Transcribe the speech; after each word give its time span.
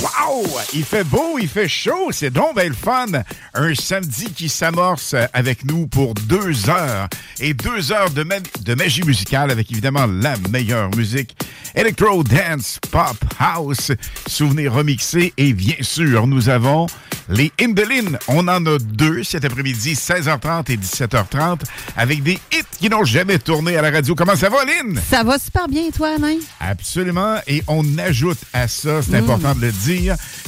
Wow! 0.00 0.46
Il 0.74 0.84
fait 0.84 1.04
beau, 1.04 1.38
il 1.40 1.48
fait 1.48 1.68
chaud, 1.68 2.08
c'est 2.10 2.30
donc 2.30 2.56
bien 2.56 2.64
le 2.68 2.74
fun. 2.74 3.06
Un 3.54 3.74
samedi 3.74 4.30
qui 4.32 4.48
s'amorce 4.48 5.14
avec 5.32 5.64
nous 5.64 5.86
pour 5.86 6.14
deux 6.14 6.68
heures. 6.68 7.08
Et 7.38 7.54
deux 7.54 7.92
heures 7.92 8.10
de, 8.10 8.22
ma- 8.24 8.40
de 8.40 8.74
magie 8.74 9.02
musicale 9.04 9.50
avec 9.50 9.70
évidemment 9.70 10.06
la 10.06 10.36
meilleure 10.50 10.90
musique. 10.96 11.36
Electro, 11.74 12.24
dance, 12.24 12.78
pop, 12.90 13.16
house, 13.38 13.92
souvenirs 14.26 14.72
remixés. 14.74 15.32
Et 15.36 15.52
bien 15.52 15.76
sûr, 15.82 16.26
nous 16.26 16.48
avons 16.48 16.86
les 17.28 17.52
Indolines. 17.60 18.18
On 18.28 18.48
en 18.48 18.64
a 18.66 18.78
deux 18.78 19.22
cet 19.24 19.44
après-midi, 19.44 19.94
16h30 19.94 20.70
et 20.72 20.76
17h30, 20.76 21.60
avec 21.96 22.22
des 22.22 22.38
hits 22.52 22.62
qui 22.78 22.88
n'ont 22.88 23.04
jamais 23.04 23.38
tourné 23.38 23.76
à 23.76 23.82
la 23.82 23.90
radio. 23.90 24.14
Comment 24.14 24.36
ça 24.36 24.48
va, 24.48 24.64
Lynn? 24.64 25.00
Ça 25.10 25.22
va 25.22 25.38
super 25.38 25.68
bien, 25.68 25.90
toi, 25.94 26.14
Alain? 26.16 26.36
Absolument. 26.60 27.36
Et 27.46 27.62
on 27.68 27.98
ajoute 27.98 28.38
à 28.52 28.68
ça, 28.68 29.02
c'est 29.02 29.16
important 29.16 29.54
de 29.54 29.60
le 29.62 29.72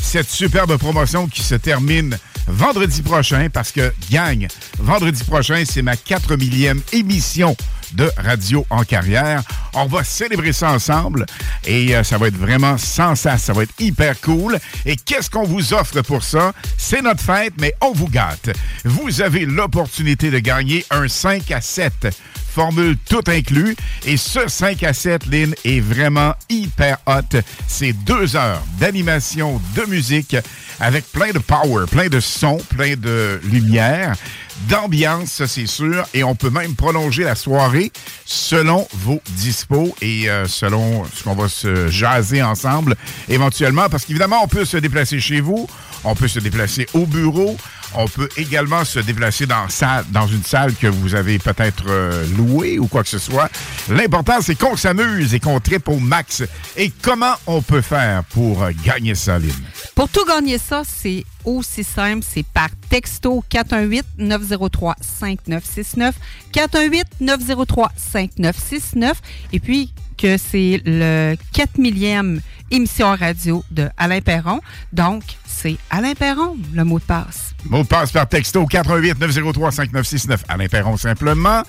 cette 0.00 0.30
superbe 0.30 0.76
promotion 0.76 1.28
qui 1.28 1.42
se 1.42 1.54
termine 1.54 2.18
vendredi 2.46 3.02
prochain 3.02 3.48
parce 3.52 3.72
que, 3.72 3.92
gang, 4.10 4.46
vendredi 4.78 5.22
prochain, 5.24 5.64
c'est 5.68 5.82
ma 5.82 5.96
4 5.96 6.36
millième 6.36 6.80
émission 6.92 7.56
de 7.92 8.10
radio 8.16 8.66
en 8.70 8.84
carrière. 8.84 9.42
On 9.74 9.86
va 9.86 10.04
célébrer 10.04 10.52
ça 10.52 10.72
ensemble 10.72 11.26
et 11.66 11.94
euh, 11.94 12.02
ça 12.02 12.18
va 12.18 12.28
être 12.28 12.36
vraiment 12.36 12.78
sans 12.78 13.14
ça. 13.14 13.38
Ça 13.38 13.52
va 13.52 13.62
être 13.62 13.74
hyper 13.78 14.20
cool. 14.20 14.58
Et 14.86 14.96
qu'est-ce 14.96 15.30
qu'on 15.30 15.44
vous 15.44 15.74
offre 15.74 16.02
pour 16.02 16.22
ça? 16.22 16.52
C'est 16.76 17.02
notre 17.02 17.22
fête, 17.22 17.54
mais 17.60 17.74
on 17.80 17.92
vous 17.92 18.08
gâte. 18.08 18.50
Vous 18.84 19.20
avez 19.20 19.46
l'opportunité 19.46 20.30
de 20.30 20.38
gagner 20.38 20.84
un 20.90 21.08
5 21.08 21.50
à 21.50 21.60
7 21.60 22.08
formule 22.58 22.96
tout 23.08 23.22
inclus. 23.28 23.76
Et 24.04 24.16
ce 24.16 24.48
5 24.48 24.82
à 24.82 24.92
7, 24.92 25.26
Lynn, 25.26 25.54
est 25.64 25.78
vraiment 25.78 26.34
hyper 26.48 26.98
hot. 27.06 27.38
C'est 27.68 27.92
deux 27.92 28.34
heures 28.34 28.62
d'animation, 28.80 29.60
de 29.76 29.82
musique, 29.82 30.36
avec 30.80 31.04
plein 31.12 31.30
de 31.30 31.38
power, 31.38 31.86
plein 31.88 32.08
de 32.08 32.18
sons, 32.18 32.60
plein 32.70 32.96
de 32.96 33.40
lumière, 33.44 34.16
d'ambiance, 34.68 35.30
ça 35.30 35.46
c'est 35.46 35.66
sûr. 35.66 36.06
Et 36.14 36.24
on 36.24 36.34
peut 36.34 36.50
même 36.50 36.74
prolonger 36.74 37.24
la 37.24 37.34
soirée 37.34 37.92
selon 38.24 38.86
vos 38.92 39.20
dispos 39.30 39.94
et 40.02 40.28
euh, 40.28 40.46
selon 40.46 41.04
ce 41.14 41.24
qu'on 41.24 41.34
va 41.34 41.48
se 41.48 41.88
jaser 41.88 42.42
ensemble 42.42 42.96
éventuellement. 43.28 43.88
Parce 43.88 44.04
qu'évidemment, 44.04 44.42
on 44.42 44.48
peut 44.48 44.64
se 44.64 44.76
déplacer 44.76 45.20
chez 45.20 45.40
vous, 45.40 45.68
on 46.04 46.14
peut 46.14 46.28
se 46.28 46.38
déplacer 46.38 46.86
au 46.94 47.06
bureau, 47.06 47.56
on 47.98 48.06
peut 48.06 48.28
également 48.36 48.84
se 48.84 49.00
déplacer 49.00 49.46
dans, 49.46 49.66
une 50.28 50.44
salle 50.44 50.72
que 50.76 50.86
vous 50.86 51.16
avez 51.16 51.40
peut-être 51.40 51.82
euh, 51.88 52.24
louée 52.36 52.78
ou 52.78 52.86
quoi 52.86 53.02
que 53.02 53.08
ce 53.08 53.18
soit. 53.18 53.50
L'important, 53.88 54.40
c'est 54.40 54.54
qu'on 54.54 54.76
s'amuse 54.76 55.34
et 55.34 55.40
qu'on 55.40 55.58
tripe 55.58 55.88
au 55.88 55.98
max. 55.98 56.44
Et 56.76 56.92
comment 57.02 57.34
on 57.48 57.60
peut 57.60 57.80
faire 57.80 58.22
pour 58.30 58.62
euh, 58.62 58.70
gagner 58.84 59.16
ça, 59.16 59.40
Lynn? 59.40 59.50
Pour 59.96 60.08
tout 60.08 60.24
gagner 60.24 60.58
ça, 60.58 60.82
c'est 60.86 61.24
aussi 61.44 61.82
simple, 61.82 62.24
c'est 62.26 62.46
par 62.46 62.68
texto 62.88 63.42
418-903-5969. 63.50 66.12
418-903-5969. 67.20 69.14
Et 69.52 69.58
puis 69.58 69.92
que 70.16 70.36
c'est 70.36 70.80
le 70.84 71.34
4 71.52 71.78
millième 71.78 72.40
émission 72.70 73.14
radio 73.14 73.64
de 73.70 73.88
Alain 73.96 74.20
Perron. 74.20 74.60
Donc, 74.92 75.22
c'est 75.46 75.76
Alain 75.90 76.14
Perron, 76.14 76.56
le 76.72 76.84
mot 76.84 76.98
de 76.98 77.04
passe. 77.04 77.54
Mot 77.64 77.82
de 77.82 77.88
passe 77.88 78.12
par 78.12 78.28
texto 78.28 78.64
88 78.66 79.18
903 79.20 79.72
5969 79.72 80.44
Alain 80.48 80.68
Perron 80.68 80.96
simplement. 80.96 81.62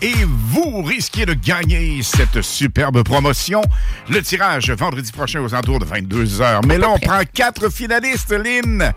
Et 0.00 0.14
vous 0.26 0.82
risquez 0.82 1.26
de 1.26 1.34
gagner 1.34 2.02
cette 2.02 2.42
superbe 2.42 3.02
promotion. 3.02 3.62
Le 4.08 4.22
tirage 4.22 4.70
vendredi 4.70 5.12
prochain 5.12 5.40
aux 5.40 5.54
alentours 5.54 5.80
de 5.80 5.84
22h. 5.84 6.66
Mais 6.66 6.78
là, 6.78 6.90
on 6.90 6.98
prend 6.98 7.20
quatre 7.32 7.68
finalistes, 7.70 8.32
Lynn. 8.32 8.92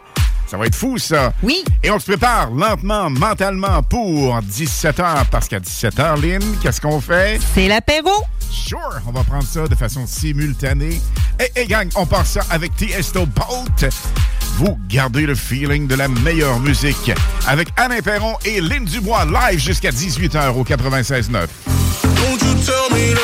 Ça 0.48 0.58
va 0.58 0.66
être 0.66 0.76
fou, 0.76 0.98
ça. 0.98 1.34
Oui. 1.44 1.64
Et 1.84 1.92
on 1.92 2.00
se 2.00 2.06
prépare 2.06 2.52
lentement, 2.52 3.10
mentalement 3.10 3.84
pour 3.84 4.40
17h. 4.40 5.26
Parce 5.30 5.48
qu'à 5.48 5.60
17h, 5.60 6.22
Lynn, 6.22 6.42
qu'est-ce 6.62 6.80
qu'on 6.80 7.02
fait? 7.02 7.40
C'est 7.54 7.68
l'apéro. 7.68 8.10
Sure, 8.50 9.02
on 9.06 9.12
va 9.12 9.24
prendre 9.24 9.44
ça 9.44 9.68
de 9.68 9.76
façon 9.76 10.08
simultanée. 10.08 11.02
Et, 11.40 11.62
et 11.62 11.68
gang, 11.68 11.90
on 11.96 12.06
part 12.06 12.26
ça 12.26 12.42
avec 12.50 12.76
Tiesto 12.78 13.26
Bolt. 13.26 13.94
Vous 14.58 14.80
gardez 14.88 15.26
le 15.26 15.36
feeling 15.36 15.86
de 15.86 15.96
la 15.96 16.08
meilleure 16.08 16.60
musique 16.60 17.12
avec 17.46 17.68
Alain 17.76 18.02
Perron 18.02 18.36
et 18.46 18.62
Lynn 18.62 18.86
Dubois 18.86 19.26
live 19.26 19.60
jusqu'à 19.60 19.92
18h 19.92 20.50
au 20.56 20.64
96.9. 20.64 21.30
Don't 21.30 22.42
you 22.42 22.56
tell 22.66 22.90
me 22.92 23.18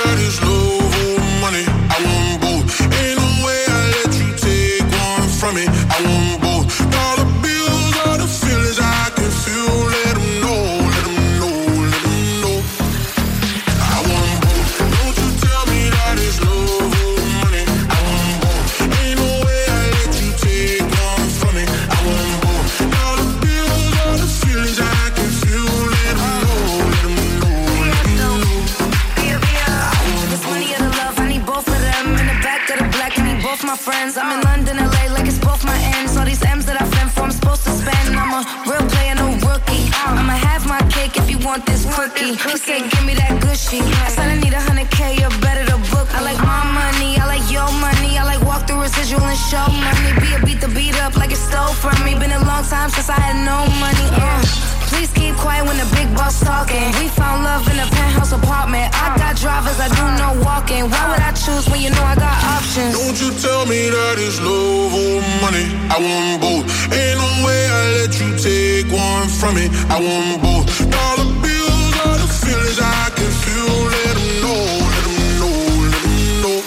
want 41.43 41.65
this. 41.65 41.83
He 41.83 42.57
said, 42.57 42.89
give 42.89 43.05
me 43.05 43.13
that 43.15 43.41
gushy. 43.41 43.79
I 43.79 44.09
said, 44.09 44.29
I 44.31 44.39
need 44.39 44.53
a 44.53 44.59
hundred 44.59 44.89
K, 44.91 45.17
you're 45.19 45.29
better 45.41 45.65
to 45.65 45.77
book. 45.91 46.07
I 46.15 46.21
like 46.21 46.39
my 46.39 46.63
money, 46.71 47.19
I 47.19 47.25
like 47.27 47.45
your 47.51 47.69
money. 47.83 48.17
I 48.17 48.23
like 48.23 48.41
walk 48.45 48.67
through 48.67 48.81
residual 48.81 49.21
and 49.21 49.37
show 49.37 49.67
money. 49.67 50.11
Be 50.21 50.33
a 50.35 50.39
beat 50.45 50.61
the 50.61 50.69
beat 50.69 50.95
up 51.01 51.15
like 51.15 51.31
it 51.31 51.37
stole 51.37 51.73
from 51.73 51.97
me. 52.05 52.15
Been 52.15 52.31
a 52.31 52.43
long 52.45 52.63
time 52.63 52.89
since 52.89 53.09
I 53.09 53.19
had 53.19 53.37
no 53.43 53.67
money. 53.79 54.07
Uh. 54.11 54.82
Please 54.93 55.11
keep 55.11 55.35
quiet 55.35 55.65
when 55.65 55.77
the 55.77 55.89
big 55.97 56.13
boss 56.15 56.39
talking. 56.39 56.85
We 57.01 57.09
found 57.09 57.43
love 57.43 57.65
in 57.67 57.79
a 57.79 57.87
penthouse 57.97 58.31
apartment. 58.31 58.93
I 58.93 59.17
got 59.17 59.35
drivers, 59.35 59.79
I 59.81 59.89
do 59.89 60.05
no 60.21 60.45
walking. 60.45 60.85
Why 60.85 61.03
would 61.09 61.19
I 61.19 61.33
choose 61.33 61.67
when 61.67 61.81
you 61.81 61.89
know 61.89 62.03
I 62.03 62.13
got 62.13 62.37
options? 62.55 62.93
Don't 62.93 63.17
you 63.17 63.33
tell 63.41 63.65
me 63.65 63.89
that 63.89 64.15
it's 64.21 64.39
love 64.39 64.93
or 64.93 65.17
money. 65.41 65.65
I 65.89 65.97
want 65.97 66.41
both. 66.45 66.65
Ain't 66.93 67.17
no 67.17 67.29
way 67.41 67.61
I 67.73 67.81
let 68.05 68.13
you 68.21 68.29
take 68.37 68.85
one 68.93 69.27
from 69.27 69.55
me. 69.57 69.65
I 69.89 69.97
want 69.97 70.45
both. 70.45 70.69
Dollar 70.85 71.29
bills 71.41 71.93
are 72.05 72.17
the 72.21 72.29
feelings 72.29 72.77
I 72.77 73.09
can 73.17 73.31
feel. 73.41 73.73
Let 73.97 74.15
'em 74.21 74.29
know, 74.45 74.61
let 74.93 75.05
'em 75.09 75.19
know, 75.41 75.57
let 75.89 76.03
'em 76.05 76.41
know. 76.43 76.57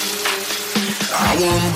I 1.15 1.31
want 1.41 1.76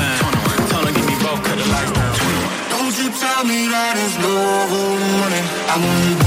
that 3.71 3.95
it's 3.95 4.17
love 4.19 4.71
or 4.71 4.99
money. 4.99 5.41
I 5.71 5.75
want 5.79 6.20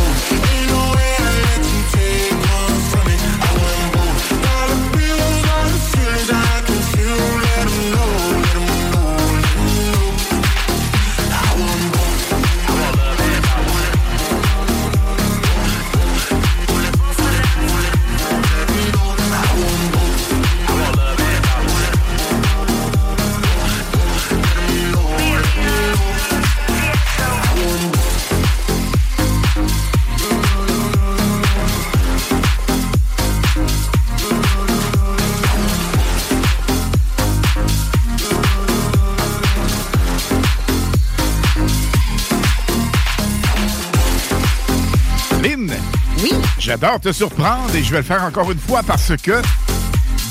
J'adore 46.74 46.98
te 46.98 47.12
surprendre 47.12 47.72
et 47.72 47.84
je 47.84 47.90
vais 47.92 47.98
le 47.98 48.02
faire 48.02 48.24
encore 48.24 48.50
une 48.50 48.58
fois 48.58 48.82
parce 48.84 49.12
que 49.22 49.40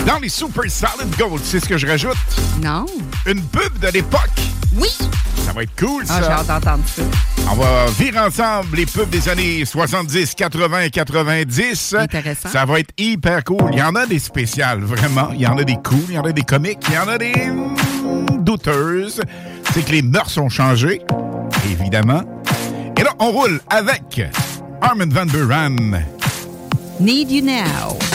dans 0.06 0.20
les 0.20 0.28
Super 0.28 0.70
Solid 0.70 1.16
Gold, 1.18 1.40
c'est 1.42 1.62
ce 1.62 1.70
que 1.70 1.78
je 1.78 1.88
rajoute. 1.88 2.18
Non. 2.62 2.86
Une 3.26 3.42
pub 3.42 3.80
de 3.80 3.88
l'époque. 3.88 4.20
Oui. 4.76 4.90
Ça 5.46 5.54
va 5.54 5.64
être 5.64 5.72
cool, 5.80 6.04
Ah, 6.10 6.20
ça. 6.20 6.22
j'ai 6.22 6.28
hâte 6.32 6.48
d'entendre 6.48 6.84
ça. 6.86 7.02
On 7.50 7.56
va 7.56 7.86
virer 7.98 8.20
ensemble 8.20 8.76
les 8.76 8.86
pubs 8.86 9.10
des 9.10 9.30
années 9.30 9.64
70, 9.64 10.36
80 10.36 10.80
et 10.82 10.90
90. 10.90 11.96
Intéressant. 11.98 12.50
Ça 12.50 12.66
va 12.66 12.82
être 12.82 12.92
hyper 12.98 13.42
cool. 13.46 13.70
Il 13.72 13.78
y 13.80 13.82
en 13.82 13.96
a 13.96 14.06
des 14.06 14.20
spéciales, 14.20 14.82
vraiment. 14.82 15.30
Il 15.34 15.40
y 15.40 15.48
en 15.48 15.58
a 15.58 15.64
des 15.64 15.78
cools, 15.82 16.04
il 16.10 16.16
y 16.16 16.20
en 16.20 16.24
a 16.24 16.34
des 16.34 16.44
comiques, 16.44 16.84
il 16.90 16.96
y 16.96 16.98
en 16.98 17.08
a 17.08 17.18
des 17.18 17.34
douteuses. 18.40 19.22
C'est 19.74 19.86
que 19.86 19.92
les 19.94 20.02
mœurs 20.02 20.38
ont 20.38 20.50
changé, 20.50 21.02
évidemment. 21.72 22.22
Et 23.00 23.04
là, 23.04 23.12
on 23.20 23.32
roule 23.32 23.62
avec 23.70 24.22
Armin 24.82 25.08
Van 25.08 25.26
Buren. 25.26 26.04
Need 27.00 27.30
you 27.30 27.42
now. 27.42 28.13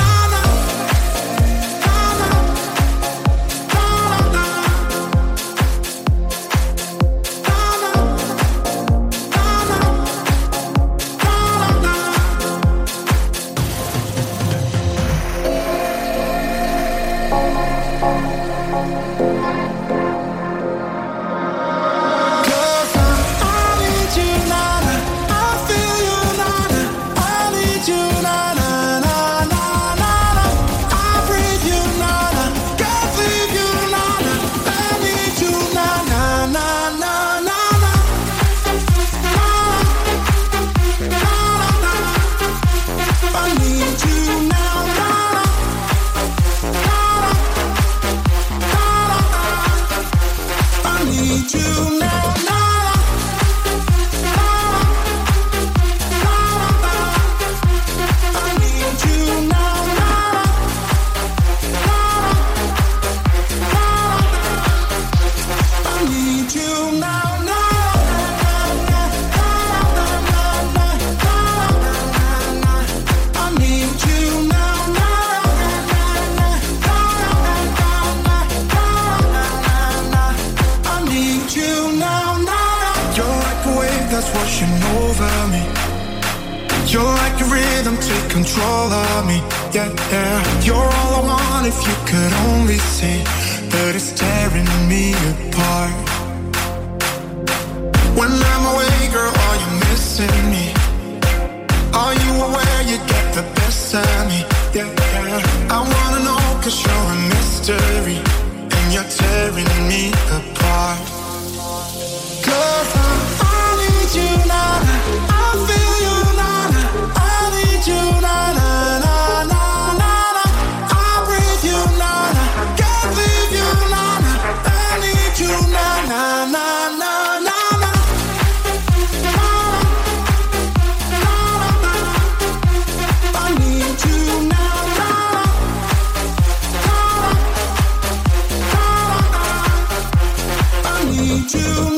I 141.50 141.97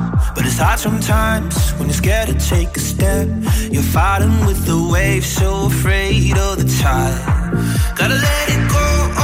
But 0.35 0.45
it's 0.45 0.57
hard 0.57 0.79
sometimes 0.79 1.71
when 1.71 1.87
you're 1.87 1.97
scared 1.97 2.29
to 2.29 2.39
take 2.39 2.75
a 2.77 2.79
step. 2.79 3.27
You're 3.69 3.83
fighting 3.83 4.45
with 4.45 4.65
the 4.65 4.77
waves, 4.91 5.27
so 5.27 5.65
afraid 5.65 6.37
of 6.37 6.57
the 6.57 6.67
tide. 6.81 7.95
Gotta 7.97 8.15
let 8.15 8.49
it 8.49 8.71
go. 8.71 9.20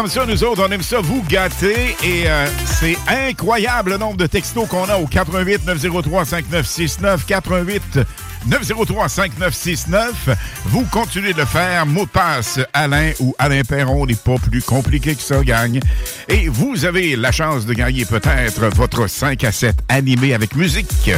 Comme 0.00 0.08
ça, 0.08 0.24
nous 0.24 0.44
autres, 0.44 0.64
on 0.66 0.72
aime 0.72 0.80
ça 0.80 1.00
vous 1.00 1.22
gâter 1.28 1.94
et 2.02 2.22
euh, 2.24 2.46
c'est 2.64 2.96
incroyable 3.06 3.90
le 3.90 3.98
nombre 3.98 4.16
de 4.16 4.26
textos 4.26 4.66
qu'on 4.66 4.88
a 4.88 4.96
au 4.96 5.06
88 5.06 5.66
903 5.66 6.24
5969 6.24 7.26
88 7.26 7.98
903 8.46 9.08
5969. 9.10 10.30
Vous 10.64 10.86
continuez 10.90 11.34
de 11.34 11.44
faire. 11.44 11.84
Mot 11.84 12.06
de 12.06 12.08
passe 12.08 12.60
Alain 12.72 13.12
ou 13.20 13.34
Alain 13.38 13.60
Perron 13.60 14.06
n'est 14.06 14.14
pas 14.14 14.36
plus 14.38 14.62
compliqué 14.62 15.14
que 15.14 15.22
ça, 15.22 15.44
gagne. 15.44 15.80
Et 16.28 16.48
vous 16.48 16.86
avez 16.86 17.14
la 17.14 17.30
chance 17.30 17.66
de 17.66 17.74
gagner 17.74 18.06
peut-être 18.06 18.68
votre 18.74 19.06
5 19.06 19.44
à 19.44 19.52
7 19.52 19.76
animé 19.90 20.32
avec 20.32 20.56
musique. 20.56 21.10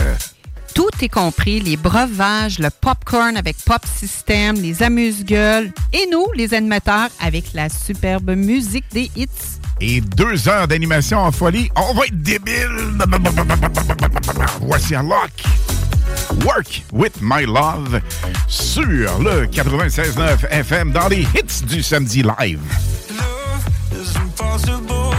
Tout 0.75 0.91
est 1.01 1.09
compris, 1.09 1.61
les 1.61 1.77
breuvages, 1.77 2.59
le 2.59 2.71
popcorn 2.71 3.37
avec 3.37 3.57
Pop 3.65 3.83
System, 3.85 4.57
les 4.57 4.83
amuse-gueules 4.83 5.73
et 5.93 6.07
nous, 6.11 6.27
les 6.35 6.55
animateurs, 6.55 7.09
avec 7.21 7.53
la 7.53 7.69
superbe 7.69 8.31
musique 8.31 8.85
des 8.93 9.11
hits. 9.17 9.29
Et 9.81 10.01
deux 10.01 10.49
heures 10.49 10.69
d'animation 10.69 11.19
en 11.19 11.33
folie. 11.33 11.71
On 11.77 11.93
va 11.95 12.07
être 12.07 12.23
débile. 12.23 12.69
Voici 14.61 14.95
un 14.95 15.03
lock. 15.03 15.31
Work 16.45 16.83
with 16.93 17.15
My 17.21 17.45
Love 17.45 18.01
sur 18.49 18.83
le 18.87 19.47
96.9 19.47 20.49
FM 20.51 20.93
dans 20.93 21.09
les 21.09 21.23
hits 21.23 21.65
du 21.67 21.83
samedi 21.83 22.23
live. 22.23 22.61
is 23.93 24.17
impossible, 24.17 25.13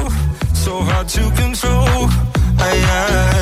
so 0.53 0.81
hard 0.81 1.07
to 1.07 1.21
control. 1.31 2.09
I, 2.59 2.75
I, 2.75 3.32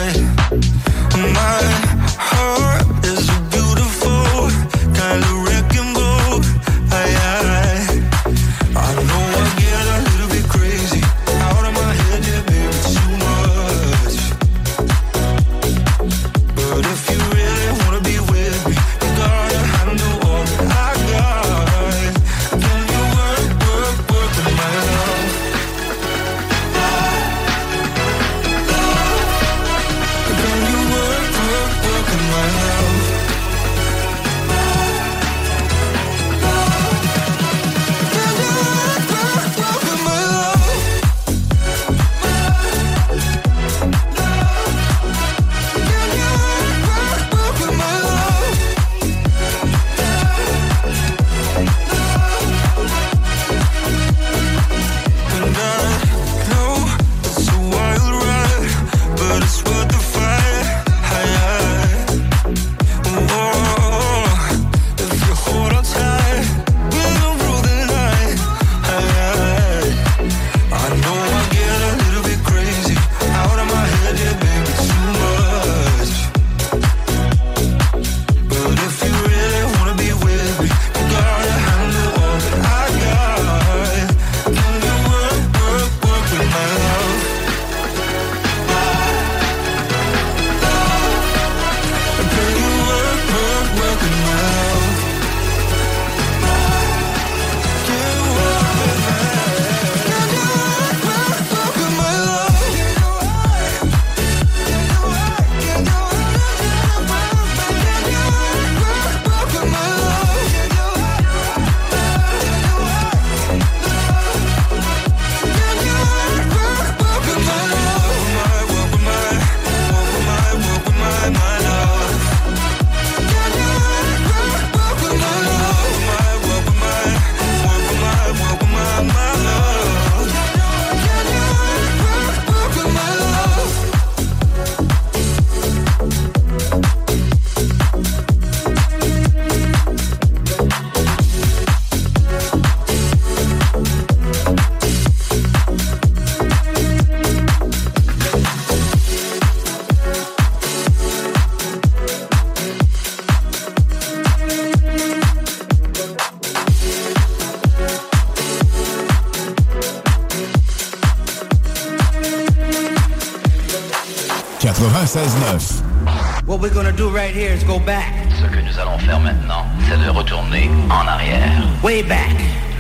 here 167.42 167.54
is 167.54 167.64
go 167.64 167.80
back. 167.80 168.14
Ce 168.40 168.46
que 168.46 168.62
nous 168.62 168.80
allons 168.80 169.00
faire 169.00 169.20
maintenant, 169.20 169.66
c'est 169.90 169.98
de 169.98 170.10
retourner 170.10 170.70
en 170.92 171.08
arrière. 171.08 171.64
Way 171.82 172.04
back. 172.04 172.36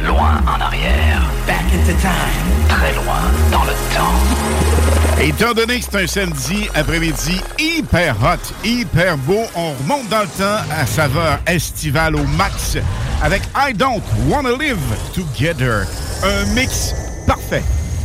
Loin 0.06 0.39
en 0.45 0.62
arrière. 0.62 1.19
Back 1.47 1.63
into 1.74 2.00
time. 2.00 2.69
Très 2.69 2.93
loin 2.93 3.21
dans 3.52 3.63
le 3.63 3.74
temps. 3.95 5.19
Étant 5.19 5.54
donné 5.54 5.80
que 5.80 5.86
c'est 5.89 6.04
un 6.04 6.08
samedi 6.08 6.69
après-midi 6.76 7.41
hyper 7.58 8.15
hot, 8.21 8.54
hyper 8.63 9.17
beau, 9.17 9.41
on 9.56 9.74
remonte 9.74 10.08
dans 10.10 10.21
le 10.21 10.28
temps 10.28 10.62
à 10.80 10.86
saveur 10.86 11.39
estivale 11.47 12.15
au 12.15 12.24
max 12.38 12.78
avec 13.24 13.41
I 13.56 13.74
Don't 13.74 14.04
Wanna 14.28 14.52
Live 14.52 14.78
Together. 15.15 15.88
Un 16.24 16.45
mix 16.54 16.93
parfait 17.26 17.63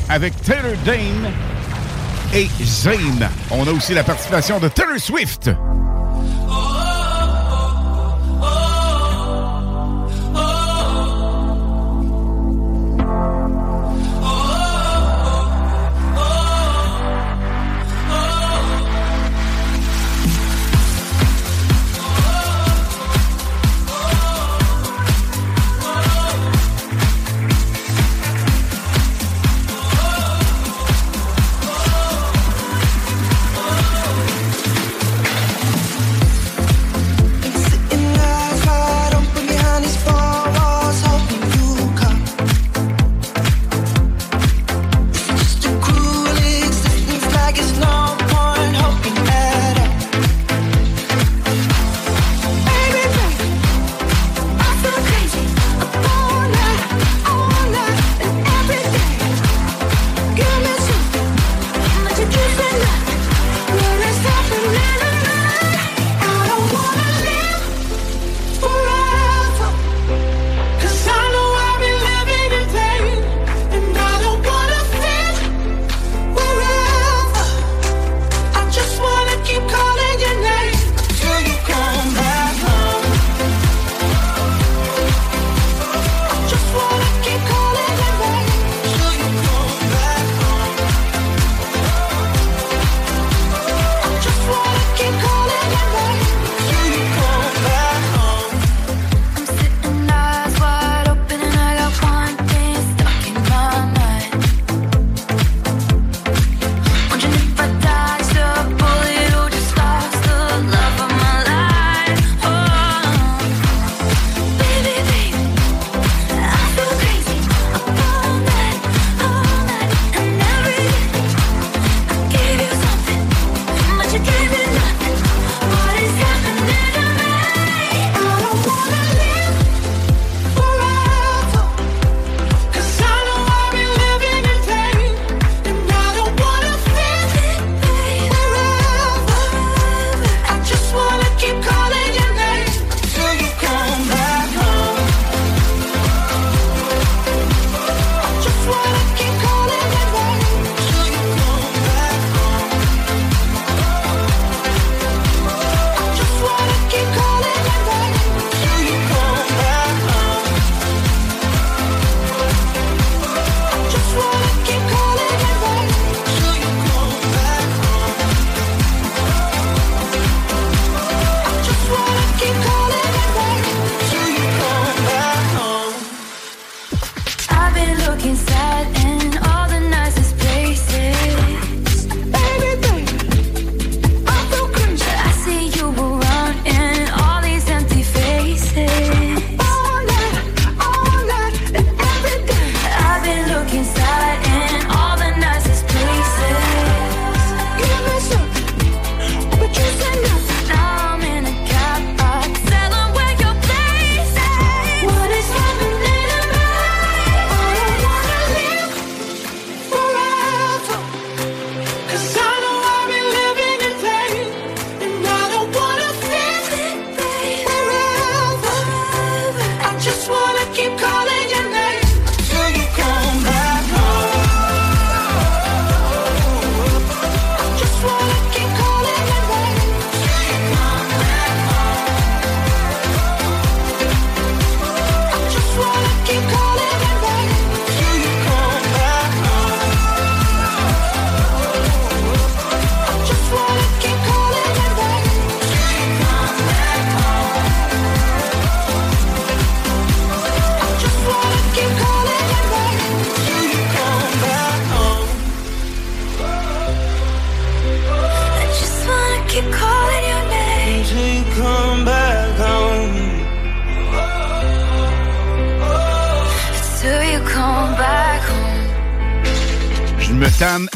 avec 0.09 0.33
Taylor 0.43 0.73
Dane 0.87 1.33
et 2.35 2.49
Zayn. 2.65 3.29
On 3.51 3.67
a 3.67 3.73
aussi 3.73 3.93
la 3.93 4.05
participation 4.05 4.59
de 4.59 4.69
Taylor 4.69 4.99
Swift. 4.99 5.51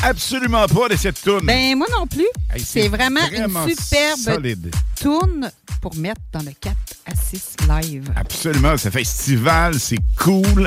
Absolument 0.02 0.66
pas 0.66 0.88
de 0.88 0.96
cette 0.96 1.22
toune. 1.22 1.44
Ben, 1.44 1.76
moi 1.76 1.86
non 1.96 2.06
plus. 2.06 2.26
Hey, 2.52 2.62
c'est 2.64 2.88
vraiment, 2.88 3.20
vraiment 3.28 3.66
une 3.66 3.76
superbe 3.76 4.18
solide. 4.18 4.74
tourne 5.00 5.50
pour 5.80 5.94
mettre 5.96 6.20
dans 6.32 6.42
le 6.42 6.52
4 6.60 6.76
à 7.06 7.12
6 7.14 7.56
live. 7.68 8.12
Absolument, 8.16 8.76
c'est 8.76 8.90
festival, 8.90 9.78
c'est 9.78 9.98
cool. 10.18 10.66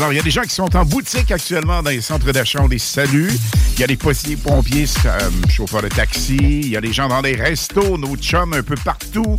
Alors, 0.00 0.14
il 0.14 0.16
y 0.16 0.18
a 0.18 0.22
des 0.22 0.30
gens 0.30 0.40
qui 0.40 0.54
sont 0.54 0.74
en 0.76 0.86
boutique 0.86 1.30
actuellement 1.30 1.82
dans 1.82 1.90
les 1.90 2.00
centres 2.00 2.32
d'achat, 2.32 2.62
on 2.62 2.68
les 2.68 2.78
salue. 2.78 3.28
Il 3.74 3.80
y 3.80 3.84
a 3.84 3.86
des 3.86 3.98
policiers, 3.98 4.34
pompiers, 4.34 4.86
euh, 5.04 5.30
chauffeurs 5.50 5.82
de 5.82 5.88
taxi. 5.88 6.38
Il 6.38 6.68
y 6.68 6.76
a 6.78 6.80
des 6.80 6.90
gens 6.90 7.06
dans 7.06 7.20
des 7.20 7.34
restos, 7.34 7.98
nos 7.98 8.16
chums 8.16 8.54
un 8.54 8.62
peu 8.62 8.76
partout. 8.76 9.38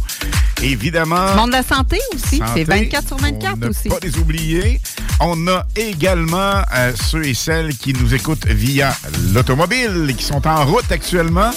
Évidemment. 0.62 1.34
Monde 1.34 1.48
de 1.48 1.54
la 1.54 1.64
santé 1.64 1.98
aussi. 2.14 2.38
C'est 2.38 2.46
Santé, 2.46 2.64
24 2.66 3.08
sur 3.08 3.18
24 3.18 3.58
on 3.60 3.70
aussi. 3.70 3.90
pas 3.90 3.98
les 4.04 4.16
oublier. 4.20 4.80
On 5.20 5.48
a 5.48 5.66
également 5.76 6.62
euh, 6.76 6.92
ceux 7.10 7.26
et 7.26 7.34
celles 7.34 7.76
qui 7.76 7.94
nous 7.94 8.14
écoutent 8.14 8.46
via 8.46 8.96
l'automobile 9.34 10.10
et 10.12 10.14
qui 10.14 10.24
sont 10.24 10.48
en 10.48 10.64
route 10.64 10.92
actuellement, 10.92 11.50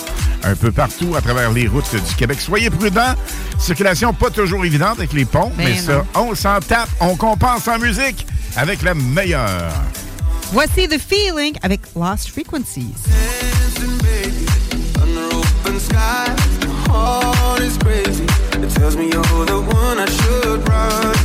un 0.45 0.55
peu 0.55 0.73
partout 0.73 1.15
à 1.15 1.21
travers 1.21 1.53
les 1.53 1.69
routes 1.69 1.95
du 1.95 2.15
Québec. 2.15 2.41
Soyez 2.41 2.71
prudents. 2.71 3.15
Circulation 3.59 4.15
pas 4.15 4.31
toujours 4.31 4.65
évidente 4.65 4.97
avec 4.97 5.13
les 5.13 5.27
ponts, 5.27 5.53
mais 5.59 5.77
ça, 5.77 6.07
on 6.15 6.35
s'en 6.35 6.59
tape. 6.61 6.89
On 7.01 7.17
compense 7.17 7.69
en 7.69 7.79
musique 7.79 8.27
avec 8.57 8.83
la 8.83 8.95
meilleure. 8.95 9.73
Voici 10.53 10.89
The 10.89 10.99
Feeling 10.99 11.57
avec 11.63 11.81
Lost 11.97 12.31
Frequencies. 12.31 12.95
open 15.65 15.81
sky. 15.81 16.35
My 16.61 16.75
heart 16.89 17.63
is 17.63 17.77
crazy. 17.79 18.25
It 18.25 18.71
tells 18.71 18.97
me 18.97 19.11
you're 19.11 19.47
the 19.47 19.61
one 19.61 19.99
I 19.99 20.07
should 20.07 20.69
run. 20.69 21.24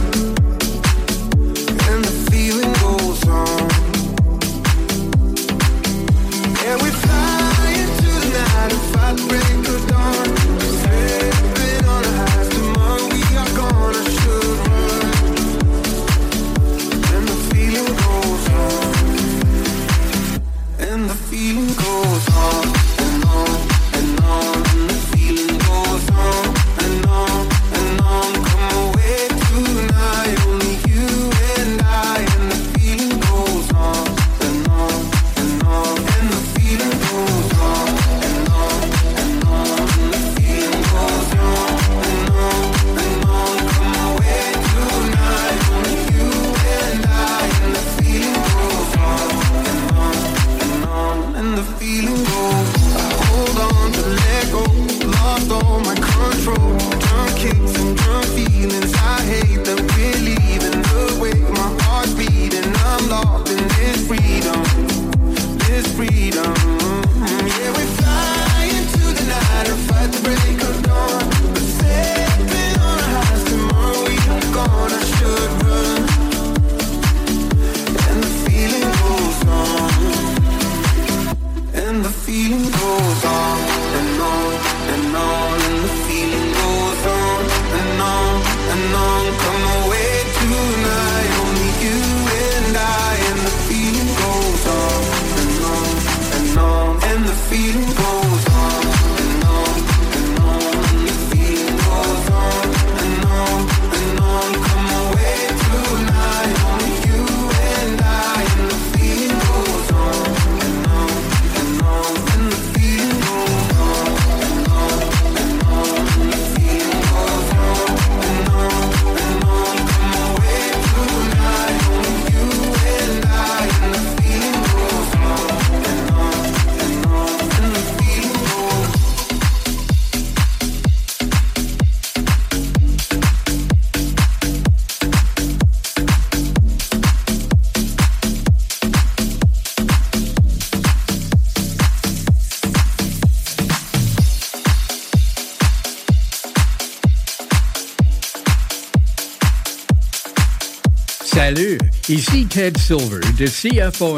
Ted 152.50 152.80
Silver 152.80 153.20
de 153.38 153.46
CFOM. 153.46 154.18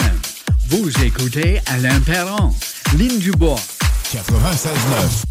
Vous 0.69 0.89
écoutez 1.03 1.59
Alain 1.67 1.99
Perron, 1.99 2.53
Ligne 2.97 3.19
du 3.19 3.31
Bois. 3.31 3.59
96.9. 4.13 5.30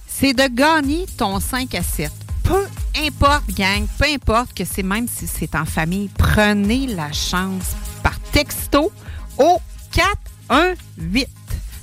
c'est 0.07 0.33
de 0.33 0.47
gagner 0.53 1.05
ton 1.17 1.39
5 1.39 1.73
à 1.75 1.83
7. 1.83 2.11
Peu 2.97 3.05
importe, 3.05 3.53
gang, 3.53 3.85
peu 3.99 4.05
importe 4.05 4.53
que 4.55 4.65
c'est 4.65 4.81
même 4.81 5.07
si 5.07 5.27
c'est 5.27 5.53
en 5.55 5.65
famille, 5.65 6.09
prenez 6.17 6.87
la 6.87 7.11
chance 7.11 7.75
par 8.01 8.19
texto 8.31 8.91
au 9.37 9.59
418 9.91 11.27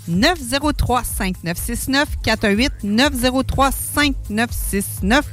903 0.09 1.05
5969 1.05 2.09
418 2.23 2.73
903 2.83 3.71
5969 3.71 5.25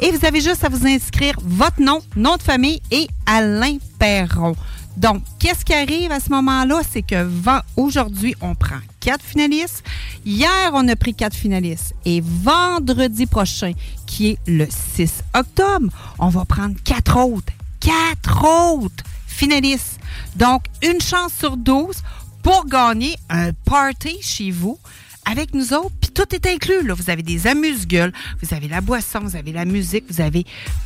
et 0.00 0.10
vous 0.10 0.26
avez 0.26 0.40
juste 0.40 0.64
à 0.64 0.68
vous 0.68 0.86
inscrire 0.86 1.34
votre 1.40 1.80
nom, 1.80 2.00
nom 2.16 2.36
de 2.36 2.42
famille 2.42 2.80
et 2.90 3.06
Alain 3.26 3.78
Perron. 3.98 4.56
Donc, 4.98 5.22
qu'est-ce 5.38 5.64
qui 5.64 5.72
arrive 5.72 6.10
à 6.10 6.18
ce 6.18 6.28
moment-là? 6.30 6.80
C'est 6.90 7.02
que 7.02 7.28
aujourd'hui, 7.76 8.34
on 8.40 8.56
prend 8.56 8.80
quatre 8.98 9.22
finalistes. 9.22 9.84
Hier, 10.26 10.70
on 10.72 10.88
a 10.88 10.96
pris 10.96 11.14
quatre 11.14 11.36
finalistes. 11.36 11.94
Et 12.04 12.20
vendredi 12.20 13.26
prochain, 13.26 13.72
qui 14.06 14.30
est 14.30 14.38
le 14.48 14.66
6 14.68 15.22
octobre, 15.34 15.86
on 16.18 16.28
va 16.28 16.44
prendre 16.44 16.74
quatre 16.82 17.16
autres. 17.16 17.52
Quatre 17.78 18.44
autres 18.44 19.04
finalistes. 19.28 20.00
Donc, 20.34 20.64
une 20.82 21.00
chance 21.00 21.32
sur 21.38 21.56
12 21.56 22.02
pour 22.42 22.66
gagner 22.66 23.14
un 23.30 23.52
party 23.52 24.18
chez 24.20 24.50
vous 24.50 24.80
avec 25.24 25.54
nous 25.54 25.72
autres. 25.74 25.94
Tout 26.18 26.34
est 26.34 26.46
inclus. 26.46 26.84
Là. 26.84 26.94
Vous 26.94 27.10
avez 27.10 27.22
des 27.22 27.46
amuse-gueules, 27.46 28.12
vous 28.42 28.52
avez 28.52 28.66
la 28.66 28.80
boisson, 28.80 29.20
vous 29.22 29.36
avez 29.36 29.52
la 29.52 29.64
musique, 29.64 30.04
vous 30.10 30.20
avez 30.20 30.44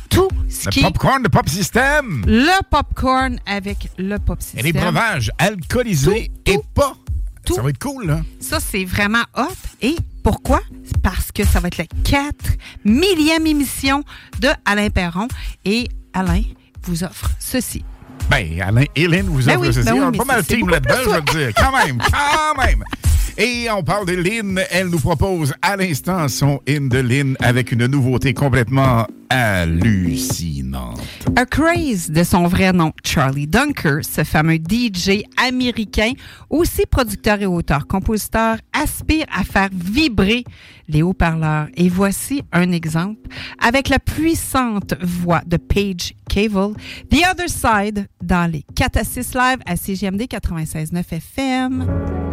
tout 0.09 0.27
ce 0.47 0.65
Le 0.67 0.71
qui 0.71 0.81
popcorn, 0.81 1.23
le 1.23 1.29
pop 1.29 1.49
système. 1.49 2.23
le 2.27 2.61
popcorn 2.69 3.39
avec 3.47 3.89
le 3.97 4.19
pop 4.19 4.37
Et 4.39 4.43
system. 4.43 4.61
les 4.65 4.73
breuvages 4.73 5.31
alcoolisés 5.39 6.29
et 6.45 6.59
pas. 6.75 6.93
Ça 7.49 7.61
va 7.63 7.69
être 7.71 7.79
cool, 7.79 8.05
là. 8.05 8.21
Ça, 8.39 8.59
c'est 8.59 8.85
vraiment 8.85 9.23
hot. 9.35 9.47
Et 9.81 9.95
pourquoi? 10.23 10.61
Parce 11.01 11.31
que 11.31 11.43
ça 11.43 11.59
va 11.59 11.67
être 11.69 11.77
la 11.77 11.85
4 12.03 12.33
millième 12.85 13.47
émission 13.47 14.03
de 14.39 14.49
Alain 14.65 14.89
Perron. 14.91 15.27
Et 15.65 15.87
Alain 16.13 16.43
vous 16.83 17.03
offre 17.03 17.31
ceci. 17.39 17.83
Ben, 18.29 18.61
Alain 18.61 18.85
et 18.95 19.07
Lynn 19.07 19.25
vous 19.25 19.41
Ben 19.43 19.57
offrent 19.57 19.61
oui, 19.67 19.73
ceci. 19.73 19.85
ben 19.85 19.93
oui, 19.93 19.99
On 20.03 20.09
a 20.09 20.11
pas 20.11 20.25
mal 20.25 20.41
de 20.43 20.47
team 20.47 20.69
là-dedans, 20.69 20.95
je 21.03 21.19
te 21.19 21.37
dire. 21.37 21.51
Quand 21.57 21.71
même, 21.85 21.97
quand 21.97 22.63
même. 22.63 22.83
Et 23.37 23.67
on 23.71 23.83
parle 23.83 24.05
de 24.05 24.13
Lynn. 24.13 24.61
Elle 24.69 24.89
nous 24.89 24.99
propose 24.99 25.53
à 25.61 25.75
l'instant 25.75 26.27
son 26.27 26.59
in 26.67 26.87
de 26.87 26.99
Lynn 26.99 27.35
avec 27.39 27.71
une 27.71 27.87
nouveauté 27.87 28.33
complètement 28.35 29.07
hallucinante. 29.29 31.01
A 31.35 31.45
Craze, 31.47 32.11
de 32.11 32.23
son 32.23 32.45
vrai 32.45 32.71
nom, 32.73 32.93
Charlie 33.03 33.47
Dunker, 33.47 34.05
ce 34.05 34.23
fameux 34.23 34.57
DJ 34.57 35.23
américain, 35.43 36.11
aussi 36.51 36.85
producteur 36.85 37.41
et 37.41 37.47
auteur, 37.47 37.87
compositeur, 37.87 38.57
aspire 38.71 39.25
à 39.35 39.43
faire 39.43 39.69
vibrer 39.73 40.43
les 40.87 41.01
haut-parleurs. 41.01 41.67
Et 41.75 41.89
voici 41.89 42.43
un 42.51 42.71
exemple 42.71 43.29
avec 43.59 43.89
la 43.89 43.97
puissante 43.97 44.93
voix 45.01 45.41
de 45.47 45.57
Paige 45.57 46.13
Cable, 46.29 46.75
The 47.09 47.23
Other 47.31 47.49
Side, 47.49 48.07
dans 48.21 48.51
les 48.51 48.63
4 48.75 48.97
à 48.97 49.03
6 49.03 49.33
live 49.33 49.57
à 49.65 49.75
CGMD 49.75 50.21
96.9 50.21 51.03
FM. 51.11 52.32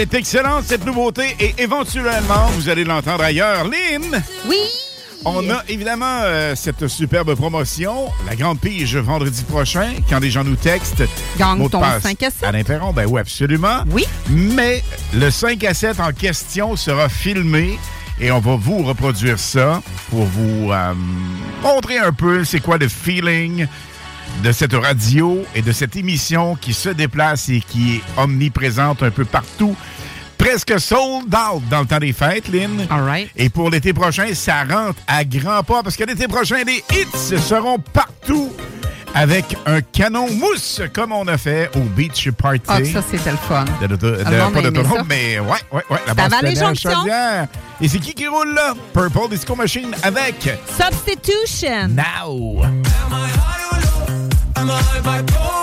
Elle 0.00 0.06
est 0.06 0.14
excellente, 0.14 0.64
cette 0.64 0.86
nouveauté, 0.86 1.36
et 1.38 1.54
éventuellement, 1.58 2.46
vous 2.52 2.70
allez 2.70 2.84
l'entendre 2.84 3.22
ailleurs. 3.22 3.64
Lynn! 3.64 4.22
Oui! 4.48 4.56
On 5.26 5.50
a 5.50 5.62
évidemment 5.68 6.20
euh, 6.22 6.54
cette 6.56 6.88
superbe 6.88 7.34
promotion, 7.34 8.08
la 8.26 8.34
grande 8.34 8.58
pige 8.58 8.96
vendredi 8.96 9.44
prochain, 9.44 9.90
quand 10.08 10.18
les 10.18 10.30
gens 10.30 10.42
nous 10.42 10.56
textent. 10.56 11.02
Gagne 11.38 11.68
ton 11.68 11.80
passe 11.80 12.02
5 12.02 12.22
à 12.22 12.30
7. 12.30 12.44
Alain 12.44 12.62
Perron, 12.62 12.94
ben 12.94 13.04
oui, 13.10 13.20
absolument. 13.20 13.84
Oui. 13.90 14.06
Mais 14.30 14.82
le 15.12 15.28
5 15.28 15.62
à 15.64 15.74
7 15.74 16.00
en 16.00 16.12
question 16.12 16.76
sera 16.76 17.10
filmé 17.10 17.78
et 18.18 18.30
on 18.32 18.40
va 18.40 18.56
vous 18.56 18.82
reproduire 18.82 19.38
ça 19.38 19.82
pour 20.08 20.24
vous 20.24 20.72
euh, 20.72 20.94
montrer 21.62 21.98
un 21.98 22.12
peu 22.12 22.42
c'est 22.44 22.60
quoi 22.60 22.78
le 22.78 22.88
feeling 22.88 23.66
de 24.42 24.52
cette 24.52 24.74
radio 24.74 25.44
et 25.54 25.62
de 25.62 25.72
cette 25.72 25.96
émission 25.96 26.56
qui 26.56 26.72
se 26.72 26.88
déplace 26.88 27.48
et 27.48 27.60
qui 27.60 27.96
est 27.96 28.02
omniprésente 28.16 29.02
un 29.02 29.10
peu 29.10 29.24
partout. 29.24 29.76
Presque 30.38 30.80
sold 30.80 31.34
out 31.34 31.62
dans 31.70 31.80
le 31.80 31.86
temps 31.86 31.98
des 31.98 32.14
fêtes, 32.14 32.48
Lynn. 32.48 32.86
All 32.88 33.02
right. 33.02 33.30
Et 33.36 33.50
pour 33.50 33.68
l'été 33.68 33.92
prochain, 33.92 34.32
ça 34.34 34.64
rentre 34.64 34.98
à 35.06 35.24
grands 35.24 35.62
pas 35.62 35.82
parce 35.82 35.96
que 35.96 36.04
l'été 36.04 36.26
prochain, 36.28 36.56
les 36.66 36.82
hits 36.90 37.38
seront 37.38 37.78
partout 37.78 38.50
avec 39.14 39.44
un 39.66 39.82
canon 39.82 40.30
mousse 40.30 40.80
comme 40.94 41.12
on 41.12 41.26
a 41.28 41.36
fait 41.36 41.70
au 41.76 41.80
Beach 41.80 42.30
Party. 42.30 42.62
Ah, 42.68 42.84
ça, 42.84 43.02
c'était 43.02 43.32
le 43.32 43.36
fun. 43.36 43.66
De, 43.82 43.88
de, 43.88 43.96
de- 43.96 44.80
monde 44.80 44.84
pas 44.84 45.04
mais 45.06 45.38
ouais, 45.40 45.48
ouais, 45.72 45.82
ouais. 45.90 45.98
La 46.06 46.14
base. 46.14 46.32
Et 47.82 47.88
c'est 47.88 47.98
qui 47.98 48.14
qui 48.14 48.26
roule 48.26 48.54
là? 48.54 48.74
Purple 48.94 49.28
Disco 49.30 49.54
Machine 49.54 49.94
avec 50.02 50.48
Substitution. 50.78 51.88
Now. 51.88 52.62
I'm 54.60 54.68
a 54.68 54.74
high 54.74 55.00
bipolar. 55.00 55.50
Need 55.50 55.59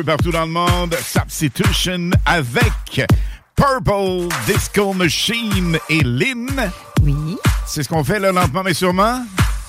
peu 0.00 0.04
partout 0.04 0.30
dans 0.30 0.46
le 0.46 0.50
monde. 0.50 0.96
Substitution 1.02 2.10
avec 2.24 3.06
Purple 3.54 4.28
Disco 4.46 4.94
Machine 4.94 5.78
et 5.90 6.00
Lynn. 6.02 6.72
Oui. 7.02 7.36
C'est 7.66 7.82
ce 7.82 7.88
qu'on 7.88 8.02
fait 8.02 8.18
là, 8.18 8.32
lentement 8.32 8.62
mais 8.62 8.72
sûrement. 8.72 9.22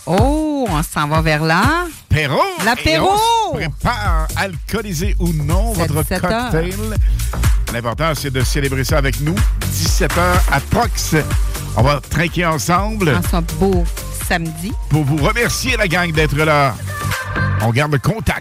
Oh, 0.06 0.68
on 0.70 0.84
s'en 0.84 1.08
va 1.08 1.22
vers 1.22 1.44
là. 1.44 1.86
L'apéro. 2.10 2.40
L'apéro. 2.64 3.10
Prépare, 3.54 4.28
alcoolisé 4.38 5.16
ou 5.20 5.34
non, 5.34 5.74
votre 5.74 6.02
17 6.02 6.24
heures. 6.24 6.52
cocktail. 6.52 6.76
L'important, 7.74 8.14
c'est 8.16 8.32
de 8.32 8.42
célébrer 8.42 8.86
ça 8.86 9.00
avec 9.00 9.20
nous. 9.20 9.36
17h 9.74 10.12
à 10.52 10.60
Prox. 10.62 11.16
On 11.76 11.82
va 11.82 12.00
trinquer 12.10 12.46
ensemble. 12.46 13.10
En 13.10 13.22
ce 13.22 13.54
beau 13.56 13.84
samedi. 14.28 14.72
Pour 14.90 15.04
vous 15.04 15.18
remercier, 15.18 15.76
la 15.78 15.88
gang, 15.88 16.12
d'être 16.12 16.38
là. 16.38 16.74
On 17.62 17.72
garde 17.72 17.92
le 17.92 18.00
contact. 18.00 18.41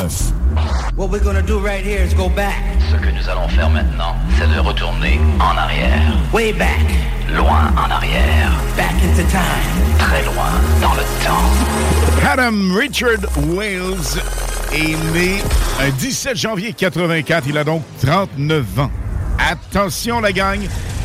What 0.00 1.10
we're 1.10 1.22
gonna 1.22 1.42
do 1.42 1.58
right 1.58 1.84
here 1.84 2.02
is 2.02 2.14
go 2.14 2.30
back. 2.30 2.54
Ce 2.90 2.96
que 2.96 3.10
nous 3.10 3.28
allons 3.28 3.48
faire 3.48 3.68
maintenant, 3.68 4.16
c'est 4.38 4.48
de 4.48 4.58
retourner 4.58 5.20
en 5.38 5.54
arrière. 5.58 6.16
Way 6.32 6.54
back. 6.54 6.86
Loin 7.28 7.70
en 7.76 7.90
arrière. 7.90 8.50
Back 8.78 8.94
into 9.04 9.28
time. 9.28 9.98
Très 9.98 10.22
loin 10.24 10.52
dans 10.80 10.94
le 10.94 11.02
temps. 11.22 12.26
Adam 12.26 12.74
Richard 12.74 13.20
Wales 13.48 14.22
est 14.72 14.96
né 15.12 15.42
un 15.80 15.90
17 15.90 16.34
janvier 16.34 16.72
84. 16.72 17.46
Il 17.48 17.58
a 17.58 17.64
donc 17.64 17.82
39 18.02 18.80
ans. 18.80 18.90
Attention 19.38 20.20
la 20.20 20.32
gang, 20.32 20.60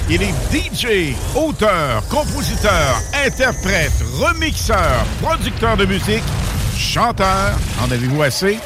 il 0.09 0.21
est 0.21 0.33
DJ, 0.53 1.15
auteur, 1.35 2.01
compositeur, 2.09 3.01
interprète, 3.25 3.91
remixeur, 4.21 5.05
producteur 5.21 5.75
de 5.75 5.85
musique, 5.85 6.23
chanteur. 6.77 7.57
En 7.83 7.91
avez-vous 7.91 8.21
assez? 8.23 8.57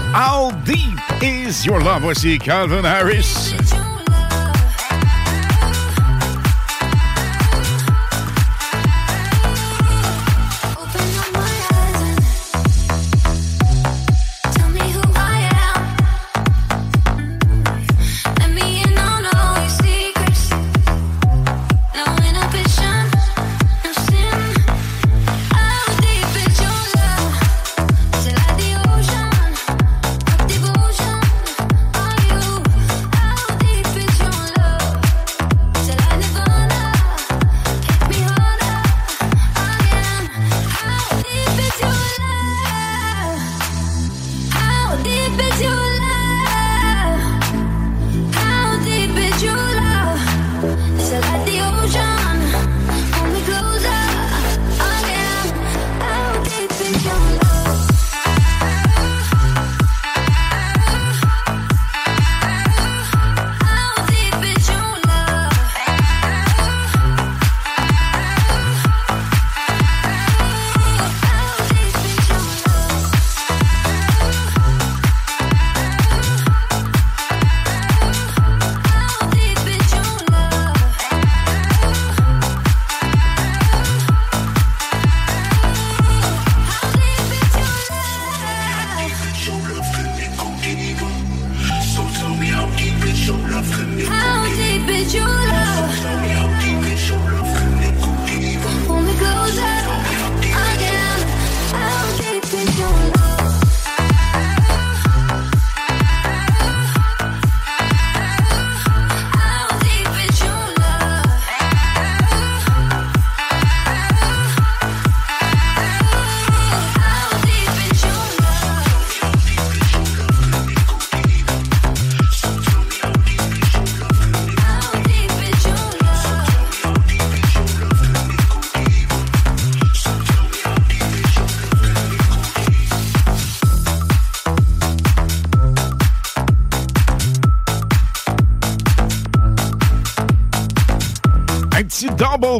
How 0.00 0.50
Deep 0.64 0.98
Is 1.22 1.66
Your 1.66 1.80
Love? 1.80 2.02
Voici 2.02 2.38
Calvin 2.38 2.84
Harris. 2.84 3.51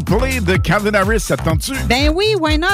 Play 0.00 0.40
de 0.40 0.56
Calvin 0.56 0.94
Harris, 0.94 1.20
ça 1.20 1.36
te 1.36 1.44
tente-tu? 1.44 1.72
Ben 1.88 2.10
oui, 2.14 2.24
why 2.40 2.58
not? 2.58 2.66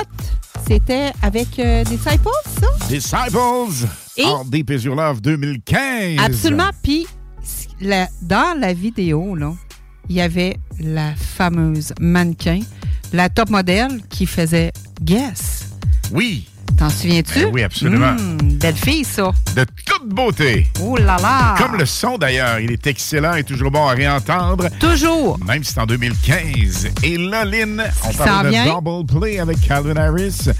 C'était 0.66 1.12
avec 1.22 1.58
euh, 1.58 1.84
Disciples, 1.84 2.28
ça? 2.60 2.66
Disciples! 2.88 3.86
Et- 4.16 4.24
Deep 4.46 4.70
Is 4.70 4.84
Your 4.84 4.96
Love 4.96 5.20
2015. 5.20 6.18
Absolument. 6.20 6.70
Puis, 6.82 7.06
dans 8.22 8.58
la 8.58 8.72
vidéo, 8.72 9.34
là, 9.34 9.52
il 10.08 10.16
y 10.16 10.20
avait 10.20 10.56
la 10.80 11.14
fameuse 11.14 11.92
mannequin, 12.00 12.60
la 13.12 13.28
top 13.28 13.50
modèle 13.50 14.00
qui 14.10 14.26
faisait 14.26 14.72
Guess. 15.02 15.66
Oui. 16.12 16.48
T'en 16.76 16.90
souviens-tu? 16.90 17.40
Ben 17.40 17.50
oui, 17.52 17.62
absolument. 17.62 18.10
Hum, 18.18 18.38
belle 18.58 18.76
fille, 18.76 19.04
ça. 19.04 19.32
De 19.54 19.64
toute 19.84 20.08
beauté. 20.08 20.66
Oh 20.82 20.96
là 20.96 21.16
là! 21.20 21.54
Comme 21.56 21.76
le 21.76 21.86
son 21.86 22.18
d'ailleurs, 22.18 22.58
il 22.60 22.72
est 22.72 22.86
excellent 22.86 23.34
et 23.34 23.44
toujours 23.44 23.70
bon 23.70 23.86
à 23.86 23.92
réentendre. 23.92 24.68
Toujours. 24.78 25.38
Même 25.46 25.64
si 25.64 25.72
c'est 25.72 25.80
en 25.80 25.86
2015. 25.86 26.88
Et 27.02 27.16
là, 27.16 27.44
Lynn, 27.44 27.82
on 28.04 28.12
Ça 28.12 28.24
parle 28.24 28.50
de? 28.50 28.68
Double 28.68 29.20
Play 29.20 29.38
avec 29.38 29.60
Calvin 29.60 29.96
Harris. 29.96 30.50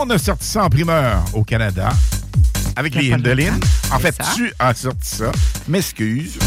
On 0.00 0.08
a 0.10 0.18
sorti 0.18 0.46
ça 0.46 0.64
en 0.64 0.68
primeur 0.68 1.24
au 1.34 1.44
Canada 1.44 1.90
avec 2.76 2.94
les 2.94 3.10
de 3.16 3.30
Lynn. 3.30 3.60
En 3.92 3.98
fait, 3.98 4.14
ça. 4.14 4.30
tu 4.34 4.52
as 4.58 4.74
sorti 4.74 5.08
ça. 5.08 5.32
M'excuse. 5.68 6.38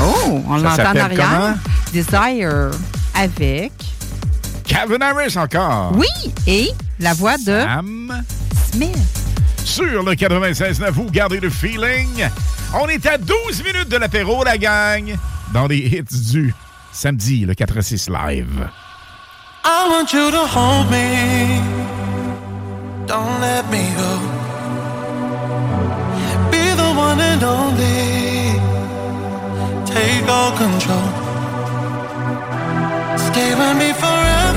Oh, 0.00 0.42
on 0.46 0.56
l'entend 0.58 0.92
en 0.92 0.96
arrière. 0.96 1.54
Desire 1.92 2.70
avec. 3.14 3.72
Calvin 4.64 5.00
Harris 5.00 5.36
encore. 5.36 5.92
Oui, 5.96 6.32
et 6.46 6.70
la 7.00 7.14
voix 7.14 7.38
de 7.38 7.60
Sam 7.62 8.22
Smith. 8.70 8.96
Sur 9.68 10.02
le 10.02 10.12
96.9, 10.12 10.90
vous 10.92 11.10
gardez 11.10 11.40
le 11.40 11.50
feeling. 11.50 12.26
On 12.74 12.88
est 12.88 13.04
à 13.04 13.18
12 13.18 13.62
minutes 13.62 13.90
de 13.90 13.98
l'apéro, 13.98 14.42
la 14.42 14.56
gang, 14.56 15.14
dans 15.52 15.66
les 15.66 15.76
hits 15.76 16.32
du 16.32 16.54
samedi, 16.90 17.44
le 17.44 17.52
4-6 17.52 18.10
live. 18.10 18.70
I 19.64 19.88
want 19.90 20.14
you 20.14 20.30
to 20.30 20.46
hold 20.46 20.90
me. 20.90 21.60
Don't 23.06 23.40
let 23.42 23.68
me 23.70 23.84
go. 23.94 24.18
Be 26.50 26.74
the 26.74 26.90
one 26.96 27.20
and 27.20 27.42
only. 27.44 28.58
Take 29.84 30.26
all 30.28 30.52
control. 30.56 31.08
Stay 33.18 33.54
with 33.54 33.76
me 33.76 33.92
forever. 33.92 34.47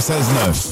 96.9. 0.00 0.69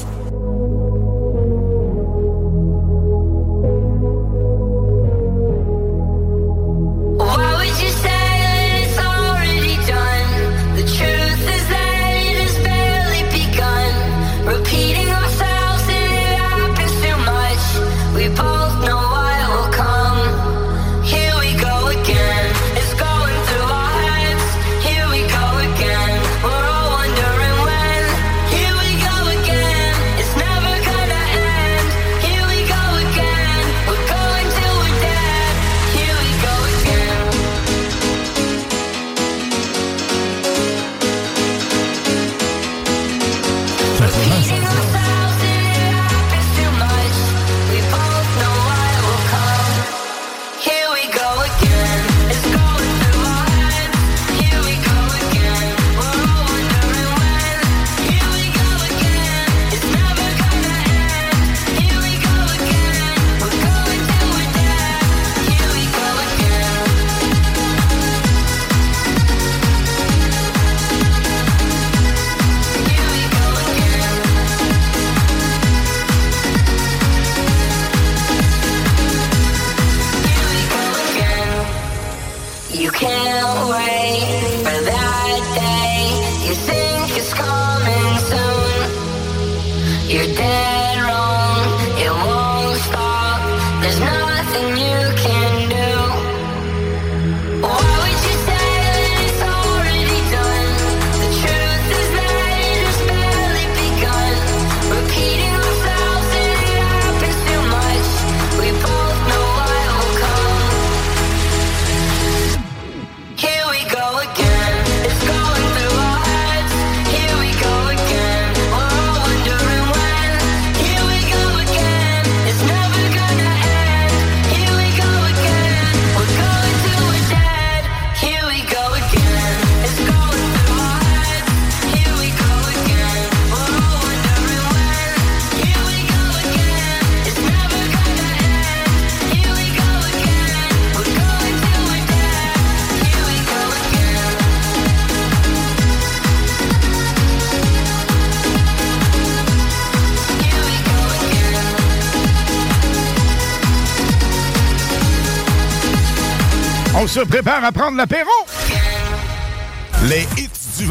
se 157.19 157.25
prépare 157.25 157.65
à 157.65 157.71
prendre 157.73 157.97
l'apéro. 157.97 158.28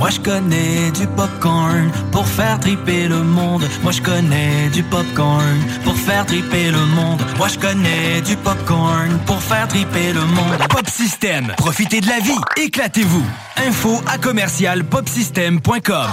Moi 0.00 0.08
je 0.08 0.18
connais 0.18 0.90
du 0.92 1.06
popcorn 1.06 1.90
pour 2.10 2.26
faire 2.26 2.58
triper 2.58 3.06
le 3.06 3.22
monde. 3.22 3.68
Moi 3.82 3.92
je 3.92 4.00
connais 4.00 4.70
du 4.72 4.82
popcorn 4.82 5.58
pour 5.84 5.94
faire 5.94 6.24
triper 6.24 6.70
le 6.70 6.86
monde. 6.86 7.20
Moi 7.36 7.48
je 7.48 7.58
connais 7.58 8.22
du 8.22 8.34
popcorn 8.36 9.18
pour 9.26 9.42
faire 9.42 9.68
triper 9.68 10.14
le 10.14 10.24
monde. 10.24 10.56
Pop 10.70 10.88
System, 10.88 11.52
profitez 11.58 12.00
de 12.00 12.08
la 12.08 12.18
vie, 12.18 12.40
éclatez-vous. 12.56 13.26
Info 13.58 14.00
à 14.06 14.16
commercial 14.16 14.84
popsystem.com. 14.84 16.08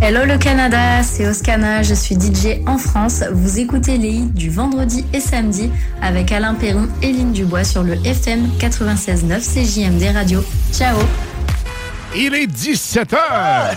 Hello 0.00 0.24
le 0.24 0.38
Canada, 0.38 1.04
c'est 1.04 1.28
Oscana, 1.28 1.82
je 1.82 1.94
suis 1.94 2.16
DJ 2.16 2.60
en 2.66 2.78
France. 2.78 3.22
Vous 3.32 3.60
écoutez 3.60 3.96
les 3.96 4.10
hits 4.10 4.30
du 4.34 4.50
vendredi 4.50 5.04
et 5.12 5.20
samedi 5.20 5.70
avec 6.02 6.32
Alain 6.32 6.54
Perron 6.54 6.88
et 7.02 7.12
Lynn 7.12 7.32
Dubois 7.32 7.64
sur 7.64 7.84
le 7.84 7.94
FM 8.04 8.48
96.9 8.58 9.40
CJMD 9.40 10.14
Radio. 10.14 10.42
Ciao 10.72 10.98
Il 12.14 12.34
est 12.34 12.46
17h! 12.46 13.16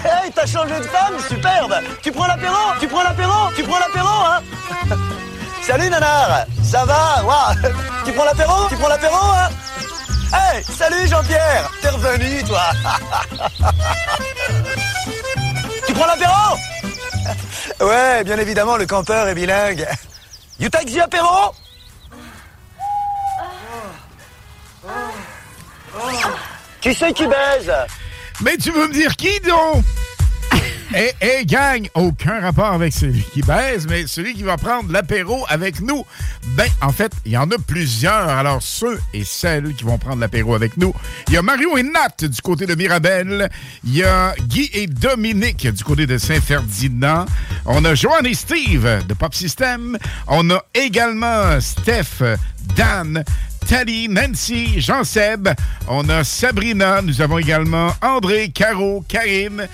Hey, 0.04 0.32
t'as 0.34 0.46
changé 0.46 0.76
de 0.76 0.84
femme, 0.84 1.16
superbe. 1.28 1.76
Tu 2.02 2.12
prends 2.12 2.28
l'apéro 2.28 2.56
Tu 2.80 2.88
prends 2.88 3.04
l'apéro 3.04 3.52
Tu 3.56 3.64
prends 3.64 3.80
l'apéro, 3.80 4.08
hein. 4.08 4.42
Salut 5.62 5.90
Nanar. 5.90 6.46
Ça 6.64 6.86
va? 6.86 7.24
Ouah. 7.26 7.54
Tu 8.06 8.12
prends 8.14 8.26
l'apéro 8.26 8.68
Tu 8.70 8.76
prends 8.76 8.88
l'apéro, 8.88 9.16
hein. 9.16 9.50
Hey, 10.34 10.64
salut 10.64 11.08
Jean-Pierre. 11.08 11.70
T'es 11.82 11.90
revenu, 11.90 12.44
toi. 12.44 12.62
Tu 15.86 15.94
prends 15.94 16.06
l'apéro? 16.06 16.58
Ouais, 17.82 18.24
bien 18.24 18.38
évidemment, 18.38 18.78
le 18.78 18.86
campeur 18.86 19.28
est 19.28 19.36
bilingue. 19.36 19.86
You 20.60 20.70
take 20.70 20.86
the 20.86 21.00
apéro? 21.00 21.54
Qui 26.80 26.94
c'est 26.96 27.14
qui 27.14 27.28
baise? 27.28 27.72
Mais 28.44 28.58
tu 28.58 28.72
veux 28.72 28.88
me 28.88 28.94
dire 28.94 29.16
qui 29.16 29.40
donc? 29.42 29.84
Eh, 30.94 31.14
eh, 31.22 31.46
gang, 31.46 31.88
aucun 31.94 32.42
rapport 32.42 32.74
avec 32.74 32.92
celui 32.92 33.22
qui 33.22 33.42
baise, 33.42 33.88
mais 33.90 34.08
celui 34.08 34.34
qui 34.34 34.44
va 34.44 34.58
prendre 34.58 34.92
l'apéro 34.92 35.46
avec 35.48 35.80
nous. 35.80 36.06
Ben, 36.58 36.68
en 36.82 36.92
fait, 36.92 37.14
il 37.26 37.32
y 37.32 37.38
en 37.38 37.50
a 37.50 37.58
plusieurs. 37.66 38.28
Alors, 38.28 38.62
ceux 38.62 39.00
et 39.14 39.24
celles 39.24 39.74
qui 39.74 39.86
vont 39.86 39.98
prendre 39.98 40.20
l'apéro 40.20 40.54
avec 40.54 40.76
nous, 40.76 40.94
il 41.30 41.36
y 41.36 41.38
a 41.38 41.42
Mario 41.42 41.78
et 41.78 41.84
Nat 41.84 42.28
du 42.28 42.42
côté 42.42 42.66
de 42.66 42.76
Mirabel. 42.76 43.50
Il 43.86 43.96
y 43.96 44.04
a 44.04 44.36
Guy 44.50 44.70
et 44.74 44.88
Dominique 44.88 45.66
du 45.66 45.84
côté 45.86 46.06
de 46.06 46.18
Saint-Ferdinand. 46.18 47.26
On 47.66 47.86
a 47.86 47.96
Joanne 47.96 48.26
et 48.26 48.34
Steve 48.34 49.06
de 49.08 49.14
Pop 49.14 49.34
System. 49.34 49.98
On 50.28 50.50
a 50.50 50.62
également 50.74 51.58
Steph, 51.62 52.38
Dan, 52.76 53.24
Tally, 53.72 54.10
Nancy, 54.10 54.82
Jean-Seb. 54.82 55.48
On 55.88 56.10
a 56.10 56.26
Sabrina. 56.26 57.02
Nous 57.02 57.22
avons 57.22 57.38
également 57.38 57.94
André, 58.02 58.50
Caro, 58.50 59.02
Karine. 59.08 59.66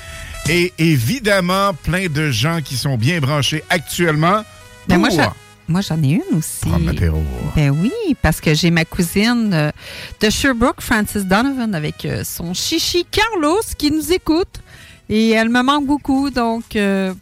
Et 0.47 0.71
évidemment, 0.77 1.73
plein 1.73 2.05
de 2.07 2.29
gens 2.29 2.59
qui 2.63 2.77
sont 2.77 2.95
bien 2.95 3.19
branchés 3.19 3.63
actuellement. 3.71 4.43
Ben, 4.87 4.99
moi, 4.99 5.09
j'en- 5.09 5.33
moi, 5.67 5.81
j'en 5.81 5.99
ai 6.03 6.09
une 6.09 6.37
aussi. 6.37 6.69
l'apéro. 6.85 7.23
Ben 7.55 7.71
oui, 7.71 7.91
parce 8.21 8.39
que 8.39 8.53
j'ai 8.53 8.69
ma 8.69 8.85
cousine 8.85 9.49
euh, 9.51 9.71
de 10.21 10.29
Sherbrooke, 10.29 10.79
Frances 10.79 11.15
Donovan, 11.17 11.73
avec 11.73 12.05
euh, 12.05 12.23
son 12.23 12.53
chichi 12.53 13.03
Carlos 13.09 13.61
qui 13.79 13.89
nous 13.89 14.13
écoute. 14.13 14.61
Et 15.09 15.31
elle 15.31 15.49
me 15.49 15.63
manque 15.63 15.87
beaucoup, 15.87 16.29
donc 16.29 16.75
euh, 16.75 17.15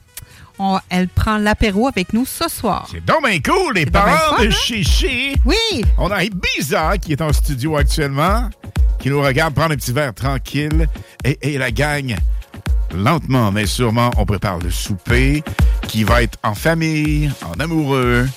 on- 0.60 0.80
elle 0.90 1.08
prend 1.08 1.38
l'apéro 1.38 1.88
avec 1.88 2.14
nous 2.14 2.26
ce 2.26 2.48
soir. 2.50 2.88
C'est 2.92 3.04
donc 3.04 3.26
bien 3.28 3.40
cool, 3.40 3.74
les 3.76 3.86
parents 3.86 4.38
de 4.42 4.48
hein? 4.48 4.52
Chichi. 4.52 5.36
Oui. 5.46 5.84
On 5.98 6.10
a 6.12 6.24
Ibiza 6.24 6.98
qui 6.98 7.14
est 7.14 7.22
en 7.22 7.34
studio 7.34 7.78
actuellement, 7.78 8.50
qui 9.00 9.10
nous 9.10 9.22
regarde 9.22 9.54
prendre 9.54 9.74
un 9.74 9.76
petit 9.76 9.92
verre 9.92 10.14
tranquille. 10.14 10.88
Et, 11.24 11.38
et 11.42 11.58
la 11.58 11.72
gang, 11.72 12.16
lentement 12.94 13.52
mais 13.52 13.66
sûrement, 13.66 14.12
on 14.18 14.26
prépare 14.26 14.60
le 14.60 14.72
souper 14.72 15.44
qui 15.88 16.04
va 16.04 16.24
être 16.24 16.38
en 16.44 16.56
famille, 16.56 17.32
en 17.46 17.60
amoureux. 17.60 18.28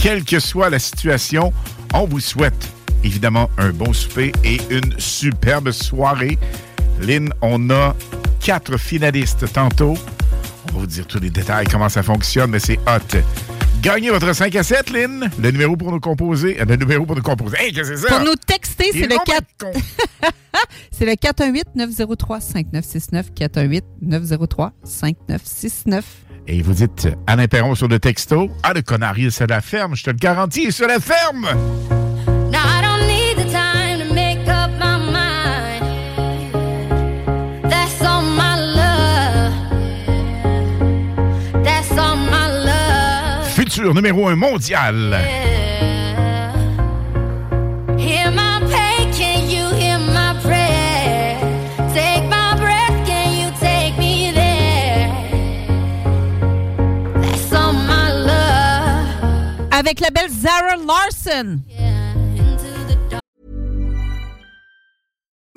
Quelle 0.00 0.24
que 0.24 0.38
soit 0.40 0.70
la 0.70 0.78
situation, 0.78 1.52
on 1.92 2.06
vous 2.06 2.20
souhaite 2.20 2.68
évidemment 3.04 3.50
un 3.58 3.70
bon 3.70 3.92
souper 3.92 4.32
et 4.44 4.60
une 4.70 4.94
superbe 4.98 5.70
soirée. 5.72 6.38
Lynn, 7.00 7.32
on 7.42 7.70
a 7.70 7.94
quatre 8.40 8.76
finalistes 8.78 9.50
tantôt. 9.52 9.96
Va 10.72 10.78
vous 10.78 10.86
dire 10.86 11.06
tous 11.06 11.18
les 11.20 11.30
détails, 11.30 11.66
comment 11.66 11.88
ça 11.88 12.02
fonctionne, 12.02 12.50
mais 12.50 12.60
c'est 12.60 12.78
hot. 12.86 13.18
Gagnez 13.82 14.10
votre 14.10 14.32
5 14.34 14.54
à 14.56 14.62
7, 14.62 14.90
Lynn. 14.90 15.30
Le 15.40 15.50
numéro 15.50 15.74
pour 15.76 15.90
nous 15.90 16.00
composer. 16.00 16.60
euh, 16.60 16.64
Le 16.66 16.76
numéro 16.76 17.06
pour 17.06 17.16
nous 17.16 17.22
composer. 17.22 17.56
Hey, 17.58 17.72
qu'est-ce 17.72 17.90
que 17.90 17.96
c'est 17.96 18.08
ça? 18.08 18.16
Pour 18.16 18.24
nous 18.26 18.34
texter, 18.46 18.90
c'est 18.92 18.98
est 19.00 19.08
le 19.08 19.16
donc 19.16 19.24
4. 19.24 19.44
con. 19.58 19.72
c'est 20.92 21.06
le 21.06 21.12
418-903-5969. 21.12 23.82
418-903-5969. 24.02 26.02
Et 26.46 26.62
vous 26.62 26.72
dites 26.74 27.08
Alain 27.26 27.46
Perron 27.46 27.74
sur 27.74 27.88
le 27.88 27.98
texto. 27.98 28.50
Ah, 28.62 28.72
le 28.74 28.82
connard, 28.82 29.18
il 29.18 29.26
est 29.26 29.30
sur 29.30 29.46
la 29.46 29.60
ferme. 29.60 29.94
Je 29.96 30.04
te 30.04 30.10
le 30.10 30.16
garantis, 30.16 30.62
il 30.64 30.68
est 30.68 30.72
sur 30.72 30.86
la 30.88 31.00
ferme. 31.00 31.48
All 57.52 57.72
my 57.72 58.10
love. 58.10 59.68
Avec 59.70 60.00
la 60.00 60.10
belle 60.10 60.30
Zara 60.30 60.76
Larson. 60.76 61.62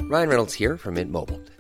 Ryan 0.02 0.30
Reynolds 0.30 0.54
here 0.54 0.78
from 0.78 0.94
Mint 0.96 1.12
Mobile. 1.12 1.40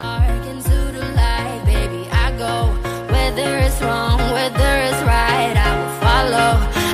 Light, 0.00 1.62
baby, 1.64 2.06
I 2.10 2.30
go. 2.36 2.66
Whether 3.12 3.56
it's 3.58 3.80
wrong, 3.80 4.18
whether 4.18 4.76
it's 4.88 5.02
right, 5.04 5.56
I 5.56 5.70
will 5.78 6.00
follow. 6.00 6.85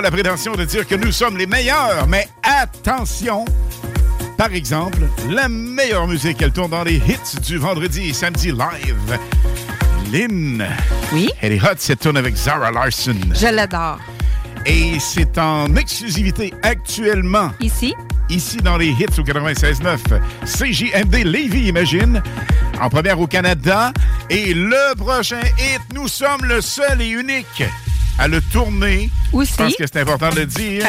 Pas 0.00 0.06
la 0.06 0.10
prétention 0.10 0.54
de 0.54 0.64
dire 0.64 0.86
que 0.86 0.94
nous 0.94 1.12
sommes 1.12 1.36
les 1.36 1.46
meilleurs, 1.46 2.06
mais 2.08 2.26
attention! 2.42 3.44
Par 4.38 4.52
exemple, 4.54 5.00
la 5.28 5.48
meilleure 5.48 6.06
musique, 6.06 6.40
elle 6.40 6.52
tourne 6.52 6.70
dans 6.70 6.84
les 6.84 6.96
hits 6.96 7.40
du 7.46 7.58
vendredi 7.58 8.08
et 8.08 8.12
samedi 8.14 8.50
live. 8.50 9.18
Lynn. 10.10 10.66
Oui? 11.12 11.30
Elle 11.42 11.52
est 11.52 11.62
hot, 11.62 11.74
cette 11.76 12.00
tourne 12.00 12.16
avec 12.16 12.34
Zara 12.36 12.70
Larson. 12.70 13.16
Je 13.34 13.48
l'adore. 13.48 13.98
Et 14.64 14.98
c'est 14.98 15.36
en 15.36 15.74
exclusivité 15.76 16.54
actuellement. 16.62 17.50
Ici? 17.60 17.94
Ici 18.30 18.56
dans 18.58 18.78
les 18.78 18.88
hits 18.88 19.18
au 19.18 19.22
96.9. 19.22 19.98
CJMD 20.46 21.24
Lévis, 21.24 21.68
imagine. 21.68 22.22
En 22.80 22.88
première 22.88 23.20
au 23.20 23.26
Canada. 23.26 23.92
Et 24.30 24.54
le 24.54 24.94
prochain 24.94 25.40
hit, 25.58 25.82
nous 25.94 26.08
sommes 26.08 26.44
le 26.44 26.62
seul 26.62 27.02
et 27.02 27.08
unique 27.08 27.64
à 28.20 28.28
le 28.28 28.40
tourner. 28.42 29.10
Aussi. 29.32 29.52
Je 29.52 29.56
pense 29.56 29.76
que 29.76 29.84
c'est 29.86 30.00
important 30.00 30.28
de 30.28 30.40
le 30.40 30.46
dire. 30.46 30.86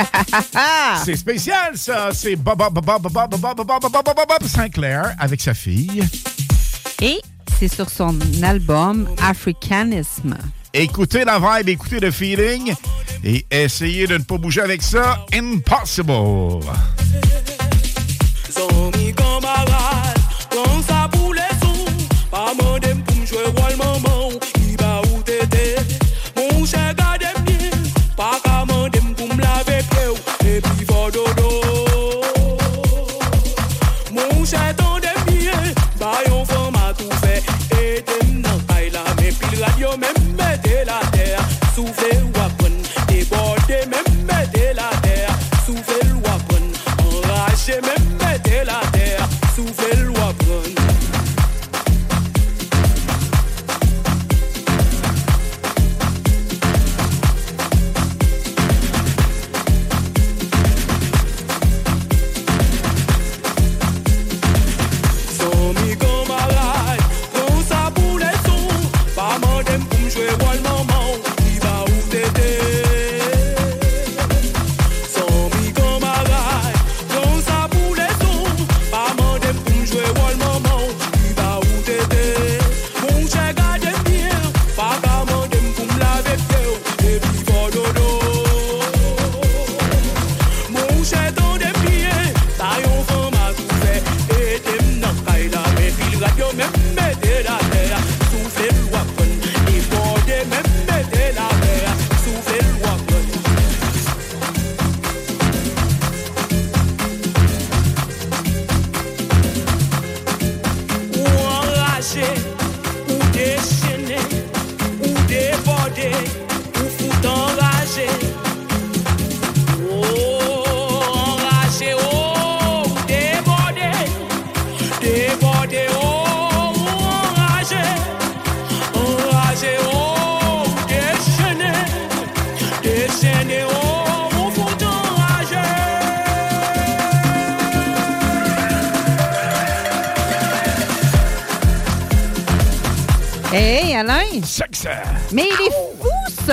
c'est 1.05 1.15
spécial, 1.15 1.71
ça. 1.75 2.09
C'est 2.13 2.35
Bob, 2.35 2.57
Bob, 2.57 2.73
Bob, 2.73 3.01
Bob, 3.01 3.11
Bob, 3.11 3.39
Bob, 3.39 3.39
Bob, 3.39 3.65
Bob, 3.65 3.81
Bob, 3.81 4.03
Bob, 4.03 4.27
Bob 4.27 4.47
Sinclair 4.47 5.15
avec 5.17 5.39
sa 5.39 5.53
fille. 5.53 6.03
Et 7.01 7.19
c'est 7.57 7.73
sur 7.73 7.89
son 7.89 8.19
album 8.43 9.07
Africanisme. 9.23 10.37
Écoutez 10.73 11.23
la 11.23 11.39
vibe, 11.39 11.69
écoutez 11.69 11.99
le 11.99 12.11
feeling 12.11 12.73
et 13.23 13.45
essayez 13.49 14.07
de 14.07 14.17
ne 14.17 14.23
pas 14.23 14.37
bouger 14.37 14.61
avec 14.61 14.81
ça. 14.81 15.25
Impossible. 15.33 16.61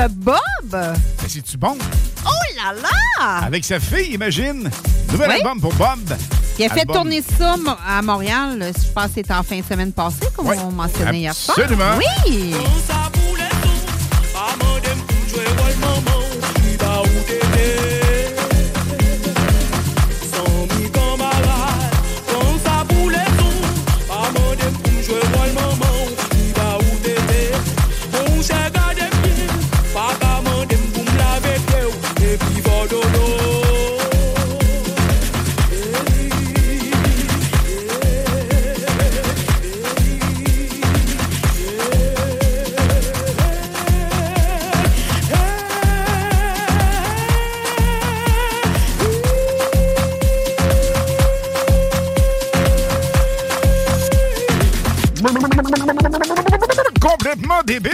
Bob! 0.09 0.39
Mais 0.73 1.29
c'est-tu 1.29 1.57
bon? 1.57 1.77
Oh 2.25 2.29
là 2.57 2.73
là! 2.81 3.39
Avec 3.47 3.65
sa 3.65 3.81
fille, 3.81 4.13
imagine. 4.15 4.71
Nouvel 5.11 5.31
Oui. 5.31 5.37
album 5.37 5.61
pour 5.61 5.73
Bob. 5.75 5.99
Il 6.59 6.65
a 6.67 6.69
fait 6.69 6.81
Album- 6.81 6.97
tourner 6.97 7.23
ça 7.23 7.57
mo- 7.57 7.71
à 7.87 8.03
Montréal, 8.03 8.59
je 8.77 8.93
pense 8.93 9.07
que 9.07 9.11
c'était 9.17 9.35
en 9.35 9.43
fin 9.43 9.59
de 9.61 9.65
semaine 9.65 9.93
passée, 9.93 10.27
comme 10.37 10.49
on 10.49 10.71
mentionnait 10.73 11.21
hier 11.21 11.35
soir. 11.35 11.57
absolument. 11.59 11.97
Oui! 12.27 12.55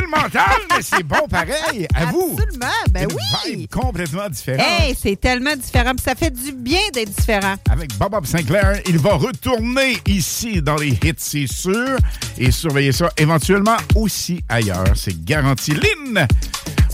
Mental, 0.08 0.60
mais 0.70 0.82
c'est 0.82 1.02
bon 1.02 1.26
pareil. 1.28 1.86
À 1.94 2.06
vous. 2.06 2.36
Absolument, 2.38 2.66
ben 2.90 3.08
Une 3.10 3.16
oui! 3.16 3.56
vibe 3.56 3.70
complètement 3.70 4.28
différente. 4.28 4.66
Hey, 4.66 4.96
c'est 5.00 5.20
tellement 5.20 5.54
différent, 5.56 5.92
ça 6.02 6.14
fait 6.14 6.30
du 6.30 6.52
bien 6.52 6.80
d'être 6.92 7.10
différent. 7.16 7.54
Avec 7.70 7.96
Bob 7.98 8.12
Bob 8.12 8.26
Sinclair, 8.26 8.80
il 8.86 8.98
va 8.98 9.14
retourner 9.14 9.98
ici 10.06 10.62
dans 10.62 10.76
les 10.76 10.90
hits, 10.90 11.14
c'est 11.18 11.46
sûr. 11.46 11.96
Et 12.38 12.50
surveiller 12.50 12.92
ça 12.92 13.10
éventuellement 13.16 13.76
aussi 13.94 14.44
ailleurs. 14.48 14.92
C'est 14.94 15.24
garanti. 15.24 15.72
Lynn, 15.72 16.26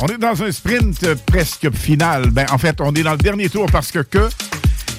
on 0.00 0.06
est 0.06 0.18
dans 0.18 0.42
un 0.42 0.50
sprint 0.52 1.14
presque 1.26 1.70
final. 1.74 2.30
Ben, 2.30 2.46
en 2.50 2.58
fait, 2.58 2.80
on 2.80 2.94
est 2.94 3.02
dans 3.02 3.12
le 3.12 3.18
dernier 3.18 3.48
tour 3.48 3.66
parce 3.70 3.90
que, 3.92 4.00
que 4.00 4.28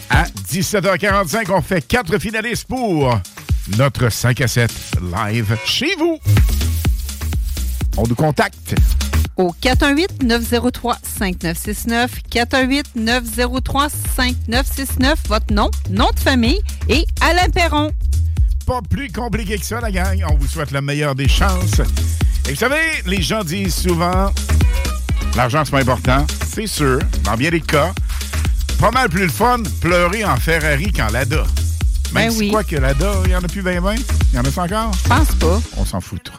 à 0.09 0.25
17h45, 0.51 1.51
on 1.51 1.61
fait 1.61 1.85
quatre 1.87 2.17
finalistes 2.19 2.67
pour 2.67 3.19
notre 3.77 4.09
5 4.09 4.41
à 4.41 4.47
7 4.47 4.71
live 5.01 5.55
chez 5.65 5.95
vous. 5.97 6.19
On 7.97 8.03
nous 8.07 8.15
contacte. 8.15 8.75
Au 9.37 9.53
418-903-5969, 9.61 12.09
418-903-5969, 12.31 15.15
votre 15.27 15.53
nom, 15.53 15.69
nom 15.89 16.09
de 16.13 16.19
famille 16.19 16.61
et 16.89 17.05
Alain 17.21 17.49
Perron. 17.49 17.91
Pas 18.65 18.81
plus 18.89 19.11
compliqué 19.11 19.57
que 19.57 19.65
ça, 19.65 19.81
la 19.81 19.91
gang. 19.91 20.23
On 20.29 20.35
vous 20.35 20.47
souhaite 20.47 20.71
la 20.71 20.81
meilleure 20.81 21.15
des 21.15 21.27
chances. 21.27 21.81
Et 22.47 22.51
vous 22.51 22.59
savez, 22.59 23.01
les 23.05 23.21
gens 23.21 23.43
disent 23.43 23.75
souvent 23.75 24.31
l'argent, 25.35 25.65
c'est 25.65 25.71
pas 25.71 25.81
important. 25.81 26.25
C'est 26.53 26.67
sûr, 26.67 26.99
dans 27.23 27.35
bien 27.35 27.49
des 27.49 27.61
cas. 27.61 27.91
Pas 28.79 28.91
mal 28.91 29.09
plus 29.09 29.23
le 29.23 29.29
fun 29.29 29.63
pleurer 29.79 30.25
en 30.25 30.37
Ferrari 30.37 30.91
qu'en 30.91 31.07
Lada. 31.07 31.43
Même 32.13 32.25
Ben 32.25 32.31
si 32.31 32.39
oui. 32.39 32.51
quoi 32.51 32.63
que 32.63 32.75
Lada, 32.75 33.11
il 33.25 33.31
y 33.31 33.35
en 33.35 33.43
a 33.43 33.47
plus 33.47 33.61
bien 33.61 33.81
ben. 33.81 33.95
Il 34.31 34.35
y 34.35 34.39
en 34.39 34.43
a 34.43 34.51
ça 34.51 34.63
encore? 34.63 34.91
Je 35.03 35.09
pense 35.09 35.31
pas. 35.35 35.61
On 35.77 35.85
s'en 35.85 36.01
fout 36.01 36.31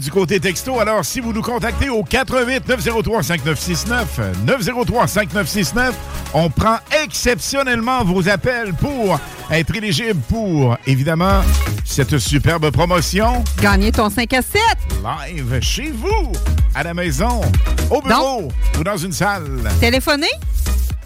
du 0.00 0.10
côté 0.10 0.40
texto. 0.40 0.80
Alors, 0.80 1.04
si 1.04 1.20
vous 1.20 1.32
nous 1.32 1.42
contactez 1.42 1.90
au 1.90 2.02
88 2.02 2.68
903 2.68 3.22
5969 3.22 4.20
903 4.46 5.06
5969, 5.06 5.94
on 6.34 6.50
prend 6.50 6.78
exceptionnellement 7.04 8.02
vos 8.04 8.28
appels 8.28 8.72
pour 8.74 9.20
être 9.50 9.74
éligible 9.76 10.20
pour, 10.28 10.76
évidemment, 10.86 11.42
cette 11.84 12.18
superbe 12.18 12.70
promotion. 12.70 13.44
Gagner 13.60 13.92
ton 13.92 14.10
5 14.10 14.32
à 14.32 14.42
7. 14.42 14.60
Live 15.02 15.58
chez 15.60 15.90
vous, 15.90 16.32
à 16.74 16.82
la 16.82 16.94
maison, 16.94 17.42
au 17.90 18.00
bureau 18.00 18.48
ou 18.78 18.84
dans 18.84 18.96
une 18.96 19.12
salle. 19.12 19.70
Téléphonez. 19.80 20.30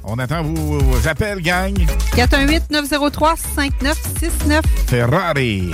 On 0.05 0.19
attend 0.19 0.43
vos, 0.43 1.09
appels, 1.09 1.41
gang. 1.41 1.75
418-903-5969. 2.15 4.63
Ferrari. 4.87 5.73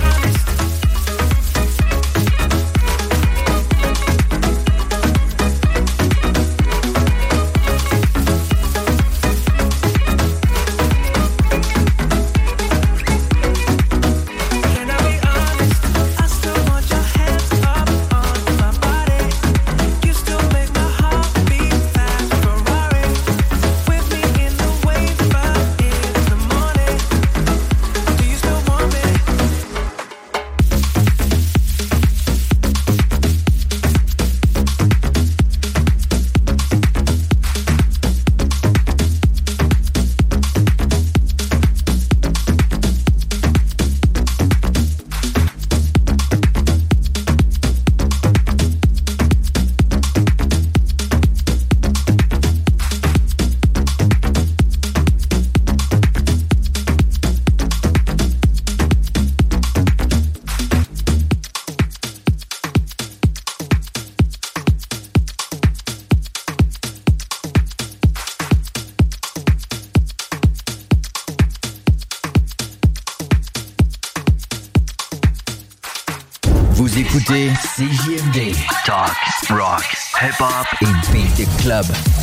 In 80.81 80.87
the 81.35 81.45
Club. 81.61 82.20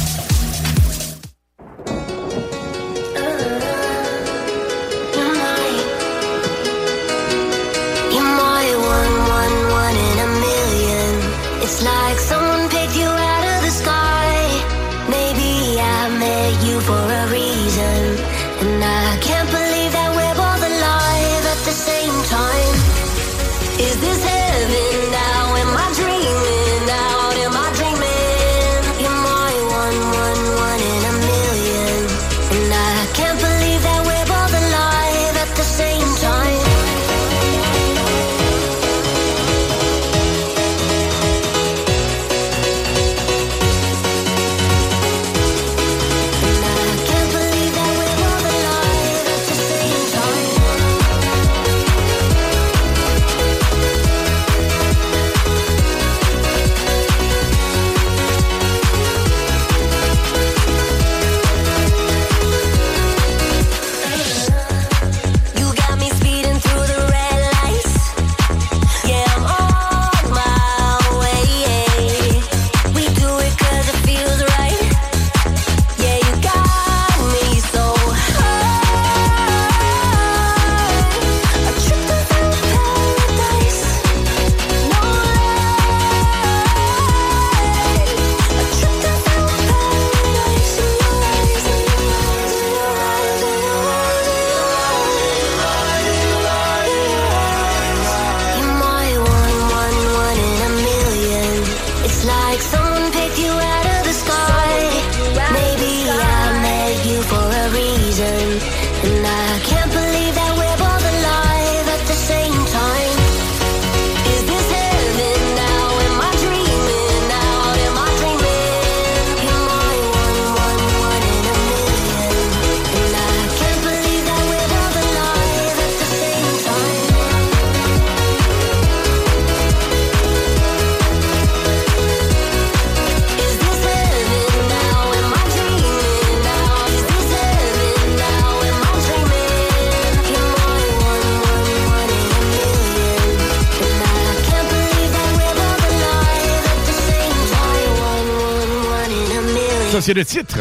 c'est 150.09 150.15
le 150.15 150.25
titre. 150.25 150.57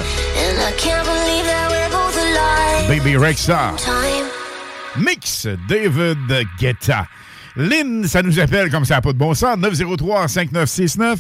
Baby 2.90 3.16
Rexha. 3.16 3.74
Mix 4.98 5.48
David 5.70 6.48
Guetta. 6.60 7.08
Lynn, 7.56 8.06
ça 8.06 8.22
nous 8.22 8.38
appelle 8.42 8.70
comme 8.70 8.84
ça 8.84 8.96
n'a 8.96 9.02
pas 9.02 9.14
de 9.14 9.18
bon 9.18 9.34
sens. 9.34 9.58
903-5969. 9.58 11.16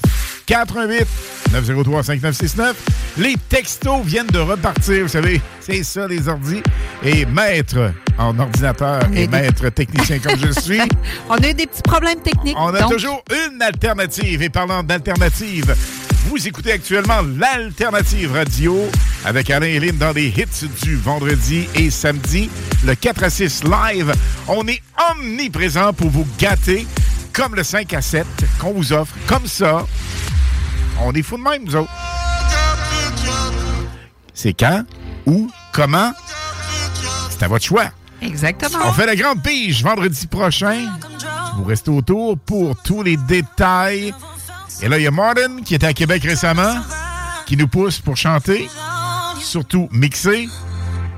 88 0.45 1.07
903-5969. 1.53 2.73
Les 3.17 3.35
textos 3.49 4.03
viennent 4.03 4.27
de 4.27 4.39
repartir, 4.39 5.03
vous 5.03 5.07
savez. 5.07 5.41
C'est 5.61 5.83
ça, 5.83 6.07
les 6.07 6.27
ordis. 6.27 6.61
Et 7.03 7.25
maître 7.25 7.93
en 8.17 8.37
ordinateur 8.37 9.01
et 9.13 9.27
maître 9.27 9.69
technicien 9.69 10.19
comme 10.19 10.37
je 10.39 10.59
suis. 10.59 10.81
On 11.29 11.35
a 11.35 11.49
eu 11.49 11.53
des 11.53 11.67
petits 11.67 11.81
problèmes 11.81 12.21
techniques. 12.21 12.57
On 12.59 12.73
a 12.73 12.83
toujours 12.83 13.23
une 13.31 13.61
alternative. 13.61 14.41
Et 14.41 14.49
parlant 14.49 14.83
d'alternative, 14.83 15.73
vous 16.29 16.45
écoutez 16.45 16.73
actuellement 16.73 17.21
l'Alternative 17.21 18.33
Radio 18.33 18.77
avec 19.23 19.49
Alain 19.49 19.67
et 19.67 19.79
Lynn 19.79 19.97
dans 19.97 20.11
les 20.11 20.27
hits 20.27 20.67
du 20.83 20.97
vendredi 20.97 21.69
et 21.73 21.89
samedi, 21.89 22.49
le 22.85 22.95
4 22.95 23.23
à 23.23 23.29
6 23.29 23.63
live. 23.63 24.13
On 24.47 24.67
est 24.67 24.81
omniprésent 25.11 25.93
pour 25.93 26.09
vous 26.09 26.27
gâter 26.37 26.85
comme 27.31 27.55
le 27.55 27.63
5 27.63 27.93
à 27.93 28.01
7 28.01 28.27
qu'on 28.59 28.73
vous 28.73 28.91
offre. 28.91 29.15
Comme 29.25 29.47
ça, 29.47 29.85
on 31.01 31.13
est 31.13 31.21
fous 31.21 31.37
de 31.37 31.43
même, 31.43 31.63
nous 31.63 31.77
autres. 31.77 31.91
C'est 34.33 34.53
quand, 34.53 34.83
où, 35.25 35.49
comment? 35.71 36.11
C'est 37.29 37.43
à 37.43 37.47
votre 37.47 37.65
choix. 37.65 37.85
Exactement. 38.21 38.79
On 38.85 38.91
fait 38.91 39.05
la 39.05 39.15
grande 39.15 39.41
pige 39.41 39.81
vendredi 39.81 40.27
prochain. 40.27 40.91
Vous 41.55 41.63
restez 41.63 41.89
autour 41.89 42.37
pour 42.37 42.75
tous 42.83 43.01
les 43.01 43.15
détails. 43.15 44.13
Et 44.81 44.89
là, 44.89 44.97
il 44.97 45.03
y 45.03 45.07
a 45.07 45.11
Martin 45.11 45.61
qui 45.63 45.75
était 45.75 45.87
à 45.87 45.93
Québec 45.93 46.23
récemment, 46.23 46.75
qui 47.45 47.57
nous 47.57 47.67
pousse 47.67 47.99
pour 47.99 48.15
chanter, 48.15 48.69
surtout 49.41 49.89
mixer. 49.91 50.47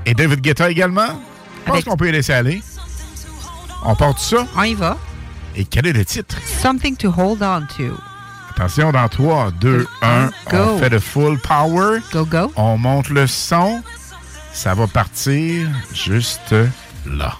Et 0.06 0.14
David 0.14 0.40
Guetta 0.40 0.70
également. 0.70 1.20
Je 1.66 1.72
pense 1.72 1.84
qu'on 1.84 1.96
peut 1.96 2.08
y 2.08 2.12
laisser 2.12 2.32
aller. 2.32 2.62
On 3.84 3.94
part 3.94 4.14
tout 4.14 4.22
ça? 4.22 4.46
On 4.56 4.62
y 4.62 4.74
va. 4.74 4.96
Et 5.56 5.64
quel 5.64 5.86
est 5.86 5.92
le 5.92 6.04
titre? 6.04 6.36
Something 6.62 6.96
to 6.96 7.10
hold 7.10 7.42
on 7.42 7.66
to. 7.76 7.96
Attention, 8.50 8.92
dans 8.92 9.08
3, 9.08 9.52
2, 9.52 9.86
1, 10.02 10.30
on 10.52 10.78
fait 10.78 10.88
le 10.88 11.00
full 11.00 11.38
power. 11.38 12.00
Go, 12.12 12.24
go. 12.24 12.52
On 12.56 12.76
monte 12.76 13.08
le 13.08 13.26
son. 13.26 13.82
Ça 14.52 14.74
va 14.74 14.86
partir 14.86 15.68
juste 15.94 16.54
là. 17.06 17.36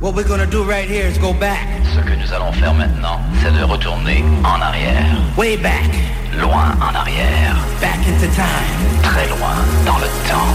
What 0.00 0.14
we're 0.14 0.28
gonna 0.28 0.44
do 0.44 0.62
right 0.64 0.86
here 0.86 1.06
is 1.06 1.16
go 1.16 1.32
back. 1.32 1.66
Ce 1.94 2.00
que 2.00 2.14
nous 2.14 2.30
allons 2.30 2.52
faire 2.52 2.74
maintenant, 2.74 3.18
c'est 3.42 3.52
de 3.58 3.64
retourner 3.64 4.22
en 4.44 4.60
arrière. 4.60 5.16
Way 5.38 5.56
back. 5.56 5.88
Loin 6.38 6.76
en 6.78 6.94
arrière. 6.94 7.56
Back 7.80 8.00
into 8.06 8.26
time. 8.34 9.02
Très 9.02 9.28
loin 9.28 9.54
dans 9.86 9.96
le 9.96 10.08
temps. 10.28 10.52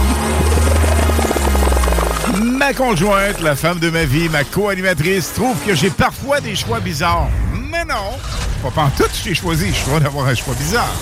Ma 2.44 2.76
conjointe, 2.76 3.42
la 3.42 3.56
femme 3.56 3.80
de 3.80 3.90
ma 3.90 4.06
vie, 4.06 4.30
ma 4.30 4.44
co-animatrice, 4.44 5.34
trouve 5.34 5.58
que 5.66 5.74
j'ai 5.74 5.90
parfois 5.90 6.40
des 6.40 6.56
choix 6.56 6.80
bizarres. 6.80 7.30
Mais 7.72 7.86
non, 7.86 8.20
pas 8.62 8.70
pantoute 8.70 9.10
je 9.18 9.24
t'ai 9.30 9.34
choisi, 9.34 9.74
je 9.74 9.84
crois 9.84 10.00
d'avoir 10.00 10.28
un 10.28 10.36
choix 10.36 10.54
bizarre. 10.54 10.94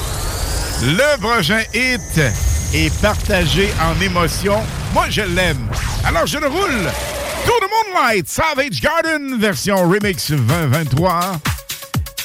Le 0.82 1.20
prochain 1.20 1.64
hit 1.74 2.22
est 2.74 3.02
partagé 3.02 3.74
en 3.82 4.02
émotion. 4.02 4.56
Moi, 4.94 5.08
je 5.10 5.22
l'aime. 5.22 5.68
Alors, 6.04 6.26
je 6.28 6.38
le 6.38 6.48
roule. 6.48 6.92
Tour 7.46 7.60
de 7.62 7.94
Moonlight, 7.94 8.28
Savage 8.28 8.82
Garden, 8.82 9.40
version 9.40 9.88
remix 9.90 10.32
2023. 10.32 11.40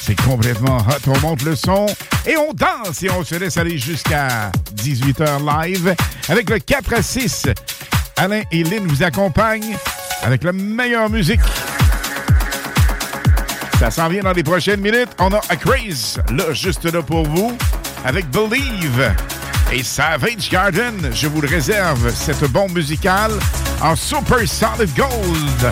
C'est 0.01 0.19
complètement 0.21 0.77
hot. 0.77 1.11
On 1.15 1.19
monte 1.19 1.43
le 1.43 1.55
son 1.55 1.85
et 2.25 2.35
on 2.37 2.53
danse 2.53 3.03
et 3.03 3.09
on 3.09 3.23
se 3.23 3.35
laisse 3.35 3.57
aller 3.57 3.77
jusqu'à 3.77 4.51
18h 4.75 5.39
live 5.45 5.95
avec 6.29 6.49
le 6.49 6.59
4 6.59 6.93
à 6.93 7.01
6. 7.01 7.47
Alain 8.17 8.41
et 8.51 8.63
Lynn 8.63 8.85
vous 8.87 9.03
accompagnent 9.03 9.77
avec 10.23 10.43
la 10.43 10.51
meilleure 10.51 11.09
musique. 11.09 11.41
Ça 13.79 13.91
s'en 13.91 14.09
vient 14.09 14.23
dans 14.23 14.33
les 14.33 14.43
prochaines 14.43 14.81
minutes. 14.81 15.09
On 15.19 15.31
a 15.31 15.39
A 15.49 15.55
Craze, 15.55 16.19
là, 16.31 16.51
juste 16.51 16.83
là 16.85 17.01
pour 17.01 17.25
vous, 17.25 17.57
avec 18.03 18.29
Believe. 18.29 19.13
et 19.71 19.83
Savage 19.83 20.49
Garden. 20.49 21.11
Je 21.13 21.27
vous 21.27 21.39
le 21.41 21.47
réserve, 21.47 22.13
cette 22.13 22.43
bombe 22.51 22.73
musicale 22.73 23.31
en 23.81 23.97
Super 23.97 24.47
Solid 24.47 24.89
Gold. 24.95 25.63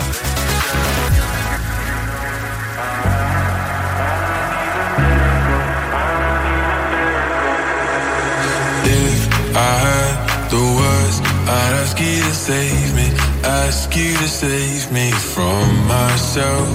If 8.84 9.28
I 9.54 9.74
had 9.84 10.50
the 10.50 10.56
words, 10.56 11.20
I'd 11.48 11.72
ask 11.82 12.00
you 12.00 12.22
to 12.22 12.34
save 12.34 12.94
me, 12.94 13.10
ask 13.44 13.94
you 13.94 14.16
to 14.16 14.28
save 14.28 14.90
me 14.90 15.10
from 15.10 15.86
myself. 15.86 16.68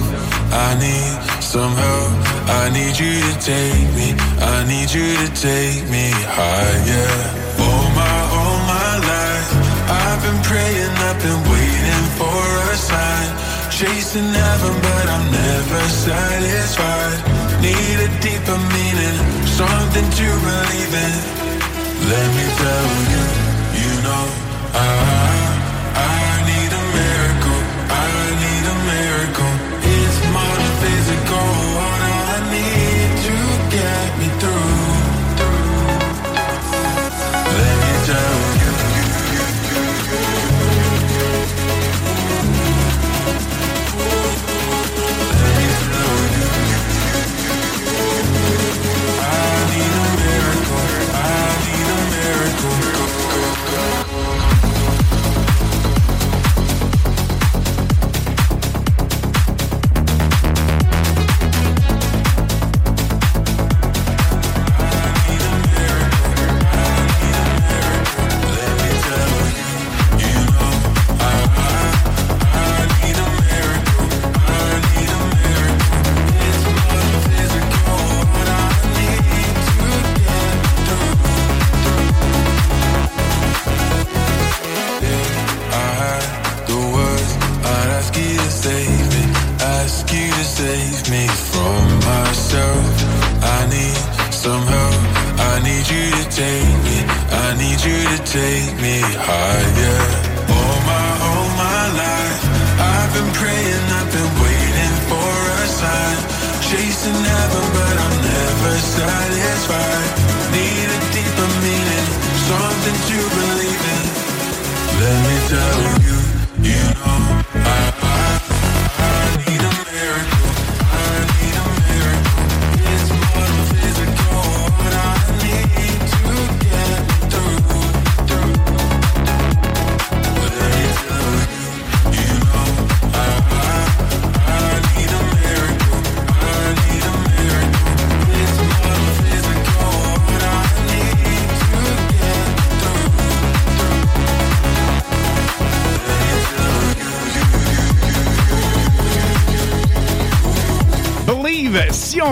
I 0.52 0.74
need 0.78 1.42
some 1.42 1.74
help, 1.74 2.12
I 2.48 2.70
need 2.72 2.98
you 2.98 3.20
to 3.20 3.38
take 3.40 3.88
me, 3.96 4.14
I 4.40 4.64
need 4.68 4.92
you 4.92 5.16
to 5.16 5.28
take 5.34 5.88
me 5.90 6.10
higher. 6.12 7.43
Praying, 10.48 10.94
I've 11.08 11.20
been 11.24 11.42
waiting 11.52 12.06
for 12.18 12.40
a 12.72 12.76
sign. 12.76 13.30
Chasing 13.70 14.30
heaven, 14.32 14.74
but 14.86 15.06
I'm 15.14 15.26
never 15.32 15.82
satisfied. 15.88 17.18
Need 17.64 17.98
a 18.06 18.10
deeper 18.20 18.58
meaning, 18.76 19.16
something 19.60 20.08
to 20.20 20.28
believe 20.46 20.94
in. 21.04 21.14
Let 22.12 22.28
me 22.36 22.46
tell 22.62 22.88
you, 23.12 23.24
you 23.82 23.92
know, 24.06 24.24
I, 24.74 25.13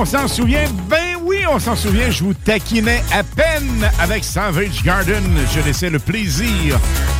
on 0.02 0.04
s'en 0.04 0.26
souvient, 0.26 0.68
ben 0.88 1.16
oui, 1.22 1.44
on 1.48 1.60
s'en 1.60 1.76
souvient, 1.76 2.10
je 2.10 2.24
vous 2.24 2.34
taquinais 2.34 3.04
à 3.12 3.22
peine 3.22 3.88
avec 4.00 4.24
Savage 4.24 4.82
Garden. 4.82 5.22
Je 5.54 5.60
laissais 5.60 5.90
le 5.90 6.00
plaisir 6.00 6.76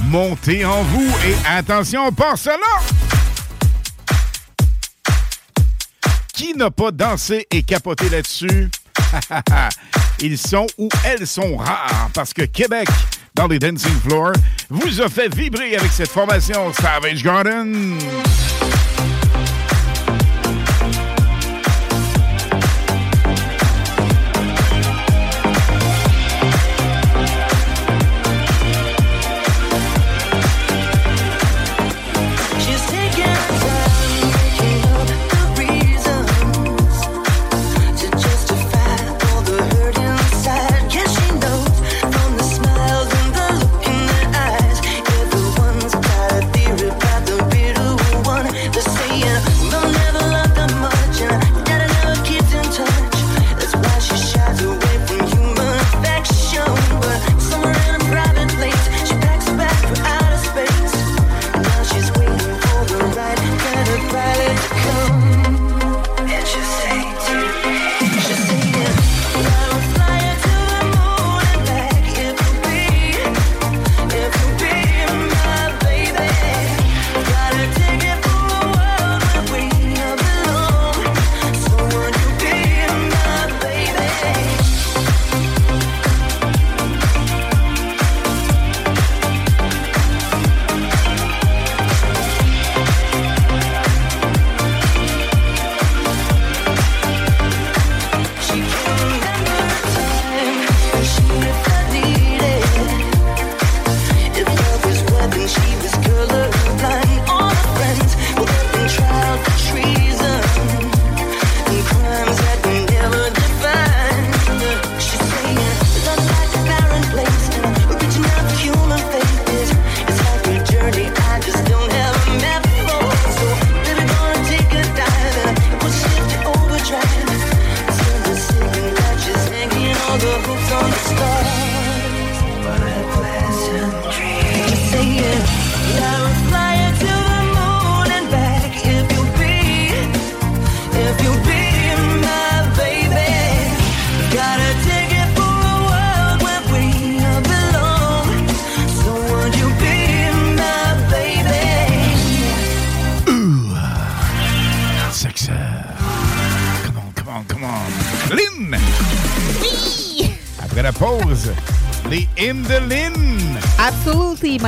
monter 0.06 0.64
en 0.64 0.82
vous 0.82 1.08
et 1.24 1.36
attention, 1.48 2.08
on 2.08 2.12
part 2.12 2.36
cela! 2.36 2.56
Qui 6.34 6.54
n'a 6.56 6.72
pas 6.72 6.90
dansé 6.90 7.46
et 7.52 7.62
capoté 7.62 8.08
là-dessus? 8.08 8.68
Ils 10.20 10.36
sont 10.36 10.66
ou 10.76 10.88
elles 11.04 11.28
sont 11.28 11.58
rares 11.58 12.10
parce 12.12 12.34
que 12.34 12.42
Québec, 12.42 12.88
dans 13.36 13.46
les 13.46 13.60
dancing 13.60 13.94
floors, 14.04 14.32
vous 14.68 15.00
a 15.00 15.08
fait 15.08 15.32
vibrer 15.32 15.76
avec 15.76 15.92
cette 15.92 16.10
formation 16.10 16.72
Savage 16.72 17.22
Garden. 17.22 17.96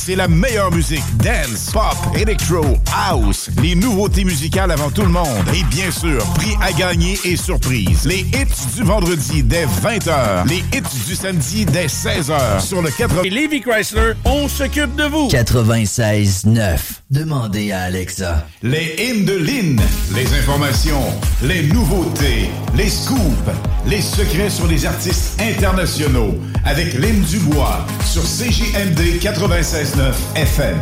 c'est 0.00 0.16
la 0.16 0.28
meilleure 0.28 0.72
musique. 0.72 1.02
Dance, 1.18 1.70
pop, 1.72 1.96
electro, 2.16 2.64
house. 2.92 3.50
Les 3.62 3.74
nouveautés 3.74 4.24
musicales 4.24 4.70
avant 4.70 4.90
tout 4.90 5.02
le 5.02 5.08
monde. 5.08 5.26
Et 5.54 5.62
bien 5.64 5.90
sûr, 5.90 6.24
prix 6.34 6.54
à 6.62 6.72
gagner 6.72 7.18
et 7.24 7.36
surprise. 7.36 8.06
Les 8.06 8.20
hits 8.20 8.76
du 8.76 8.82
vendredi 8.82 9.42
dès 9.42 9.66
20h. 9.66 10.48
Les 10.48 10.64
hits 10.72 11.06
du 11.06 11.14
samedi 11.14 11.66
dès 11.66 11.86
16h 11.86 12.60
sur 12.60 12.80
le 12.80 12.90
80. 12.90 13.22
Et 13.24 13.30
Levi 13.30 13.60
Chrysler, 13.60 14.12
on 14.24 14.48
s'occupe 14.48 14.96
de 14.96 15.04
vous. 15.04 15.28
96.9. 15.28 16.99
Demandez 17.10 17.72
à 17.72 17.82
Alexa. 17.82 18.46
Les 18.62 18.94
hymnes 18.96 19.24
de 19.24 19.36
Lynn. 19.36 19.80
Les 20.14 20.32
informations, 20.32 21.02
les 21.42 21.64
nouveautés, 21.64 22.48
les 22.76 22.88
scoops, 22.88 23.50
les 23.84 24.00
secrets 24.00 24.48
sur 24.48 24.68
les 24.68 24.86
artistes 24.86 25.40
internationaux. 25.40 26.38
Avec 26.64 26.94
Lynn 26.94 27.20
Dubois 27.22 27.84
sur 28.04 28.22
CJMD 28.22 29.18
96.9 29.20 30.12
FM. 30.36 30.78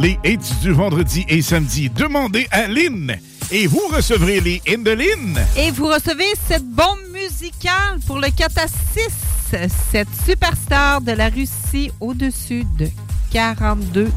Les 0.00 0.16
hits 0.24 0.54
du 0.62 0.70
vendredi 0.70 1.26
et 1.28 1.42
samedi. 1.42 1.90
Demandez 1.90 2.46
à 2.52 2.68
Lynn. 2.68 3.16
Et 3.50 3.66
vous 3.66 3.82
recevrez 3.92 4.38
les 4.38 4.62
hymnes 4.68 4.84
de 4.84 4.92
Lynn. 4.92 5.40
Et 5.56 5.72
vous 5.72 5.88
recevez 5.88 6.34
cette 6.46 6.66
bombe 6.66 7.02
musicale 7.12 7.98
pour 8.06 8.20
le 8.20 8.28
4 8.28 8.58
à 8.58 8.68
6. 8.68 9.68
Cette 9.90 10.08
superstar 10.24 11.00
de 11.00 11.10
la 11.10 11.30
Russie 11.30 11.90
au-dessus 12.00 12.64
de 12.78 12.88
42 13.32 14.08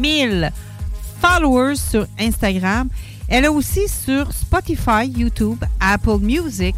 000 0.00 0.50
followers 1.22 1.76
sur 1.76 2.06
Instagram. 2.18 2.88
Elle 3.28 3.44
est 3.44 3.48
aussi 3.48 3.88
sur 3.88 4.30
Spotify, 4.32 5.06
YouTube, 5.06 5.64
Apple 5.80 6.18
Music. 6.20 6.74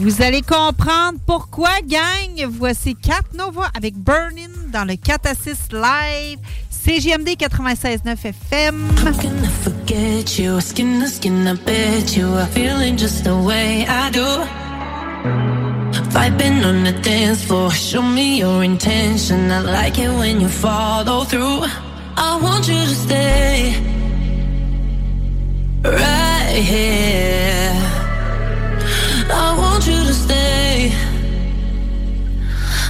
Vous 0.00 0.22
allez 0.22 0.42
comprendre 0.42 1.18
pourquoi, 1.24 1.70
gang. 1.86 2.48
Voici 2.48 2.96
Cat 2.96 3.22
Nova 3.34 3.70
avec 3.74 3.94
Burning 3.94 4.48
dans 4.72 4.84
le 4.84 4.96
4 4.96 5.26
à 5.26 5.34
6 5.34 5.68
live. 5.72 6.38
CGMD 6.70 7.28
96.9 7.38 8.26
FM. 8.26 8.88
forget 9.62 10.38
you. 10.38 10.60
Skin 10.60 11.00
to 11.00 11.08
skin, 11.08 11.46
I 11.46 11.54
bet 11.54 12.16
you 12.16 12.26
are 12.26 12.46
feeling 12.46 12.96
just 12.96 13.24
the 13.24 13.36
way 13.36 13.86
I 13.86 14.10
do. 14.10 14.44
Vibing 16.10 16.64
on 16.64 16.84
the 16.84 16.92
dance 17.02 17.44
floor, 17.44 17.70
show 17.70 18.02
me 18.02 18.40
your 18.40 18.64
intention. 18.64 19.50
I 19.50 19.60
like 19.60 19.98
it 19.98 20.10
when 20.10 20.40
you 20.40 20.48
follow 20.48 21.24
through. 21.24 21.64
I 22.16 22.38
want 22.40 22.68
you 22.68 22.74
to 22.74 22.94
stay 22.94 23.74
right 25.82 26.54
here. 26.54 27.72
I 29.30 29.54
want 29.58 29.86
you 29.86 30.04
to 30.04 30.14
stay 30.14 30.92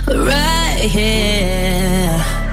right 0.07 0.81
here. 0.81 2.44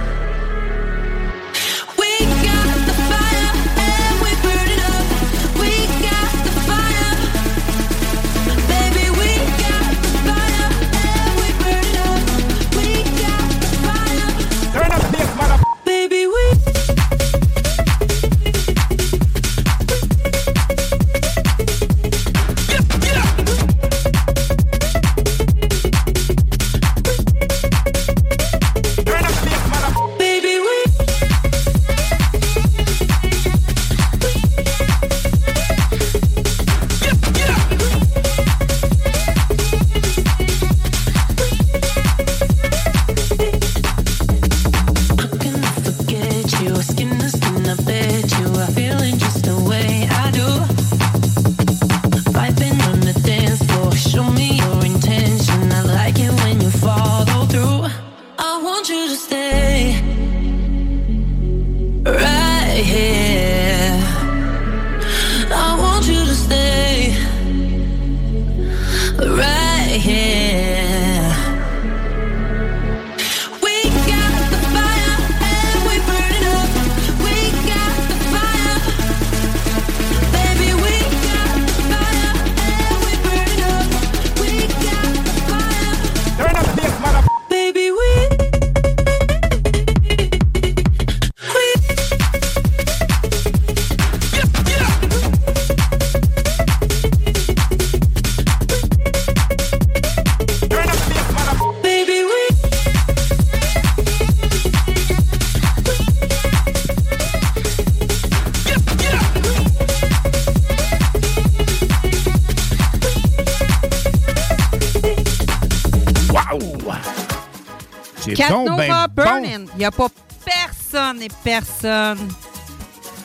N'y 119.82 119.86
a 119.86 119.92
pas 119.92 120.08
personne 120.46 121.22
et 121.22 121.28
personne 121.44 122.18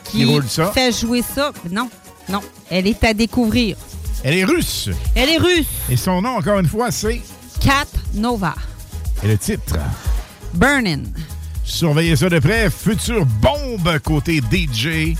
qui 0.04 0.18
Qui 0.18 0.24
roule 0.24 0.48
ça? 0.48 0.70
fait 0.72 0.92
jouer 0.92 1.22
ça. 1.34 1.52
Non, 1.70 1.88
non. 2.28 2.40
Elle 2.70 2.86
est 2.86 3.02
à 3.04 3.14
découvrir. 3.14 3.76
Elle 4.24 4.38
est 4.38 4.44
russe. 4.44 4.88
Elle 5.14 5.28
est 5.30 5.38
russe. 5.38 5.66
Et 5.90 5.96
son 5.96 6.20
nom, 6.22 6.36
encore 6.36 6.58
une 6.58 6.68
fois, 6.68 6.90
c'est... 6.90 7.20
Cat 7.60 7.86
Nova. 8.14 8.54
Et 9.22 9.28
le 9.28 9.38
titre? 9.38 9.76
Burning. 10.54 11.06
Surveillez 11.64 12.16
ça 12.16 12.28
de 12.28 12.38
près. 12.38 12.70
Future 12.70 13.24
bombe 13.26 13.98
côté 14.04 14.40
DJ 14.40 15.16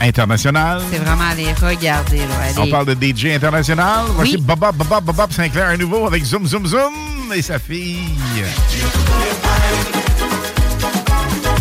international. 0.00 0.82
C'est 0.92 0.98
vraiment 0.98 1.32
les 1.36 1.52
regarder. 1.54 2.18
Là. 2.18 2.24
On 2.58 2.68
parle 2.70 2.94
de 2.94 2.94
DJ 2.94 3.26
international. 3.34 4.06
Voici 4.14 4.36
Oui. 4.36 4.42
Bob 4.42 4.58
Bob 4.60 4.76
Bob 4.88 5.04
Bob 5.14 5.32
Sinclair 5.32 5.68
à 5.68 5.76
nouveau 5.76 6.06
avec 6.06 6.24
Zoom 6.24 6.46
Zoom 6.46 6.66
Zoom 6.66 6.92
et 7.32 7.42
sa 7.42 7.58
fille. 7.58 8.44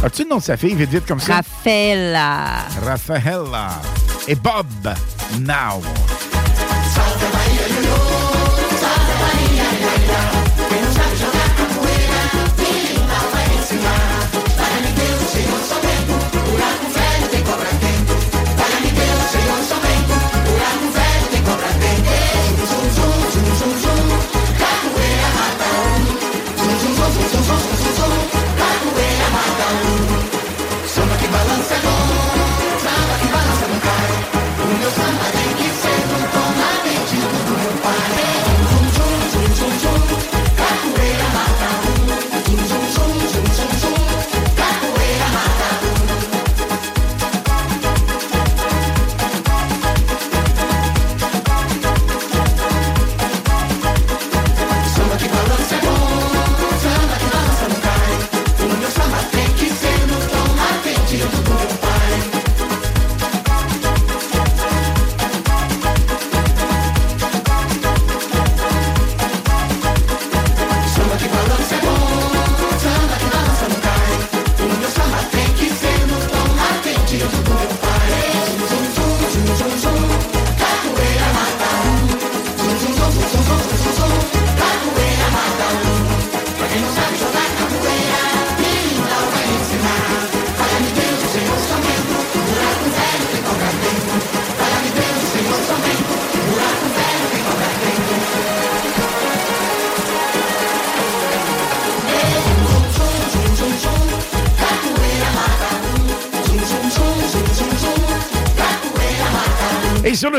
As-tu 0.03 0.23
le 0.23 0.29
nom 0.29 0.37
de 0.37 0.43
sa 0.43 0.57
fille, 0.57 0.75
vite, 0.75 0.89
vite, 0.89 1.05
comme 1.07 1.19
ça? 1.19 1.35
Raffaella. 1.35 2.65
Raffaella. 2.85 3.69
Et 4.27 4.35
Bob 4.35 4.67
Now. 5.39 5.81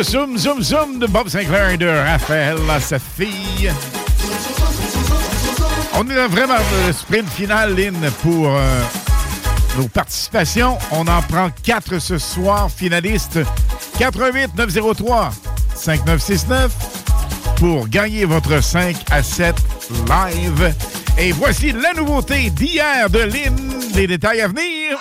Zoom, 0.02 0.38
Zoom, 0.38 0.62
Zoom 0.62 0.98
de 1.00 1.06
Bob 1.06 1.28
Sinclair 1.28 1.70
et 1.70 1.76
de 1.76 1.88
Raphaël, 1.88 2.56
sa 2.80 2.98
fille. 2.98 3.72
On 5.94 6.08
est 6.08 6.14
dans 6.14 6.28
vraiment 6.28 6.58
le 6.86 6.92
sprint 6.92 7.28
final, 7.28 7.74
Lynn, 7.74 8.10
pour 8.22 8.48
euh, 8.48 8.80
nos 9.76 9.88
participations. 9.88 10.78
On 10.92 11.06
en 11.08 11.20
prend 11.22 11.50
quatre 11.64 11.98
ce 11.98 12.18
soir, 12.18 12.70
finalistes. 12.70 13.40
88 13.98 14.56
903 14.56 15.30
5969 15.74 16.70
pour 17.56 17.88
gagner 17.88 18.24
votre 18.24 18.62
5 18.62 18.96
à 19.10 19.22
7 19.22 19.56
live. 20.06 20.74
Et 21.18 21.32
voici 21.32 21.72
la 21.72 21.92
nouveauté 21.94 22.50
d'hier 22.50 23.10
de 23.10 23.18
Lynn. 23.18 23.56
Les 23.94 24.06
détails 24.06 24.42
à 24.42 24.48
venir. 24.48 24.96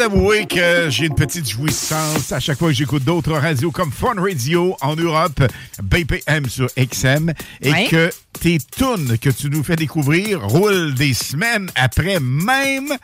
T'avouer 0.00 0.46
que 0.46 0.88
j'ai 0.88 1.04
une 1.04 1.14
petite 1.14 1.46
jouissance 1.46 2.32
à 2.32 2.40
chaque 2.40 2.56
fois 2.56 2.68
que 2.68 2.74
j'écoute 2.74 3.04
d'autres 3.04 3.34
radios 3.34 3.70
comme 3.70 3.92
Fun 3.92 4.14
Radio 4.16 4.74
en 4.80 4.96
Europe, 4.96 5.42
BPM 5.82 6.48
sur 6.48 6.68
XM, 6.68 7.34
et 7.60 7.86
que 7.86 8.10
tes 8.40 8.56
tunes 8.56 9.18
que 9.18 9.28
tu 9.28 9.50
nous 9.50 9.62
fais 9.62 9.76
découvrir 9.76 10.40
roulent 10.40 10.94
des 10.94 11.12
semaines 11.12 11.70
après 11.74 12.18
même 12.18 12.96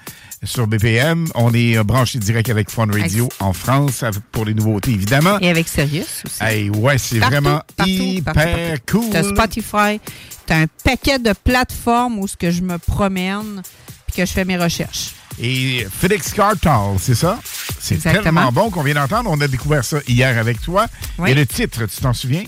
sur 0.43 0.67
BPM. 0.67 1.29
On 1.35 1.53
est 1.53 1.77
euh, 1.77 1.85
branché 1.85 2.19
direct 2.19 2.49
avec 2.49 2.71
Fun 2.71 2.87
Radio 2.91 3.29
en 3.41 3.53
France 3.53 4.03
pour 4.33 4.47
les 4.47 4.55
nouveautés, 4.55 4.93
évidemment. 4.93 5.39
Et 5.41 5.51
avec 5.51 5.69
Sirius 5.69 6.23
aussi. 6.25 6.43
Hey, 6.43 6.71
ouais, 6.71 6.97
c'est 6.97 7.19
vraiment 7.19 7.61
partout, 7.77 7.91
hyper 7.91 8.33
partout, 8.33 8.51
partout. 8.87 9.01
cool. 9.01 9.11
T'as 9.13 9.23
Spotify, 9.23 10.01
t'as 10.47 10.63
un 10.63 10.67
paquet 10.83 11.19
de 11.19 11.35
plateformes 11.45 12.19
où 12.21 12.27
ce 12.27 12.39
que 12.39 12.51
je 12.51 12.63
me 12.63 12.79
promène 12.79 13.61
puis 14.07 14.17
que 14.17 14.25
je 14.25 14.33
fais 14.33 14.47
mes 14.47 14.57
recherches. 14.57 15.13
Et 15.41 15.87
Felix 15.91 16.33
Cartal, 16.33 16.97
c'est 16.99 17.15
ça? 17.15 17.39
C'est 17.79 17.99
tellement 17.99 18.51
bon 18.53 18.71
qu'on 18.71 18.83
vient 18.83 18.95
d'entendre. 18.95 19.31
On 19.31 19.41
a 19.41 19.49
découvert 19.49 19.85
ça 19.85 19.99
hier 20.09 20.39
avec 20.39 20.61
toi. 20.61 20.87
Oui. 21.19 21.31
Et 21.31 21.35
le 21.35 21.47
titre, 21.47 21.85
tu 21.87 22.01
t'en 22.01 22.15
souviens? 22.15 22.45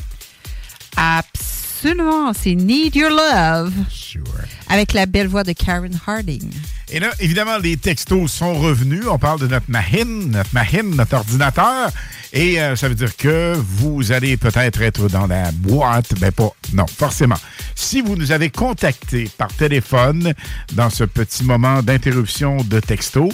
Absolument, 0.97 1.58
c'est 2.35 2.55
Need 2.55 2.97
Your 2.97 3.11
Love. 3.11 3.73
Avec 4.69 4.93
la 4.93 5.07
belle 5.07 5.29
voix 5.29 5.45
de 5.45 5.53
Karen 5.53 5.99
Harding. 6.07 6.51
Et 6.91 6.99
là, 6.99 7.11
évidemment, 7.21 7.59
les 7.59 7.77
textos 7.77 8.33
sont 8.33 8.55
revenus. 8.55 9.05
On 9.09 9.19
parle 9.19 9.41
de 9.41 9.47
notre 9.47 9.71
machine, 9.71 10.31
notre 10.31 10.53
machine, 10.53 10.97
notre 10.97 11.15
ordinateur. 11.15 11.91
Et 12.33 12.61
euh, 12.61 12.75
ça 12.75 12.89
veut 12.89 12.95
dire 12.95 13.17
que 13.17 13.55
vous 13.57 14.11
allez 14.11 14.37
peut-être 14.37 14.83
être 14.83 15.09
dans 15.09 15.27
la 15.27 15.53
boîte. 15.53 16.19
Ben 16.19 16.33
pas, 16.33 16.51
non, 16.73 16.87
forcément. 16.87 17.39
Si 17.75 18.01
vous 18.01 18.17
nous 18.17 18.33
avez 18.33 18.51
contacté 18.51 19.31
par 19.39 19.49
téléphone 19.49 20.35
dans 20.73 20.91
ce 20.91 21.05
petit 21.05 21.45
moment 21.45 21.83
d'interruption 21.83 22.57
de 22.65 22.81
texto, 22.81 23.31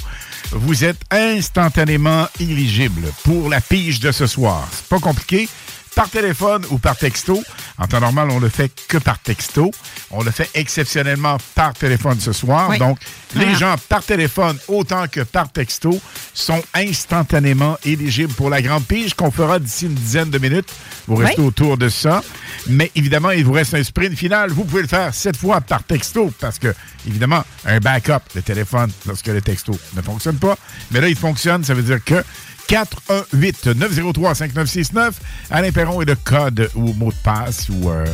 vous 0.53 0.85
êtes 0.85 1.01
instantanément 1.11 2.29
éligible 2.41 3.09
pour 3.25 3.49
la 3.49 3.61
pige 3.61 4.01
de 4.01 4.13
ce 4.13 4.27
soir. 4.27 4.69
C'est 4.71 4.87
pas 4.89 5.01
compliqué 5.01 5.49
par 5.95 6.09
téléphone 6.11 6.65
ou 6.71 6.79
par 6.79 6.97
texto. 6.97 7.43
En 7.79 7.87
temps 7.87 8.01
normal, 8.01 8.29
on 8.31 8.39
le 8.41 8.49
fait 8.49 8.71
que 8.89 8.99
par 8.99 9.19
texto. 9.19 9.71
On 10.11 10.23
le 10.23 10.31
fait 10.31 10.49
exceptionnellement 10.55 11.39
par 11.55 11.73
téléphone 11.75 12.19
ce 12.21 12.33
soir. 12.33 12.69
Oui. 12.71 12.79
Donc, 12.79 12.99
les 13.35 13.47
Ah. 13.47 13.55
gens 13.55 13.75
par 13.89 14.03
téléphone 14.05 14.59
autant 14.69 15.07
que 15.09 15.21
par 15.21 15.51
texto 15.51 16.01
sont 16.33 16.63
instantanément 16.75 17.77
éligibles 17.85 18.33
pour 18.33 18.51
la 18.51 18.63
grande 18.63 18.85
pige 18.85 19.15
qu'on 19.15 19.31
fera 19.31 19.59
d'ici 19.59 19.87
une 19.87 19.95
dizaine 19.95 20.31
de 20.31 20.39
minutes. 20.39 20.69
Vous 21.07 21.17
restez 21.17 21.41
Oui. 21.41 21.47
autour 21.49 21.77
de 21.77 21.89
ça. 21.89 22.23
Mais 22.67 22.91
évidemment, 22.95 23.31
il 23.31 23.45
vous 23.45 23.53
reste 23.53 23.75
un 23.75 23.83
sprint 23.85 24.17
final. 24.17 24.51
Vous 24.51 24.65
pouvez 24.65 24.83
le 24.83 24.89
faire 24.89 25.13
sept 25.15 25.37
fois 25.37 25.61
par 25.61 25.83
texto 25.83 26.33
parce 26.41 26.59
que, 26.59 26.75
évidemment, 27.07 27.45
un 27.67 27.79
backup 27.79 28.23
de 28.35 28.41
téléphone 28.41 28.91
lorsque 29.07 29.27
le 29.27 29.43
texto 29.43 29.79
ne 29.95 30.03
fonctionne 30.03 30.37
pas. 30.39 30.57
Mais 30.91 31.01
là, 31.01 31.09
il 31.09 31.17
fonctionne. 31.17 31.63
Ça 31.65 31.75
veut 31.75 31.83
dire 31.83 32.03
que 32.03 32.25
418-903-5969. 32.75 35.13
Alain 35.51 35.73
Perron 35.73 36.03
est 36.03 36.07
le 36.07 36.17
code 36.17 36.71
ou 36.75 36.93
mot 36.95 37.11
de 37.11 37.17
passe 37.23 37.69
ou 37.69 37.91
euh, 37.91 38.05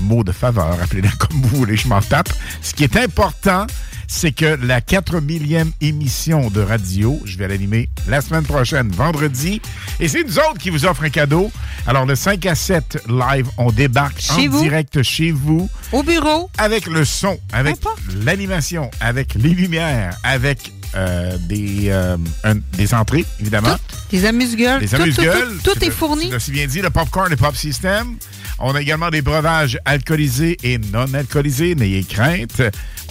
mot 0.00 0.24
de 0.24 0.32
faveur, 0.32 0.78
appelez-le 0.82 1.08
comme 1.18 1.40
vous 1.42 1.58
voulez, 1.58 1.76
je 1.76 1.88
m'en 1.88 2.00
tape. 2.00 2.30
Ce 2.62 2.72
qui 2.74 2.84
est 2.84 2.96
important, 2.96 3.66
c'est 4.06 4.32
que 4.32 4.58
la 4.62 4.80
4 4.80 5.20
millième 5.20 5.70
émission 5.82 6.48
de 6.50 6.62
radio, 6.62 7.20
je 7.24 7.36
vais 7.36 7.48
l'animer 7.48 7.90
la 8.08 8.22
semaine 8.22 8.44
prochaine, 8.44 8.88
vendredi. 8.88 9.60
Et 10.00 10.08
c'est 10.08 10.24
nous 10.24 10.38
autres 10.38 10.58
qui 10.58 10.70
vous 10.70 10.86
offrent 10.86 11.04
un 11.04 11.10
cadeau. 11.10 11.50
Alors, 11.86 12.06
le 12.06 12.14
5 12.14 12.46
à 12.46 12.54
7 12.54 13.04
live, 13.08 13.48
on 13.58 13.70
débarque 13.70 14.18
Chez 14.20 14.48
en 14.48 14.52
vous. 14.52 14.62
direct 14.62 15.02
chez 15.02 15.30
vous. 15.30 15.68
Au 15.92 16.02
bureau. 16.02 16.48
Avec 16.56 16.86
le 16.86 17.04
son, 17.04 17.38
avec 17.52 17.76
l'animation, 18.24 18.90
avec 19.00 19.34
les 19.34 19.50
lumières, 19.50 20.16
avec 20.22 20.72
euh, 20.94 21.36
des, 21.40 21.88
euh, 21.88 22.16
un- 22.44 22.54
des 22.76 22.94
entrées, 22.94 23.24
évidemment. 23.40 23.76
Des 24.10 24.24
amuse-gueules. 24.24 24.80
Des 24.80 24.88
Tout- 24.88 24.96
tout- 24.96 25.02
amuse-gueules. 25.02 25.58
Tout, 25.62 25.70
tout 25.72 25.78
C'est 25.80 25.86
est 25.86 25.90
fourni. 25.90 26.30
C'est 26.38 26.52
bien 26.52 26.66
dit, 26.66 26.80
le 26.80 26.90
popcorn 26.90 27.32
et 27.32 27.36
pop 27.36 27.54
system. 27.56 28.16
On 28.58 28.74
a 28.74 28.80
également 28.80 29.10
des 29.10 29.22
breuvages 29.22 29.78
alcoolisés 29.84 30.56
et 30.62 30.78
non 30.78 31.12
alcoolisés. 31.14 31.74
N'ayez 31.74 32.02
crainte. 32.04 32.60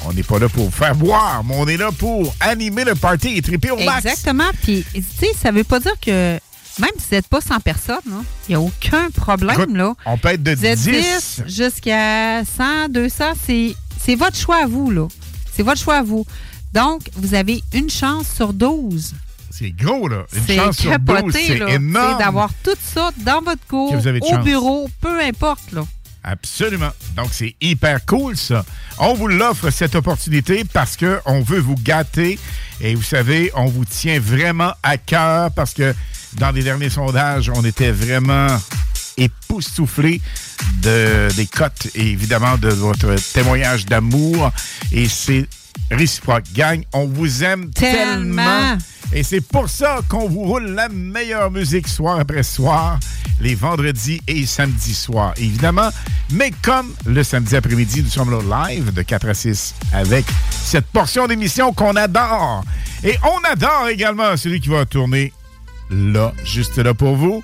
On 0.05 0.13
n'est 0.13 0.23
pas 0.23 0.39
là 0.39 0.49
pour 0.49 0.73
faire 0.73 0.95
boire, 0.95 1.43
mais 1.45 1.55
on 1.57 1.67
est 1.67 1.77
là 1.77 1.89
pour 1.97 2.35
animer 2.39 2.83
le 2.83 2.95
party 2.95 3.29
et 3.37 3.41
triper 3.41 3.71
au 3.71 3.77
max. 3.77 4.05
Exactement. 4.05 4.49
Puis, 4.63 4.85
tu 4.93 5.01
sais, 5.19 5.31
ça 5.41 5.51
veut 5.51 5.63
pas 5.63 5.79
dire 5.79 5.93
que 6.05 6.33
même 6.79 6.91
si 6.97 7.05
vous 7.09 7.15
n'êtes 7.15 7.27
pas 7.27 7.41
100 7.41 7.59
personnes, 7.61 7.95
il 8.47 8.51
n'y 8.51 8.55
a 8.55 8.59
aucun 8.61 9.09
problème. 9.15 9.55
Écoute, 9.59 9.75
là. 9.75 9.93
on 10.05 10.17
peut 10.17 10.29
être 10.29 10.43
de 10.43 10.53
Vous 10.53 10.65
êtes 10.65 10.77
10. 10.79 10.91
10 10.91 11.41
jusqu'à 11.47 12.43
100, 12.45 12.89
200. 12.89 13.23
C'est 13.45 13.75
c'est 14.03 14.15
votre 14.15 14.37
choix 14.37 14.63
à 14.63 14.67
vous. 14.67 14.91
là. 14.91 15.07
C'est 15.55 15.63
votre 15.63 15.81
choix 15.81 15.97
à 15.97 16.03
vous. 16.03 16.25
Donc, 16.77 17.09
vous 17.15 17.33
avez 17.33 17.63
une 17.73 17.89
chance 17.89 18.27
sur 18.35 18.53
12. 18.53 19.15
C'est 19.49 19.71
gros, 19.71 20.07
là. 20.07 20.27
Une 20.31 20.55
chance 20.55 20.77
sur 20.77 20.91
12, 20.91 21.07
capoté, 21.07 21.47
c'est 21.47 21.73
énorme. 21.73 22.17
C'est 22.19 22.23
d'avoir 22.23 22.51
tout 22.63 22.77
ça 22.79 23.09
dans 23.25 23.41
votre 23.41 23.65
cours, 23.67 23.95
au 23.95 24.29
chance. 24.29 24.45
bureau, 24.45 24.87
peu 25.01 25.19
importe. 25.19 25.71
Là. 25.71 25.83
Absolument. 26.23 26.91
Donc, 27.15 27.29
c'est 27.31 27.55
hyper 27.61 28.05
cool, 28.05 28.37
ça. 28.37 28.63
On 28.99 29.15
vous 29.15 29.27
l'offre, 29.27 29.71
cette 29.71 29.95
opportunité, 29.95 30.65
parce 30.71 30.95
qu'on 30.95 31.41
veut 31.41 31.57
vous 31.57 31.73
gâter. 31.73 32.37
Et 32.79 32.93
vous 32.93 33.01
savez, 33.01 33.51
on 33.55 33.65
vous 33.65 33.85
tient 33.85 34.19
vraiment 34.19 34.73
à 34.83 34.99
cœur 34.99 35.49
parce 35.53 35.73
que 35.73 35.95
dans 36.33 36.51
les 36.51 36.61
derniers 36.61 36.91
sondages, 36.91 37.49
on 37.55 37.65
était 37.65 37.91
vraiment 37.91 38.55
époustouflés 39.17 40.21
de, 40.83 41.27
des 41.35 41.47
cotes 41.47 41.87
et 41.95 42.05
évidemment 42.11 42.55
de 42.59 42.69
votre 42.69 43.15
témoignage 43.33 43.87
d'amour. 43.87 44.51
Et 44.91 45.09
c'est 45.09 45.47
réciproque. 45.91 46.45
Gang, 46.53 46.83
on 46.93 47.07
vous 47.07 47.43
aime 47.43 47.69
tellement. 47.71 48.35
Tellement. 48.35 48.77
Et 49.13 49.23
c'est 49.23 49.41
pour 49.41 49.69
ça 49.69 50.01
qu'on 50.09 50.27
vous 50.27 50.43
roule 50.43 50.65
la 50.65 50.89
meilleure 50.89 51.49
musique 51.49 51.87
soir 51.87 52.19
après 52.19 52.43
soir, 52.43 52.99
les 53.39 53.55
vendredis 53.55 54.21
et 54.27 54.45
samedis 54.45 54.93
soirs, 54.93 55.33
évidemment. 55.37 55.89
Mais 56.31 56.51
comme 56.61 56.93
le 57.05 57.23
samedi 57.23 57.55
après-midi, 57.55 58.03
nous 58.03 58.09
sommes 58.09 58.31
là 58.31 58.67
live 58.69 58.93
de 58.93 59.01
4 59.01 59.29
à 59.29 59.33
6 59.33 59.75
avec 59.93 60.25
cette 60.51 60.87
portion 60.87 61.27
d'émission 61.27 61.71
qu'on 61.71 61.95
adore. 61.95 62.65
Et 63.03 63.17
on 63.23 63.49
adore 63.49 63.87
également 63.89 64.35
celui 64.35 64.59
qui 64.59 64.69
va 64.69 64.85
tourner 64.85 65.31
là, 65.89 66.33
juste 66.43 66.77
là 66.77 66.93
pour 66.93 67.15
vous. 67.15 67.43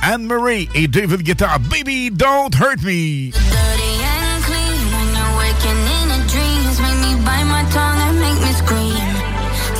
Anne-Marie 0.00 0.68
et 0.74 0.88
David 0.88 1.22
Guetta, 1.22 1.58
Baby 1.58 2.10
Don't 2.10 2.54
Hurt 2.54 2.82
Me. 2.82 3.30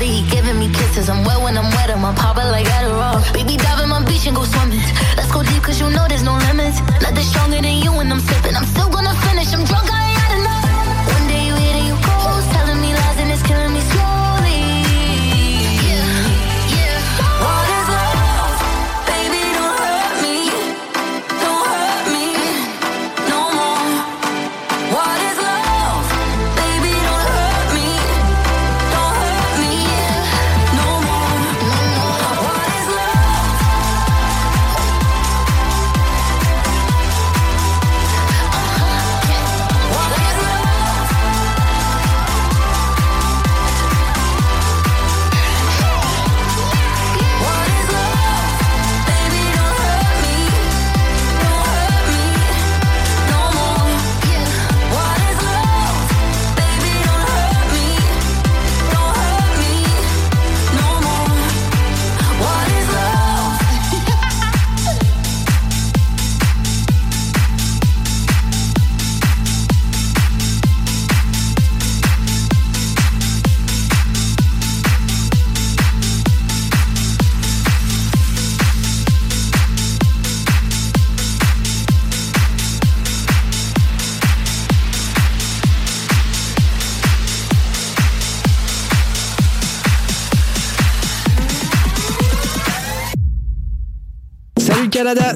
body, 0.00 0.12
he 0.12 0.30
giving 0.30 0.58
me 0.58 0.68
kisses. 0.72 1.08
I'm 1.08 1.24
wet 1.24 1.40
when 1.42 1.56
I'm 1.56 1.70
wet, 1.76 1.90
I'm 1.90 2.14
popping 2.14 2.50
like 2.50 2.66
Adderall. 2.66 3.20
Baby, 3.32 3.56
dive 3.56 3.80
in 3.82 3.88
my 3.88 4.02
beach 4.04 4.26
and 4.26 4.36
go 4.36 4.44
swimming. 4.44 4.80
Let's 5.16 5.30
go 5.32 5.42
deep, 5.42 5.62
cause 5.62 5.80
you 5.80 5.90
know 5.90 6.06
there's 6.08 6.22
no 6.22 6.36
limits. 6.48 6.80
Nothing 7.02 7.24
stronger 7.24 7.60
than 7.60 7.76
you 7.84 7.92
when 7.92 8.10
I'm 8.12 8.20
sipping. 8.20 8.56
I'm 8.56 8.64
still 8.64 8.89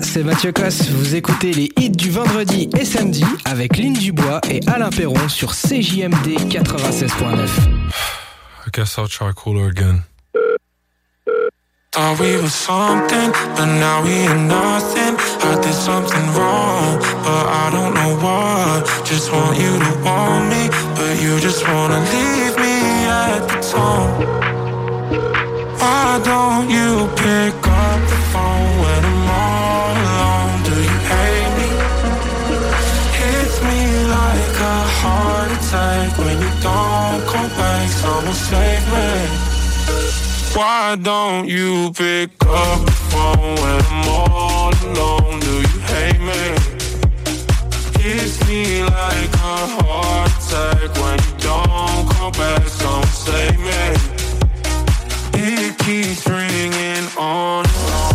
c'est 0.05 0.23
Mathieu 0.23 0.53
Cosse. 0.53 0.89
Vous 0.91 1.15
écoutez 1.15 1.53
les 1.53 1.71
hits 1.79 1.91
du 1.91 2.11
vendredi 2.11 2.69
et 2.79 2.85
samedi 2.85 3.25
avec 3.45 3.77
Lynn 3.77 3.95
Dubois 3.95 4.41
et 4.51 4.61
Alain 4.67 4.91
Perron 4.91 5.29
sur 5.29 5.53
CJMD 5.53 6.39
96.9. 6.49 7.49
I 8.67 8.71
guess 8.73 8.99
I'll 8.99 9.09
try 9.09 9.33
cooler 9.35 9.69
again. 9.69 10.03
Thought 11.93 12.19
we 12.21 12.37
were 12.37 12.49
something, 12.49 13.31
but 13.57 13.67
now 13.67 14.03
we 14.03 14.27
are 14.27 14.37
nothing. 14.37 15.17
I 15.43 15.61
did 15.63 15.75
something 15.75 16.27
wrong, 16.35 16.99
but 17.23 17.47
I 17.47 17.71
don't 17.71 17.95
know 17.95 18.17
what. 18.21 18.85
Just 19.05 19.33
want 19.33 19.57
you 19.59 19.79
to 19.79 19.93
want 20.05 20.49
me, 20.51 20.69
but 20.97 21.23
you 21.23 21.39
just 21.41 21.67
wanna 21.69 22.01
leave 22.01 22.57
me 22.59 23.07
at 23.07 23.47
the 23.49 23.59
tone. 23.73 24.11
Why 25.79 26.21
don't 26.25 26.69
you 26.69 27.09
pick 27.17 27.55
up 27.67 28.01
the 28.09 28.17
phone? 28.33 28.74
Attack 35.75 36.19
when 36.19 36.39
you 36.41 36.51
don't 36.63 37.21
come 37.27 37.51
back. 37.59 37.89
Someone 37.91 38.35
save 38.35 38.87
me. 38.93 39.11
Why 40.57 40.97
don't 40.97 41.49
you 41.49 41.93
pick 41.93 42.31
up 42.47 42.85
the 42.87 42.97
phone 43.11 43.55
when 43.63 43.79
I'm 43.91 44.09
all 44.09 44.73
alone? 44.87 45.41
Do 45.41 45.55
you 45.69 45.81
hate 45.93 46.21
me? 46.31 46.45
Hits 48.01 48.37
me 48.49 48.83
like 48.85 49.33
a 49.35 49.57
heart 49.77 50.31
attack 50.39 50.91
when 51.03 51.19
you 51.27 51.35
don't 51.49 52.05
come 52.15 52.33
back. 52.33 52.65
Don't 52.79 53.07
save 53.07 53.59
me. 53.69 53.85
It 55.37 55.79
keeps 55.79 56.27
ringing 56.29 57.07
on 57.19 57.65
and 57.67 57.93
on 57.93 58.14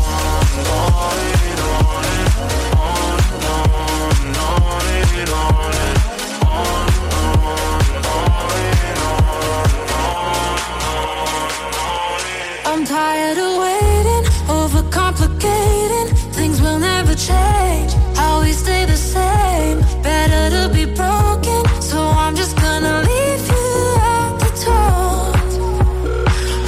overcomplicating. 15.40 16.34
Things 16.34 16.62
will 16.62 16.80
never 16.80 17.16
change. 17.16 17.94
How 18.16 18.42
we 18.42 18.52
stay 18.52 18.86
the 18.86 18.96
same. 18.96 19.80
Better 20.02 20.50
to 20.56 20.74
be 20.74 20.86
broken, 20.86 21.64
so 21.82 22.00
I'm 22.00 22.36
just 22.36 22.56
gonna 22.58 23.02
leave 23.02 23.48
you 23.48 23.98
at 24.02 24.40
the 24.40 24.52
door. 24.66 25.34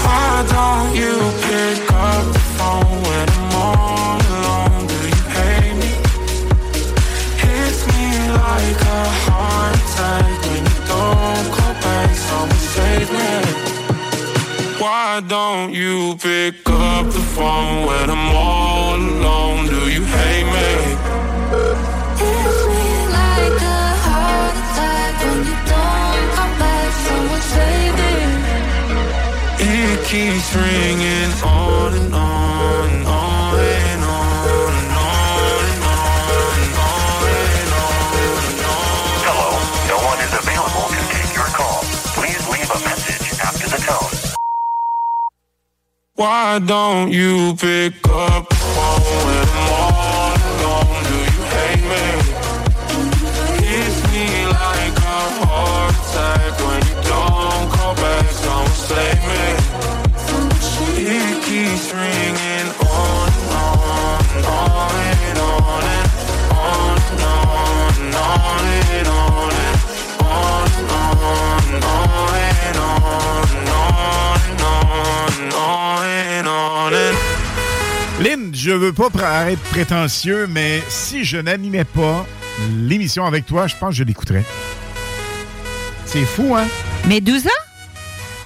Why 0.04 0.46
don't 0.50 0.96
you 0.96 1.16
pick 1.48 1.92
up 1.92 2.34
the 2.34 2.40
phone 2.58 3.02
when 3.04 3.30
I'm 3.30 3.56
all 3.56 4.20
alone? 4.36 4.88
Do 4.88 5.00
you 5.16 5.24
hate 5.38 5.76
me? 5.82 5.92
Hits 7.42 7.82
me 7.88 8.06
like 8.42 8.82
a 8.82 9.04
heart 9.26 9.76
attack 9.76 10.26
when 10.46 10.64
you 10.72 10.80
don't 10.92 11.48
call 11.56 11.74
back. 11.86 12.10
Someone 12.16 12.66
save 12.76 13.10
me. 13.12 13.32
Why 14.80 15.22
don't 15.28 15.74
you 15.74 16.16
pick 16.18 16.68
up 16.68 17.06
the 17.06 17.24
phone 17.36 17.86
when 17.86 18.10
I'm 18.10 18.36
all 18.36 18.61
keeps 30.12 30.54
ringing 30.54 31.32
on 31.42 31.94
and 31.94 32.14
on 32.14 32.90
on 33.08 33.56
and 33.56 34.04
on 34.04 34.74
and 34.76 34.92
on 34.92 35.64
and 35.72 35.84
on 35.88 36.68
on 36.76 38.12
and 38.20 38.60
on. 38.60 39.24
Hello, 39.24 39.50
no 39.88 39.98
one 40.04 40.20
is 40.20 40.34
available 40.36 40.92
to 40.92 41.02
take 41.16 41.32
your 41.32 41.48
call. 41.56 41.80
Please 42.20 42.44
leave 42.52 42.68
a 42.68 42.80
message 42.84 43.40
after 43.40 43.72
the 43.72 43.80
tone. 43.88 44.12
Why 46.16 46.60
don't 46.60 47.14
you 47.14 47.56
pick 47.56 47.96
up 48.10 48.50
the 48.50 48.56
phone 48.76 49.16
when 49.24 49.48
I'm 49.64 50.52
and? 50.60 51.04
Do 51.08 51.16
you 51.24 51.42
hate 51.56 51.86
me? 51.88 52.04
Hits 53.64 53.98
me 54.12 54.28
like 54.60 54.96
a 55.08 55.20
heart 55.40 55.96
attack 55.96 56.52
when 56.68 56.84
you 56.84 57.00
don't 57.08 57.72
call 57.72 57.96
back. 57.96 58.28
Don't 58.44 58.68
me. 59.26 59.61
Je 78.72 78.76
veux 78.78 78.94
pas 78.94 79.52
être 79.52 79.62
prétentieux, 79.64 80.48
mais 80.48 80.82
si 80.88 81.26
je 81.26 81.36
n'animais 81.36 81.84
pas 81.84 82.26
l'émission 82.70 83.26
avec 83.26 83.46
toi, 83.46 83.68
je 83.68 83.76
pense 83.76 83.90
que 83.90 83.96
je 83.96 84.04
l'écouterais. 84.06 84.46
C'est 86.06 86.24
fou, 86.24 86.56
hein? 86.56 86.66
Medusa? 87.06 87.50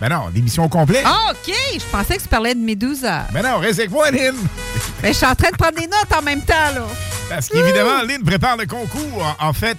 Ben 0.02 0.10
non, 0.10 0.31
l'émission 0.34 0.65
au 0.65 0.68
complet. 0.68 1.03
Ah, 1.06 1.27
OK! 1.30 1.53
Je 1.76 1.85
pensais 1.91 2.18
que 2.18 2.23
tu 2.23 2.27
parlais 2.27 2.56
de 2.56 2.60
Medusa. 2.60 3.27
Ben 3.34 3.43
non, 3.43 3.60
reste 3.60 3.77
avec 3.77 3.91
moi, 3.91 4.10
Lynn. 4.10 4.35
Mais 5.03 5.10
je 5.14 5.18
suis 5.18 5.27
en 5.27 5.35
train 5.35 5.52
de 5.52 5.57
prendre 5.57 5.76
des 5.76 5.85
notes 5.85 6.11
en 6.18 6.23
même 6.23 6.41
temps, 6.41 6.73
là. 6.73 6.88
Parce 7.30 7.47
qu'évidemment, 7.47 8.02
Lynn 8.02 8.23
prépare 8.23 8.57
le 8.57 8.65
concours. 8.65 9.35
En 9.39 9.53
fait, 9.53 9.77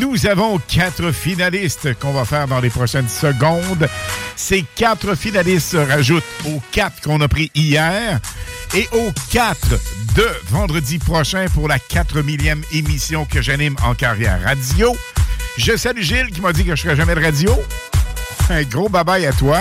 nous 0.00 0.26
avons 0.26 0.58
quatre 0.66 1.12
finalistes 1.12 1.92
qu'on 1.98 2.12
va 2.12 2.24
faire 2.24 2.48
dans 2.48 2.60
les 2.60 2.70
prochaines 2.70 3.10
secondes. 3.10 3.86
Ces 4.34 4.64
quatre 4.76 5.14
finalistes 5.14 5.72
se 5.72 5.76
rajoutent 5.76 6.24
aux 6.46 6.62
quatre 6.72 7.02
qu'on 7.02 7.20
a 7.20 7.28
pris 7.28 7.50
hier 7.54 8.18
et 8.76 8.88
aux 8.92 9.12
quatre 9.30 9.78
de 10.16 10.26
vendredi 10.48 10.98
prochain 10.98 11.46
pour 11.54 11.68
la 11.68 11.78
4 11.78 12.22
millième 12.22 12.62
émission 12.72 13.24
que 13.24 13.40
j'anime 13.40 13.76
en 13.84 13.94
carrière 13.94 14.42
radio. 14.42 14.96
Je 15.56 15.76
salue 15.76 16.00
Gilles 16.00 16.30
qui 16.32 16.40
m'a 16.40 16.52
dit 16.52 16.64
que 16.64 16.74
je 16.74 16.82
ne 16.82 16.90
ferais 16.90 16.96
jamais 16.96 17.14
de 17.14 17.24
radio. 17.24 17.52
Un 18.50 18.62
gros 18.64 18.88
bye-bye 18.88 19.28
à 19.28 19.32
toi. 19.32 19.60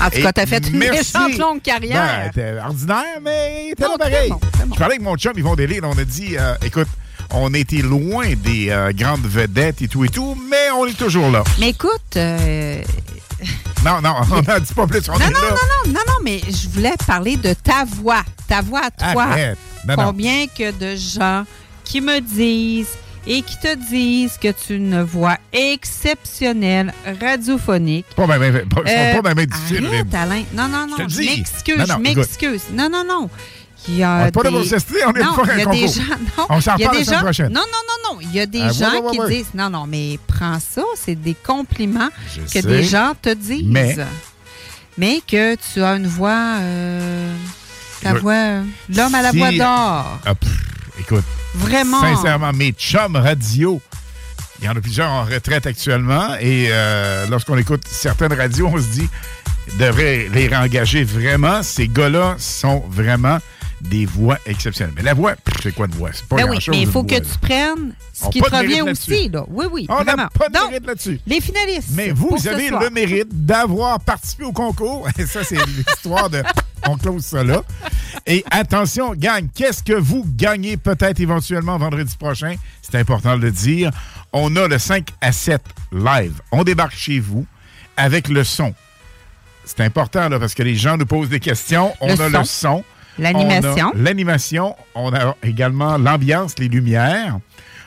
En 0.00 0.10
tout 0.10 0.20
cas, 0.20 0.32
t'as 0.32 0.46
fait 0.46 0.66
une 0.68 0.78
merci. 0.78 1.16
méchante 1.16 1.38
longue 1.38 1.62
carrière. 1.62 2.30
Ben, 2.34 2.54
t'es 2.54 2.60
ordinaire, 2.60 3.20
mais 3.22 3.72
t'es 3.76 3.84
là 3.84 3.96
pareil. 3.96 4.30
bon, 4.30 4.40
très 4.52 4.64
bon. 4.66 4.74
Je 4.74 4.78
parlais 4.78 4.94
avec 4.96 5.02
mon 5.02 5.16
chum 5.16 5.32
Yvon 5.36 5.54
Delisle, 5.54 5.84
on 5.84 5.96
a 5.96 6.04
dit, 6.04 6.36
euh, 6.36 6.54
écoute, 6.64 6.88
on 7.30 7.54
était 7.54 7.82
loin 7.82 8.34
des 8.34 8.70
euh, 8.70 8.90
grandes 8.92 9.26
vedettes 9.26 9.82
et 9.82 9.88
tout 9.88 10.04
et 10.04 10.08
tout, 10.08 10.36
mais 10.50 10.70
on 10.76 10.86
est 10.86 10.98
toujours 10.98 11.30
là. 11.30 11.44
Mais 11.60 11.70
écoute, 11.70 12.16
euh, 12.16 12.82
Non, 13.84 14.00
non, 14.00 14.14
on 14.30 14.42
n'en 14.42 14.58
dit 14.60 14.74
pas 14.74 14.86
plus, 14.86 15.08
on 15.08 15.12
non, 15.12 15.20
est 15.20 15.30
non, 15.30 15.40
là. 15.40 15.50
non, 15.50 15.56
non, 15.86 15.92
non, 15.92 16.00
non, 16.06 16.14
mais 16.22 16.40
je 16.48 16.68
voulais 16.68 16.94
parler 17.06 17.36
de 17.36 17.52
ta 17.54 17.84
voix. 17.84 18.22
Ta 18.48 18.60
voix 18.60 18.82
à 18.86 18.90
toi. 18.90 19.26
Non, 19.86 19.96
non. 19.96 20.04
Combien 20.06 20.46
que 20.46 20.70
de 20.70 20.96
gens 20.96 21.44
qui 21.84 22.00
me 22.00 22.20
disent 22.20 22.96
et 23.26 23.42
qui 23.42 23.56
te 23.58 23.74
disent 23.76 24.36
que 24.40 24.48
tu 24.48 24.72
as 24.72 24.76
une 24.76 25.02
voix 25.02 25.38
exceptionnelle, 25.52 26.92
radiophonique. 27.20 28.06
Pas 28.16 28.26
ben, 28.26 28.66
pas, 28.68 28.82
Euh, 28.86 29.14
pas 29.14 29.22
ben, 29.22 29.34
ben 29.34 29.46
difficile, 29.46 29.86
arrête. 29.86 30.14
Alain. 30.14 30.42
Non, 30.54 30.68
non, 30.68 30.86
non. 30.86 30.96
Je 31.08 31.18
m'excuse, 31.18 31.84
je 31.86 31.98
m'excuse. 31.98 32.62
Non, 32.72 32.88
non, 32.90 33.04
non. 33.04 33.30
Il 33.88 33.96
y 33.96 34.02
a 34.04 34.26
On 34.28 34.30
pas 34.30 34.50
des... 34.50 34.64
s'estimer, 34.64 35.00
on 35.06 35.12
est 35.12 35.20
non, 35.22 35.32
il 35.44 35.58
y 35.58 35.62
a 35.62 35.66
des 35.66 35.88
gens... 35.88 36.02
Non, 36.38 36.46
On 36.50 36.60
s'en 36.60 36.74
reparle 36.74 36.98
la 36.98 37.04
semaine 37.04 37.18
gens- 37.18 37.22
prochaine. 37.24 37.52
Non, 37.52 37.60
non, 37.60 37.66
non, 37.88 38.14
non. 38.14 38.20
Il 38.20 38.32
y 38.34 38.40
a 38.40 38.46
des 38.46 38.60
Ah, 38.62 38.72
gens 38.72 39.10
qui 39.10 39.18
disent... 39.34 39.54
Non, 39.54 39.70
non, 39.70 39.86
mais 39.86 40.18
prends 40.26 40.58
ça. 40.60 40.82
C'est 40.96 41.16
des 41.16 41.34
compliments 41.34 42.08
Je 42.34 42.40
que 42.42 42.48
sais. 42.48 42.62
des 42.62 42.82
gens 42.84 43.12
te 43.20 43.34
disent. 43.34 43.64
Mais- 43.66 43.96
Mais 44.98 45.20
que 45.26 45.56
tu 45.56 45.82
as 45.82 45.94
une 45.96 46.06
voix... 46.06 46.58
euh, 46.60 47.34
ta 48.02 48.14
voix... 48.14 48.32
euh, 48.34 48.62
L'homme 48.94 49.14
à 49.14 49.22
la 49.22 49.30
Si- 49.30 49.38
voix 49.38 49.50
d'or. 49.52 50.20
Ah, 50.26 50.34
pff, 50.34 50.50
écoute, 51.00 51.24
Vraiment. 51.54 52.00
sincèrement, 52.00 52.52
mes 52.52 52.72
chums 52.72 53.16
radio, 53.16 53.80
il 54.60 54.66
y 54.66 54.68
en 54.68 54.76
a 54.76 54.80
plusieurs 54.80 55.10
en 55.10 55.24
retraite 55.24 55.66
actuellement, 55.66 56.34
et 56.40 56.68
euh, 56.70 57.26
lorsqu'on 57.28 57.56
écoute 57.58 57.82
certaines 57.88 58.32
radios, 58.32 58.68
on 58.72 58.76
se 58.78 58.86
dit, 58.88 59.08
devrait 59.78 60.28
les 60.32 60.46
réengager 60.48 61.04
vraiment. 61.04 61.62
Ces 61.62 61.88
gars-là 61.88 62.36
sont 62.38 62.84
vraiment 62.88 63.38
des 63.82 64.06
voix 64.06 64.38
exceptionnelles. 64.46 64.94
Mais 64.96 65.02
la 65.02 65.14
voix, 65.14 65.34
c'est 65.62 65.74
quoi 65.74 65.86
une 65.86 65.92
voix? 65.92 66.10
C'est 66.12 66.26
pas 66.26 66.36
Ben 66.36 66.48
oui, 66.48 66.58
mais 66.68 66.80
il 66.82 66.86
faut 66.88 67.02
que 67.02 67.10
voix, 67.16 67.20
tu 67.20 67.38
prennes 67.40 67.94
ce 68.12 68.24
On 68.24 68.30
qui 68.30 68.40
te 68.40 68.48
de 68.50 68.56
revient 68.56 68.82
aussi. 68.82 69.28
Là. 69.28 69.44
Oui, 69.48 69.66
oui, 69.70 69.86
On 69.88 70.04
n'a 70.04 70.28
pas 70.28 70.48
de 70.48 70.54
Donc, 70.54 70.70
mérite 70.70 70.86
là-dessus. 70.86 71.20
les 71.26 71.40
finalistes. 71.40 71.88
Mais 71.94 72.10
vous, 72.12 72.46
avez 72.48 72.70
le 72.70 72.90
mérite 72.90 73.28
d'avoir 73.44 73.98
participé 74.00 74.44
au 74.44 74.52
concours. 74.52 75.08
Et 75.18 75.26
ça, 75.26 75.42
c'est 75.44 75.58
l'histoire 75.66 76.30
de. 76.30 76.42
On 76.88 76.96
close 76.96 77.24
ça 77.24 77.44
là. 77.44 77.62
Et 78.26 78.44
attention, 78.50 79.14
gang, 79.14 79.46
qu'est-ce 79.54 79.82
que 79.82 79.92
vous 79.92 80.24
gagnez 80.36 80.76
peut-être 80.76 81.20
éventuellement 81.20 81.78
vendredi 81.78 82.16
prochain? 82.16 82.54
C'est 82.82 82.96
important 82.98 83.36
de 83.36 83.42
le 83.42 83.50
dire. 83.52 83.90
On 84.32 84.54
a 84.56 84.66
le 84.68 84.78
5 84.78 85.08
à 85.20 85.32
7 85.32 85.60
live. 85.92 86.40
On 86.50 86.64
débarque 86.64 86.96
chez 86.96 87.20
vous 87.20 87.46
avec 87.96 88.28
le 88.28 88.42
son. 88.44 88.74
C'est 89.64 89.80
important 89.80 90.28
là, 90.28 90.40
parce 90.40 90.54
que 90.54 90.62
les 90.64 90.74
gens 90.74 90.96
nous 90.96 91.06
posent 91.06 91.28
des 91.28 91.38
questions. 91.40 91.92
On 92.00 92.08
Le 92.08 92.12
a 92.14 92.16
son. 92.30 92.38
le 92.38 92.44
son. 92.44 92.84
L'animation. 93.18 93.92
L'animation. 93.94 94.76
On 94.94 95.12
a 95.14 95.36
également 95.42 95.98
l'ambiance, 95.98 96.58
les 96.58 96.68
lumières. 96.68 97.38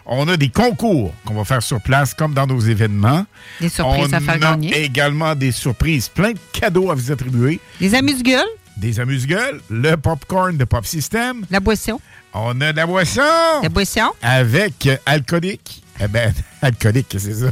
On 0.05 0.27
a 0.27 0.37
des 0.37 0.49
concours 0.49 1.13
qu'on 1.25 1.33
va 1.33 1.43
faire 1.45 1.63
sur 1.63 1.81
place, 1.81 2.13
comme 2.13 2.33
dans 2.33 2.45
nos 2.45 2.59
événements. 2.59 3.25
Des 3.59 3.69
surprises 3.69 4.09
On 4.09 4.13
à 4.13 4.19
faire 4.19 4.35
a 4.35 4.37
gagner. 4.37 4.83
également 4.83 5.33
des 5.33 5.51
surprises, 5.51 6.09
plein 6.09 6.31
de 6.31 6.39
cadeaux 6.53 6.91
à 6.91 6.95
vous 6.95 7.11
attribuer. 7.11 7.59
Les 7.81 7.95
amuse-gueules. 7.95 8.45
Des 8.77 8.99
amuse-gueules, 8.99 9.61
le 9.69 9.95
popcorn 9.95 10.57
de 10.57 10.63
Pop 10.65 10.85
System. 10.85 11.45
La 11.49 11.59
boisson. 11.59 11.99
On 12.33 12.59
a 12.61 12.71
de 12.71 12.77
la 12.77 12.85
boisson. 12.85 13.21
La 13.63 13.69
boisson. 13.69 14.11
Avec 14.21 14.85
euh, 14.85 14.97
alcoolique. 15.05 15.81
Eh 15.99 16.07
ben, 16.07 16.33
alcoolique, 16.61 17.15
c'est 17.17 17.33
ça. 17.33 17.47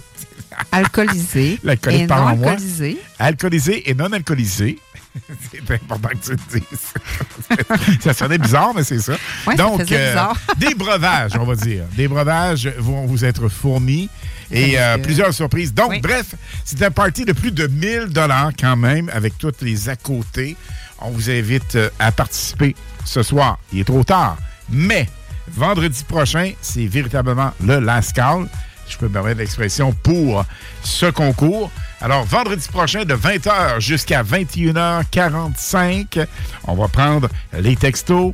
Alcoolisé. 0.72 1.60
L'alcoolique 1.64 2.02
et 2.02 2.08
non 2.08 2.28
alcoolisé. 2.28 2.98
Alcoolisé 3.18 3.90
et 3.90 3.95
non 3.95 4.12
alcoolisé. 4.12 4.78
c'est 5.52 5.72
important 5.72 6.10
que 6.10 6.26
tu 6.26 6.31
le 6.31 6.60
dises. 6.60 7.99
ça 8.02 8.14
sonnait 8.14 8.38
bizarre, 8.38 8.73
mais 8.76 8.84
c'est 8.84 8.99
ça. 8.99 9.14
Ouais, 9.45 9.56
ça 9.56 9.64
Donc, 9.64 9.91
euh, 9.91 10.15
des 10.57 10.73
breuvages, 10.73 11.31
on 11.40 11.45
va 11.45 11.56
dire. 11.56 11.84
Des 11.95 12.07
breuvages 12.07 12.68
vont 12.77 13.06
vous 13.06 13.23
être 13.23 13.48
fournis 13.48 14.10
et 14.52 14.80
euh, 14.80 14.98
plusieurs 14.98 15.34
surprises. 15.34 15.73
Donc, 15.73 16.02
bref, 16.02 16.35
c'est 16.65 16.81
un 16.84 16.91
party 16.91 17.26
de 17.26 17.34
plus 17.34 17.52
de 17.52 17.68
1000 17.68 18.07
dollars 18.07 18.52
quand 18.60 18.76
même, 18.76 19.10
avec 19.14 19.38
toutes 19.38 19.61
les 19.61 19.90
à 19.90 19.95
côté. 19.95 20.56
on 20.99 21.11
vous 21.11 21.30
invite 21.30 21.76
euh, 21.76 21.90
à 21.99 22.11
participer 22.11 22.76
ce 23.06 23.23
soir. 23.23 23.60
Il 23.72 23.80
est 23.80 23.85
trop 23.85 24.03
tard. 24.03 24.38
Mais 24.69 25.07
vendredi 25.48 26.03
prochain, 26.07 26.53
c'est 26.61 26.85
véritablement 26.85 27.52
le 27.64 27.80
last 27.80 28.14
call, 28.14 28.48
je 28.88 28.98
peux 28.98 29.07
me 29.07 29.14
permettre 29.14 29.40
l'expression, 29.40 29.94
pour 29.94 30.45
ce 30.84 31.06
concours. 31.07 31.72
Alors, 32.04 32.26
vendredi 32.26 32.68
prochain, 32.68 33.06
de 33.06 33.16
20h 33.16 33.80
jusqu'à 33.80 34.22
21h45, 34.24 36.28
on 36.68 36.76
va 36.76 36.90
prendre 36.90 37.30
les 37.58 37.78
textos. 37.78 38.34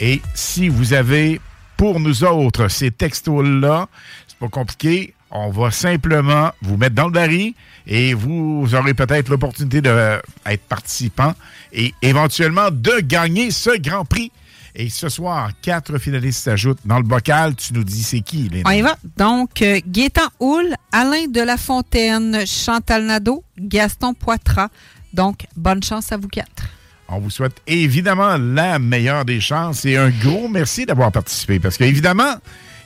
Et 0.00 0.22
si 0.32 0.70
vous 0.70 0.94
avez 0.94 1.38
pour 1.76 2.00
nous 2.00 2.24
autres 2.24 2.68
ces 2.68 2.90
textos-là, 2.90 3.88
c'est 4.26 4.38
pas 4.38 4.48
compliqué. 4.48 5.12
On 5.30 5.50
va 5.50 5.70
simplement 5.70 6.52
vous 6.62 6.78
mettre 6.78 6.94
dans 6.94 7.04
le 7.04 7.12
baril 7.12 7.52
et 7.86 8.14
vous 8.14 8.66
aurez 8.74 8.94
peut-être 8.94 9.28
l'opportunité 9.28 9.82
d'être 9.82 10.22
participant 10.70 11.34
et 11.70 11.92
éventuellement 12.00 12.70
de 12.70 13.00
gagner 13.00 13.50
ce 13.50 13.78
grand 13.78 14.06
prix. 14.06 14.32
Et 14.74 14.88
ce 14.88 15.08
soir, 15.10 15.50
quatre 15.60 15.98
finalistes 15.98 16.44
s'ajoutent 16.44 16.80
dans 16.86 16.96
le 16.96 17.02
bocal. 17.04 17.54
Tu 17.54 17.74
nous 17.74 17.84
dis 17.84 18.02
c'est 18.02 18.20
qui, 18.20 18.48
Léna? 18.48 18.68
On 18.68 18.72
y 18.72 18.80
va. 18.80 18.96
Donc, 19.18 19.60
euh, 19.60 19.80
Gaétan 19.86 20.28
Houle, 20.40 20.74
Alain 20.92 21.26
de 21.28 21.40
la 21.42 21.58
Fontaine, 21.58 22.46
Chantal 22.46 23.04
Nadeau, 23.04 23.44
Gaston 23.58 24.14
Poitras. 24.14 24.68
Donc, 25.12 25.46
bonne 25.56 25.82
chance 25.82 26.10
à 26.10 26.16
vous 26.16 26.28
quatre. 26.28 26.64
On 27.08 27.18
vous 27.18 27.28
souhaite 27.28 27.60
évidemment 27.66 28.38
la 28.38 28.78
meilleure 28.78 29.26
des 29.26 29.40
chances 29.40 29.84
et 29.84 29.98
un 29.98 30.08
gros 30.08 30.48
merci 30.48 30.86
d'avoir 30.86 31.12
participé 31.12 31.58
parce 31.60 31.76
qu'évidemment, 31.76 32.36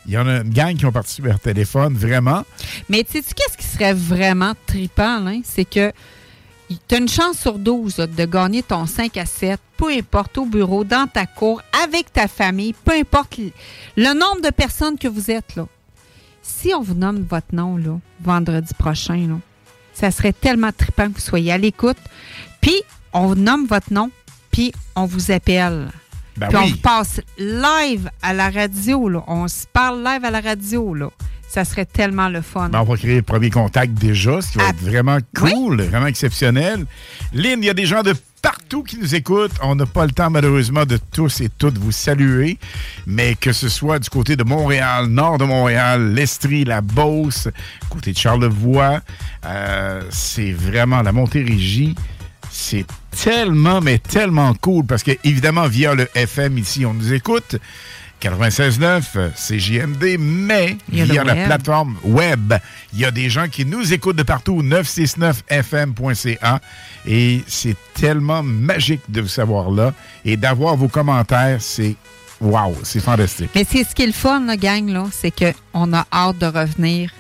il 0.07 0.15
y 0.15 0.19
en 0.19 0.27
a 0.27 0.39
une 0.39 0.53
gang 0.53 0.77
qui 0.77 0.87
ont 0.87 0.93
participé 0.93 1.29
par 1.29 1.39
téléphone, 1.39 1.95
vraiment. 1.95 2.45
Mais 2.89 3.05
tu 3.05 3.19
sais 3.19 3.35
qu'est-ce 3.35 3.57
qui 3.57 3.65
serait 3.67 3.95
vraiment 3.95 4.55
trippant, 4.67 5.19
Alain? 5.19 5.41
C'est 5.45 5.65
que 5.65 5.93
tu 6.69 6.95
as 6.95 6.99
une 6.99 7.09
chance 7.09 7.39
sur 7.39 7.59
12 7.59 7.99
là, 7.99 8.07
de 8.07 8.25
gagner 8.25 8.63
ton 8.63 8.87
5 8.87 9.17
à 9.17 9.27
7, 9.27 9.61
peu 9.77 9.91
importe, 9.91 10.39
au 10.39 10.47
bureau, 10.47 10.85
dans 10.85 11.07
ta 11.07 11.27
cour, 11.27 11.63
avec 11.85 12.13
ta 12.13 12.29
famille, 12.29 12.73
peu 12.73 12.93
importe 12.93 13.39
le, 13.97 14.13
nombre 14.15 14.43
de 14.43 14.51
personnes 14.51 14.99
que 14.99 15.09
vous 15.09 15.31
êtes. 15.31 15.57
là. 15.57 15.67
Si 16.43 16.73
on 16.75 16.81
vous 16.81 16.95
nomme 16.95 17.27
votre 17.29 17.55
nom 17.55 17.77
là, 17.77 17.99
vendredi 18.21 18.73
prochain, 18.75 19.27
là, 19.29 19.39
ça 19.93 20.11
serait 20.11 20.33
tellement 20.33 20.73
trippant 20.73 21.09
que 21.09 21.15
vous 21.15 21.21
soyez 21.21 21.53
à 21.53 21.59
l'écoute. 21.59 21.97
Puis, 22.61 22.83
on 23.13 23.35
nomme 23.35 23.67
votre 23.67 23.93
nom, 23.93 24.11
puis 24.51 24.73
on 24.95 25.07
vous 25.07 25.31
appelle. 25.31 25.89
Ben 26.37 26.49
puis 26.49 26.57
on 26.59 26.67
vous 26.67 26.77
passe 26.77 27.21
live 27.39 28.11
à 28.21 28.35
la 28.35 28.51
radio. 28.51 29.09
Là. 29.09 29.25
On 29.27 29.49
se 29.49 29.67
parle 29.73 30.05
live 30.05 30.25
à 30.25 30.31
la 30.31 30.41
radio. 30.41 30.95
Là. 30.95 31.09
Ça 31.57 31.65
serait 31.65 31.87
tellement 31.87 32.29
le 32.29 32.43
fun. 32.43 32.69
Ben, 32.69 32.83
on 32.83 32.85
va 32.85 32.99
créer 32.99 33.17
le 33.17 33.23
premier 33.23 33.49
contact 33.49 33.95
déjà, 33.95 34.43
ce 34.43 34.53
qui 34.53 34.59
va 34.59 34.69
être 34.69 34.83
vraiment 34.83 35.17
cool, 35.35 35.81
vraiment 35.81 36.07
exceptionnel. 36.07 36.85
Lynn, 37.33 37.63
il 37.63 37.65
y 37.65 37.71
a 37.71 37.73
des 37.73 37.87
gens 37.87 38.03
de 38.03 38.13
partout 38.43 38.83
qui 38.83 38.99
nous 38.99 39.15
écoutent. 39.15 39.55
On 39.63 39.75
n'a 39.75 39.87
pas 39.87 40.05
le 40.05 40.13
temps, 40.13 40.29
malheureusement, 40.29 40.85
de 40.85 40.99
tous 41.13 41.41
et 41.41 41.49
toutes 41.49 41.79
vous 41.79 41.93
saluer, 41.93 42.59
mais 43.07 43.37
que 43.37 43.53
ce 43.53 43.71
soit 43.71 43.99
du 43.99 44.11
côté 44.11 44.37
de 44.37 44.45
Montréal, 44.45 45.07
nord 45.07 45.39
de 45.39 45.45
Montréal, 45.45 46.13
l'Estrie, 46.13 46.65
la 46.65 46.83
Beauce, 46.83 47.49
côté 47.89 48.13
de 48.13 48.19
Charlevoix, 48.19 49.01
euh, 49.47 50.03
c'est 50.11 50.53
vraiment 50.53 51.01
la 51.01 51.13
Montérégie. 51.13 51.95
C'est 52.51 52.85
tellement, 53.13 53.81
mais 53.81 53.97
tellement 53.97 54.53
cool 54.61 54.85
parce 54.85 55.03
que, 55.03 55.13
évidemment, 55.25 55.69
via 55.69 55.95
le 55.95 56.07
FM 56.15 56.59
ici, 56.59 56.85
on 56.85 56.93
nous 56.93 57.15
écoute. 57.15 57.57
96.9, 58.23 59.33
CJMD, 59.35 60.17
mais 60.19 60.77
Il 60.91 60.99
y 60.99 61.03
a 61.03 61.05
le 61.07 61.13
via 61.13 61.25
la 61.25 61.35
web. 61.35 61.47
plateforme 61.47 61.97
web, 62.03 62.55
il 62.95 63.01
y 63.01 63.05
a 63.05 63.11
des 63.11 63.29
gens 63.29 63.49
qui 63.49 63.65
nous 63.67 63.93
écoutent 63.93 64.17
de 64.17 64.23
partout, 64.23 64.63
969fm.ca. 64.63 66.61
Et 67.07 67.43
c'est 67.47 67.77
tellement 67.95 68.43
magique 68.43 69.03
de 69.09 69.21
vous 69.21 69.29
savoir 69.29 69.71
là. 69.71 69.93
Et 70.25 70.37
d'avoir 70.37 70.77
vos 70.77 70.89
commentaires, 70.89 71.61
c'est 71.61 71.95
wow, 72.41 72.75
c'est 72.83 73.01
fantastique. 73.01 73.51
Mais 73.55 73.67
c'est 73.71 73.85
ce 73.85 73.95
qui 73.95 74.03
est 74.03 74.07
le 74.07 74.13
fun, 74.13 74.55
gang, 74.57 74.89
là, 74.89 75.05
c'est 75.13 75.33
qu'on 75.33 75.93
a 75.93 76.07
hâte 76.13 76.39
de 76.39 76.47
revenir, 76.47 77.11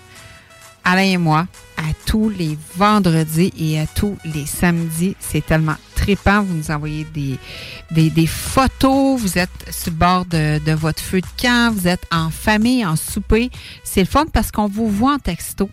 Alain 0.84 1.02
et 1.02 1.16
moi, 1.18 1.46
à 1.76 1.92
tous 2.06 2.28
les 2.28 2.58
vendredis 2.76 3.52
et 3.58 3.78
à 3.80 3.86
tous 3.86 4.16
les 4.24 4.46
samedis. 4.46 5.16
C'est 5.20 5.44
tellement 5.44 5.76
trippant. 5.94 6.42
Vous 6.42 6.54
nous 6.54 6.70
envoyez 6.70 7.06
des, 7.12 8.10
des, 8.10 8.26
photos, 8.26 9.20
vous 9.20 9.38
êtes 9.38 9.50
sur 9.70 9.90
le 9.90 9.96
bord 9.96 10.24
de, 10.26 10.58
de 10.64 10.72
votre 10.72 11.02
feu 11.02 11.20
de 11.20 11.26
camp, 11.40 11.72
vous 11.74 11.88
êtes 11.88 12.06
en 12.12 12.30
famille, 12.30 12.84
en 12.84 12.96
souper. 12.96 13.50
C'est 13.84 14.00
le 14.00 14.06
fun 14.06 14.26
parce 14.32 14.50
qu'on 14.50 14.68
vous 14.68 14.88
voit 14.88 15.14
en 15.14 15.18
texto, 15.18 15.68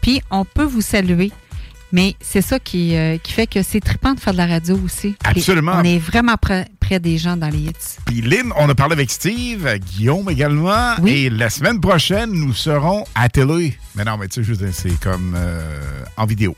puis 0.00 0.20
on 0.30 0.44
peut 0.44 0.64
vous 0.64 0.82
saluer. 0.82 1.32
Mais 1.92 2.16
c'est 2.20 2.42
ça 2.42 2.58
qui, 2.58 2.96
euh, 2.96 3.16
qui 3.18 3.32
fait 3.32 3.46
que 3.46 3.62
c'est 3.62 3.80
trippant 3.80 4.12
de 4.12 4.20
faire 4.20 4.32
de 4.32 4.38
la 4.38 4.46
radio 4.46 4.78
aussi. 4.84 5.16
Absolument. 5.24 5.72
On 5.76 5.84
est 5.84 5.98
vraiment 5.98 6.36
près, 6.36 6.66
près 6.80 7.00
des 7.00 7.16
gens 7.18 7.36
dans 7.36 7.48
les 7.48 7.58
hits. 7.58 7.72
Puis 8.04 8.20
Lynn, 8.20 8.52
on 8.56 8.68
a 8.68 8.74
parlé 8.74 8.92
avec 8.92 9.10
Steve, 9.10 9.66
Guillaume 9.78 10.28
également. 10.30 10.96
Et 11.06 11.30
la 11.30 11.48
semaine 11.48 11.80
prochaine, 11.80 12.30
nous 12.32 12.52
serons 12.52 13.04
à 13.14 13.28
télé. 13.28 13.76
Mais 13.94 14.04
non, 14.04 14.18
mais 14.18 14.28
tu 14.28 14.34
sais, 14.34 14.42
je 14.42 14.52
veux 14.52 14.72
c'est 14.72 14.98
comme 15.00 15.34
euh, 15.36 16.04
en 16.16 16.26
vidéo. 16.26 16.54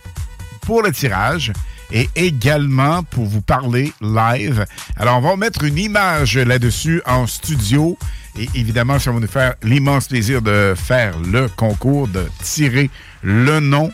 Pour 0.63 0.83
le 0.83 0.93
tirage 0.93 1.53
et 1.93 2.09
également 2.15 3.03
pour 3.03 3.25
vous 3.25 3.41
parler 3.41 3.93
live. 4.01 4.65
Alors, 4.97 5.19
on 5.19 5.21
va 5.21 5.37
mettre 5.37 5.65
une 5.65 5.79
image 5.79 6.37
là-dessus 6.37 7.03
en 7.07 7.27
studio. 7.27 7.97
Et 8.39 8.49
évidemment, 8.55 8.99
ça 8.99 9.11
va 9.11 9.19
nous 9.19 9.27
faire 9.27 9.55
l'immense 9.63 10.09
plaisir 10.09 10.41
de 10.43 10.75
faire 10.77 11.19
le 11.19 11.49
concours, 11.49 12.09
de 12.09 12.29
tirer 12.43 12.91
le 13.23 13.61
nom 13.61 13.91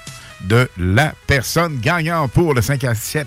de 0.49 0.69
la 0.79 1.13
personne 1.27 1.79
gagnante 1.81 2.31
pour 2.33 2.55
le 2.55 2.63
5 2.63 2.85
à 2.85 2.95
7 2.95 3.27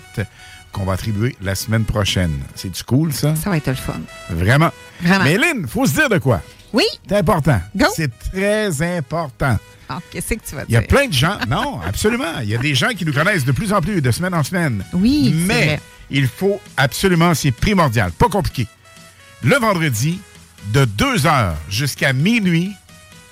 qu'on 0.72 0.84
va 0.84 0.92
attribuer 0.94 1.36
la 1.42 1.54
semaine 1.54 1.84
prochaine. 1.84 2.38
C'est 2.54 2.70
du 2.70 2.82
cool, 2.84 3.12
ça? 3.12 3.34
Ça 3.36 3.50
va 3.50 3.56
être 3.56 3.66
le 3.68 3.74
fun. 3.74 4.00
Vraiment. 4.30 4.70
Vraiment. 5.00 5.24
Mais 5.24 5.36
Lynn, 5.36 5.66
faut 5.66 5.86
se 5.86 5.94
dire 5.94 6.08
de 6.08 6.18
quoi? 6.18 6.40
Oui. 6.72 6.84
C'est 7.08 7.16
important. 7.16 7.60
C'est 7.96 8.10
très 8.32 8.96
important. 8.96 9.58
Ah, 9.88 9.98
Qu'est-ce 10.12 10.34
que 10.34 10.40
tu 10.48 10.54
vas 10.54 10.62
Il 10.68 10.74
y 10.74 10.76
a 10.76 10.80
dire? 10.80 10.88
plein 10.88 11.08
de 11.08 11.12
gens. 11.12 11.36
Non, 11.48 11.80
absolument. 11.84 12.38
Il 12.42 12.48
y 12.48 12.54
a 12.54 12.58
des 12.58 12.76
gens 12.76 12.90
qui 12.90 13.04
nous 13.04 13.12
connaissent 13.12 13.44
de 13.44 13.50
plus 13.50 13.72
en 13.72 13.80
plus, 13.80 14.00
de 14.00 14.10
semaine 14.12 14.34
en 14.34 14.44
semaine. 14.44 14.84
Oui, 14.92 15.34
c'est 15.36 15.46
Mais 15.46 15.64
vrai. 15.66 15.80
il 16.10 16.28
faut 16.28 16.60
absolument, 16.76 17.34
c'est 17.34 17.50
primordial, 17.50 18.12
pas 18.12 18.28
compliqué. 18.28 18.68
Le 19.42 19.56
vendredi, 19.56 20.20
de 20.72 20.84
2h 20.84 21.54
jusqu'à 21.68 22.12
minuit, 22.12 22.70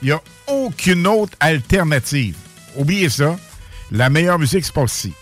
il 0.02 0.06
n'y 0.06 0.10
a 0.12 0.20
aucune 0.48 1.06
autre 1.06 1.35
alternative. 1.39 2.35
Oubliez 2.74 3.09
ça. 3.09 3.36
La 3.90 4.10
meilleure 4.10 4.39
musique 4.39 4.65
se 4.65 4.73
passe 4.73 4.98
ici. 4.98 5.15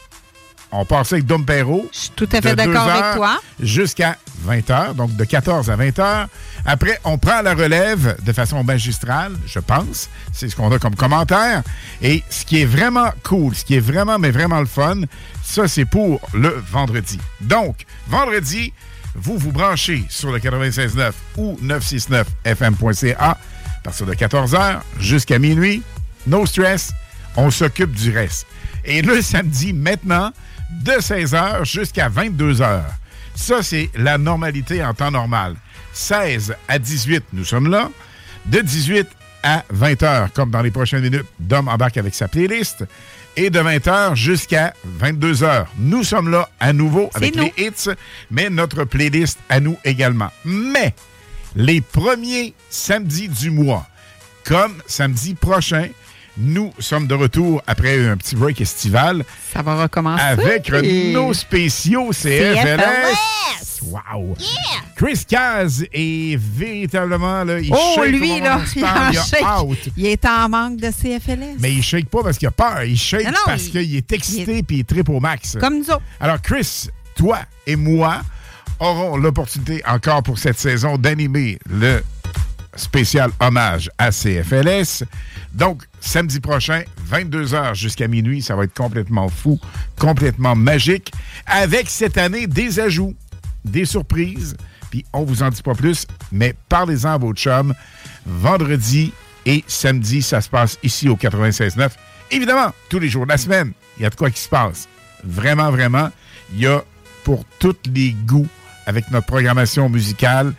On 0.73 0.85
passe 0.85 1.13
avec 1.13 1.27
Dom 1.27 1.45
Perrault. 1.45 1.89
Je 1.93 1.99
suis 1.99 2.11
tout 2.11 2.29
à 2.33 2.41
fait 2.41 2.57
d'accord 2.57 2.89
avec 2.89 3.17
toi. 3.17 3.41
Jusqu'à 3.61 4.17
20h, 4.47 4.95
donc 4.95 5.15
de 5.15 5.25
14 5.25 5.71
à 5.71 5.77
20h. 5.77 6.27
Après, 6.65 6.99
on 7.05 7.19
prend 7.19 7.41
la 7.43 7.55
relève 7.55 8.17
de 8.23 8.33
façon 8.33 8.63
magistrale, 8.65 9.33
je 9.47 9.61
pense. 9.61 10.09
C'est 10.33 10.49
ce 10.49 10.57
qu'on 10.57 10.71
a 10.73 10.79
comme 10.79 10.97
commentaire. 10.97 11.63
Et 12.03 12.23
ce 12.29 12.45
qui 12.45 12.61
est 12.61 12.67
vraiment 12.67 13.11
cool, 13.23 13.55
ce 13.55 13.65
qui 13.65 13.77
est 13.77 13.81
vraiment, 13.81 14.19
mais 14.19 14.33
vraiment 14.33 14.61
le 14.61 14.67
fun, 14.67 15.03
ça, 15.45 15.69
c'est 15.69 15.85
pour 15.85 16.21
le 16.35 16.63
vendredi. 16.71 17.19
Donc, 17.41 17.87
vendredi, 18.09 18.73
vous 19.15 19.39
vous 19.39 19.53
branchez 19.53 20.05
sur 20.09 20.33
le 20.33 20.41
96.9 20.41 21.13
ou 21.37 21.57
969fm.ca 21.63 23.17
à 23.21 23.39
partir 23.83 24.07
de 24.07 24.15
14h 24.15 24.81
jusqu'à 24.99 25.39
minuit. 25.39 25.83
No 26.27 26.45
stress, 26.45 26.93
on 27.37 27.51
s'occupe 27.51 27.93
du 27.93 28.11
reste. 28.11 28.47
Et 28.87 29.03
le 29.03 29.21
samedi, 29.21 29.73
maintenant, 29.73 30.33
de 30.71 30.93
16h 30.93 31.65
jusqu'à 31.65 32.09
22h. 32.09 32.83
Ça, 33.35 33.63
c'est 33.63 33.91
la 33.97 34.17
normalité 34.17 34.83
en 34.83 34.95
temps 34.95 35.11
normal. 35.11 35.57
16 35.93 36.55
à 36.69 36.79
18, 36.79 37.25
nous 37.33 37.45
sommes 37.45 37.69
là. 37.69 37.91
De 38.47 38.61
18 38.61 39.09
à 39.43 39.65
20h, 39.75 40.31
comme 40.31 40.51
dans 40.51 40.63
les 40.63 40.71
prochaines 40.71 41.03
minutes, 41.03 41.27
Dom 41.41 41.69
embarque 41.69 41.97
avec 41.97 42.15
sa 42.15 42.29
playlist. 42.29 42.85
Et 43.37 43.51
de 43.51 43.59
20h 43.59 44.15
jusqu'à 44.15 44.73
22h, 45.01 45.67
nous 45.79 46.05
sommes 46.05 46.31
là 46.31 46.49
à 46.61 46.73
nouveau 46.73 47.11
avec 47.15 47.35
nous. 47.35 47.51
les 47.57 47.67
hits, 47.67 47.91
mais 48.31 48.49
notre 48.49 48.85
playlist 48.85 49.39
à 49.49 49.61
nous 49.61 49.77
également. 49.85 50.31
Mais 50.45 50.95
les 51.55 51.81
premiers 51.81 52.55
samedis 52.71 53.29
du 53.29 53.51
mois, 53.51 53.87
comme 54.45 54.75
samedi 54.87 55.35
prochain, 55.35 55.89
nous 56.39 56.73
sommes 56.79 57.07
de 57.07 57.15
retour 57.15 57.63
après 57.67 58.07
un 58.07 58.17
petit 58.17 58.37
break 58.37 58.61
estival. 58.61 59.25
Ça 59.53 59.63
va 59.63 59.83
recommencer. 59.83 60.23
Avec 60.23 60.71
nos 61.13 61.33
spéciaux 61.33 62.11
CFLS. 62.13 63.17
Wow! 63.83 64.37
Chris 64.97 65.25
Caz 65.29 65.85
est 65.93 66.37
véritablement 66.41 67.45
là, 67.45 67.61
il 67.61 67.71
Oh, 67.73 67.77
shake 67.95 68.11
lui, 68.13 68.41
là, 68.41 68.61
il, 68.75 68.83
parle, 68.83 69.13
il 69.13 69.19
a 69.19 69.23
shake. 69.23 69.45
out. 69.63 69.79
il 69.97 70.07
est 70.07 70.25
en 70.25 70.49
manque 70.49 70.79
de 70.79 70.91
CFLS. 70.91 71.57
Mais 71.59 71.73
il 71.75 71.83
shake 71.83 72.09
pas 72.09 72.23
parce 72.23 72.39
qu'il 72.39 72.49
a 72.49 72.53
peur, 72.53 72.83
il 72.85 72.97
shake 72.99 73.25
Non, 73.27 73.31
non, 73.33 73.37
parce 73.45 73.67
il- 73.67 73.71
qu'il 73.73 73.97
est 73.97 74.13
excité 74.13 74.63
puis 74.63 74.79
il 74.79 74.85
tripe 74.85 75.09
au 75.11 75.21
max. 75.21 75.57
Comme 75.61 75.79
nous 75.79 75.91
autres. 75.91 76.03
Alors, 76.21 76.41
Chris, 76.41 76.89
toi 77.17 77.39
et 77.67 77.77
moi 77.77 78.23
aurons 78.81 79.17
l'opportunité 79.19 79.83
encore 79.87 80.23
pour 80.23 80.39
cette 80.39 80.59
saison 80.59 80.97
d'animer 80.97 81.59
le 81.71 82.03
spécial 82.75 83.31
hommage 83.41 83.91
à 83.99 84.11
CFLS. 84.11 85.05
Donc, 85.53 85.83
samedi 86.07 86.41
prochain, 86.41 86.83
22h 87.11 87.75
jusqu'à 87.75 88.09
minuit, 88.09 88.43
ça 88.43 88.57
va 88.57 88.65
être 88.65 88.75
complètement 88.75 89.29
fou, 89.29 89.59
complètement 89.99 90.55
magique, 90.55 91.13
avec 91.47 91.89
cette 91.91 92.17
année 92.19 92.47
des 92.47 92.81
ajouts. 92.81 93.15
des 93.65 93.85
surprises, 93.85 94.57
puis 94.91 95.05
on 95.13 95.25
vous 95.25 95.43
en 95.43 95.49
dit 95.49 95.63
pas 95.63 95.75
plus, 95.75 96.07
mais 96.31 96.55
parlez-en 96.69 97.15
à 97.15 97.19
vos 97.19 97.33
chums. 97.35 97.75
Vendredi 98.25 99.13
et 99.45 99.65
samedi, 99.67 100.23
ça 100.23 100.41
se 100.41 100.49
passe 100.49 100.79
ici 100.85 101.09
au 101.09 101.17
96.9. 101.17 101.91
Évidemment, 102.31 102.73
tous 102.89 103.01
les 103.01 103.09
jours 103.09 103.25
de 103.25 103.33
la 103.33 103.39
semaine, 103.39 103.73
il 103.97 104.05
y 104.05 104.07
a 104.07 104.11
de 104.11 104.15
quoi 104.15 104.31
qui 104.31 104.41
se 104.41 104.49
passe. 104.49 104.89
Vraiment, 105.25 105.73
vraiment, 105.73 106.11
il 106.53 106.61
y 106.61 106.67
a 106.67 106.85
pour 107.25 107.45
tous 107.59 107.77
les 107.93 108.13
goûts 108.13 108.47
avec 108.87 109.11
notre 109.11 109.27
programmation 109.27 109.89
musicale 109.89 110.55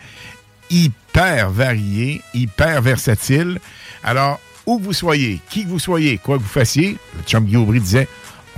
hyper 0.68 1.50
variée, 1.50 2.20
hyper 2.34 2.82
versatile. 2.82 3.58
Alors, 4.04 4.38
où 4.68 4.78
que 4.78 4.84
vous 4.84 4.92
soyez, 4.92 5.40
qui 5.50 5.64
que 5.64 5.68
vous 5.70 5.78
soyez, 5.78 6.18
quoi 6.18 6.36
que 6.36 6.42
vous 6.42 6.48
fassiez, 6.48 6.98
le 7.16 7.22
chum 7.24 7.44
Guy 7.44 7.56
Aubry 7.56 7.80
disait, 7.80 8.06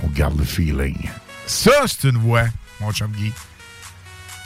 on 0.03 0.07
garde 0.07 0.37
le 0.37 0.43
feeling. 0.43 0.97
Ça, 1.45 1.71
c'est 1.87 2.09
une 2.09 2.17
voix, 2.17 2.43
mon 2.81 2.91
chum 2.91 3.11
Guy. 3.11 3.31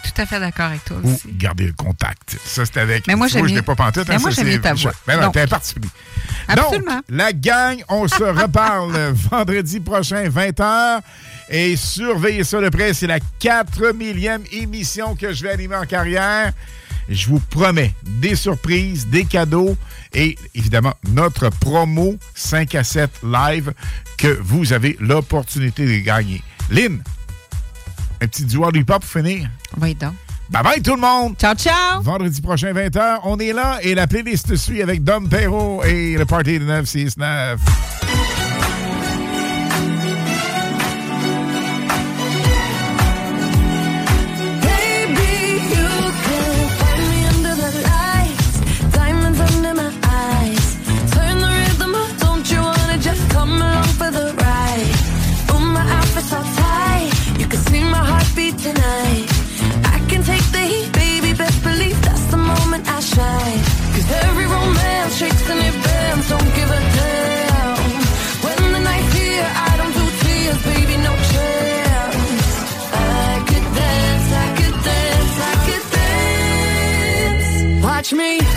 Tout 0.03 0.21
à 0.21 0.25
fait 0.27 0.39
d'accord 0.39 0.67
avec 0.67 0.85
toi 0.85 0.97
Ou 1.03 1.11
aussi. 1.11 1.31
garder 1.31 1.65
le 1.65 1.73
contact. 1.73 2.37
Ça, 2.45 2.63
c'est 2.65 2.77
avec... 2.77 3.07
Mais 3.07 3.15
moi, 3.15 3.27
j'aime 3.27 3.45
mieux- 3.47 3.63
pas 3.63 3.73
pantoute. 3.75 4.07
Mais 4.07 4.15
hein, 4.15 4.19
moi, 4.21 4.29
j'aime 4.29 4.61
ta 4.61 4.75
voix. 4.75 4.91
Ben 5.07 5.19
non, 5.19 5.31
t'es 5.31 5.47
particulier. 5.47 5.89
Absolument. 6.47 6.91
Donc, 6.97 7.03
la 7.09 7.33
gang, 7.33 7.83
on 7.89 8.07
se 8.07 8.23
reparle 8.41 8.95
vendredi 9.13 9.79
prochain, 9.79 10.29
20h. 10.29 10.99
Et 11.49 11.75
surveillez 11.75 12.43
ça 12.43 12.61
de 12.61 12.69
près, 12.69 12.93
c'est 12.93 13.07
la 13.07 13.19
4 13.39 13.93
millième 13.93 14.43
émission 14.51 15.15
que 15.15 15.33
je 15.33 15.41
vais 15.43 15.51
animer 15.51 15.75
en 15.75 15.85
carrière. 15.85 16.53
Je 17.09 17.27
vous 17.29 17.39
promets 17.39 17.93
des 18.03 18.35
surprises, 18.35 19.07
des 19.07 19.25
cadeaux 19.25 19.77
et 20.13 20.37
évidemment 20.55 20.93
notre 21.09 21.49
promo 21.49 22.15
5 22.33 22.75
à 22.75 22.83
7 22.83 23.09
live 23.23 23.73
que 24.17 24.39
vous 24.41 24.73
avez 24.73 24.97
l'opportunité 24.99 25.85
de 25.85 26.03
gagner. 26.03 26.41
Lynn, 26.71 27.01
un 28.21 28.27
petit 28.27 28.45
duo 28.45 28.71
du 28.71 28.79
hip-hop 28.79 29.01
pour 29.01 29.21
finir? 29.21 29.49
Oui, 29.79 29.93
donc. 29.95 30.13
Bye 30.49 30.63
bye 30.63 30.81
tout 30.81 30.95
le 30.95 31.01
monde! 31.01 31.35
Ciao, 31.39 31.55
ciao! 31.55 32.01
Vendredi 32.01 32.39
prochain, 32.39 32.71
20h, 32.71 33.21
on 33.23 33.39
est 33.39 33.51
là 33.51 33.79
et 33.81 33.95
la 33.95 34.05
playlist 34.05 34.55
suit 34.55 34.81
avec 34.83 35.03
Dom 35.03 35.27
Perrault 35.27 35.83
et 35.83 36.15
le 36.17 36.25
party 36.25 36.59
de 36.59 36.65
969. 36.65 37.59
Dance. 78.13 78.13
Watch 78.13 78.13
me 78.13 78.54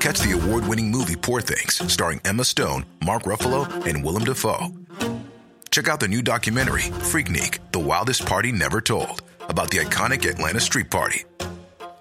Catch 0.00 0.18
the 0.18 0.32
award 0.32 0.66
winning 0.66 0.90
movie 0.90 1.14
Poor 1.14 1.40
Things, 1.40 1.80
starring 1.86 2.20
Emma 2.24 2.42
Stone, 2.42 2.86
Mark 3.04 3.22
Ruffalo, 3.22 3.86
and 3.86 4.04
Willem 4.04 4.24
Dafoe. 4.24 4.72
Check 5.70 5.86
out 5.86 6.00
the 6.00 6.08
new 6.08 6.22
documentary, 6.22 6.90
Freaknik 7.12 7.60
The 7.70 7.78
Wildest 7.78 8.26
Party 8.26 8.50
Never 8.50 8.80
Told, 8.80 9.22
about 9.48 9.70
the 9.70 9.78
iconic 9.78 10.28
Atlanta 10.28 10.58
Street 10.58 10.90
Party. 10.90 11.22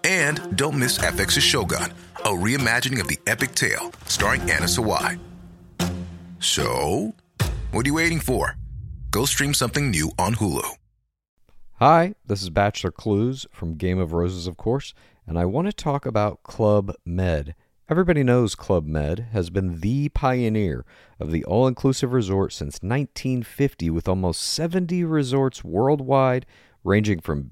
And 0.04 0.58
don't 0.58 0.80
miss 0.80 0.98
FX's 0.98 1.44
Shogun, 1.44 1.94
a 2.26 2.30
reimagining 2.30 3.02
of 3.02 3.08
the 3.08 3.20
epic 3.28 3.54
tale, 3.54 3.92
starring 4.08 4.42
Anna 4.50 4.66
Sawai. 4.66 5.20
So, 6.42 7.16
what 7.72 7.86
are 7.86 7.90
you 7.90 7.96
waiting 7.96 8.22
for? 8.22 8.56
Go 9.12 9.26
stream 9.26 9.54
something 9.54 9.92
new 9.92 10.12
on 10.18 10.36
Hulu. 10.36 10.64
Hi, 11.80 12.16
this 12.26 12.42
is 12.42 12.50
Bachelor 12.50 12.92
Clues 12.92 13.46
from 13.52 13.76
Game 13.76 14.00
of 14.00 14.14
Roses, 14.14 14.48
of 14.48 14.56
course, 14.56 14.94
and 15.28 15.38
I 15.38 15.44
want 15.44 15.68
to 15.68 15.74
talk 15.74 16.06
about 16.06 16.44
Club 16.44 16.94
Med. 17.06 17.56
Everybody 17.90 18.24
knows 18.24 18.56
Club 18.56 18.86
Med 18.86 19.28
has 19.34 19.50
been 19.50 19.82
the 19.82 20.08
pioneer 20.08 20.86
of 21.20 21.32
the 21.32 21.44
all 21.44 21.68
inclusive 21.68 22.14
resort 22.14 22.54
since 22.54 22.76
1950, 22.76 23.90
with 23.90 24.08
almost 24.08 24.42
70 24.42 25.04
resorts 25.04 25.66
worldwide, 25.66 26.46
ranging 26.86 27.20
from 27.20 27.52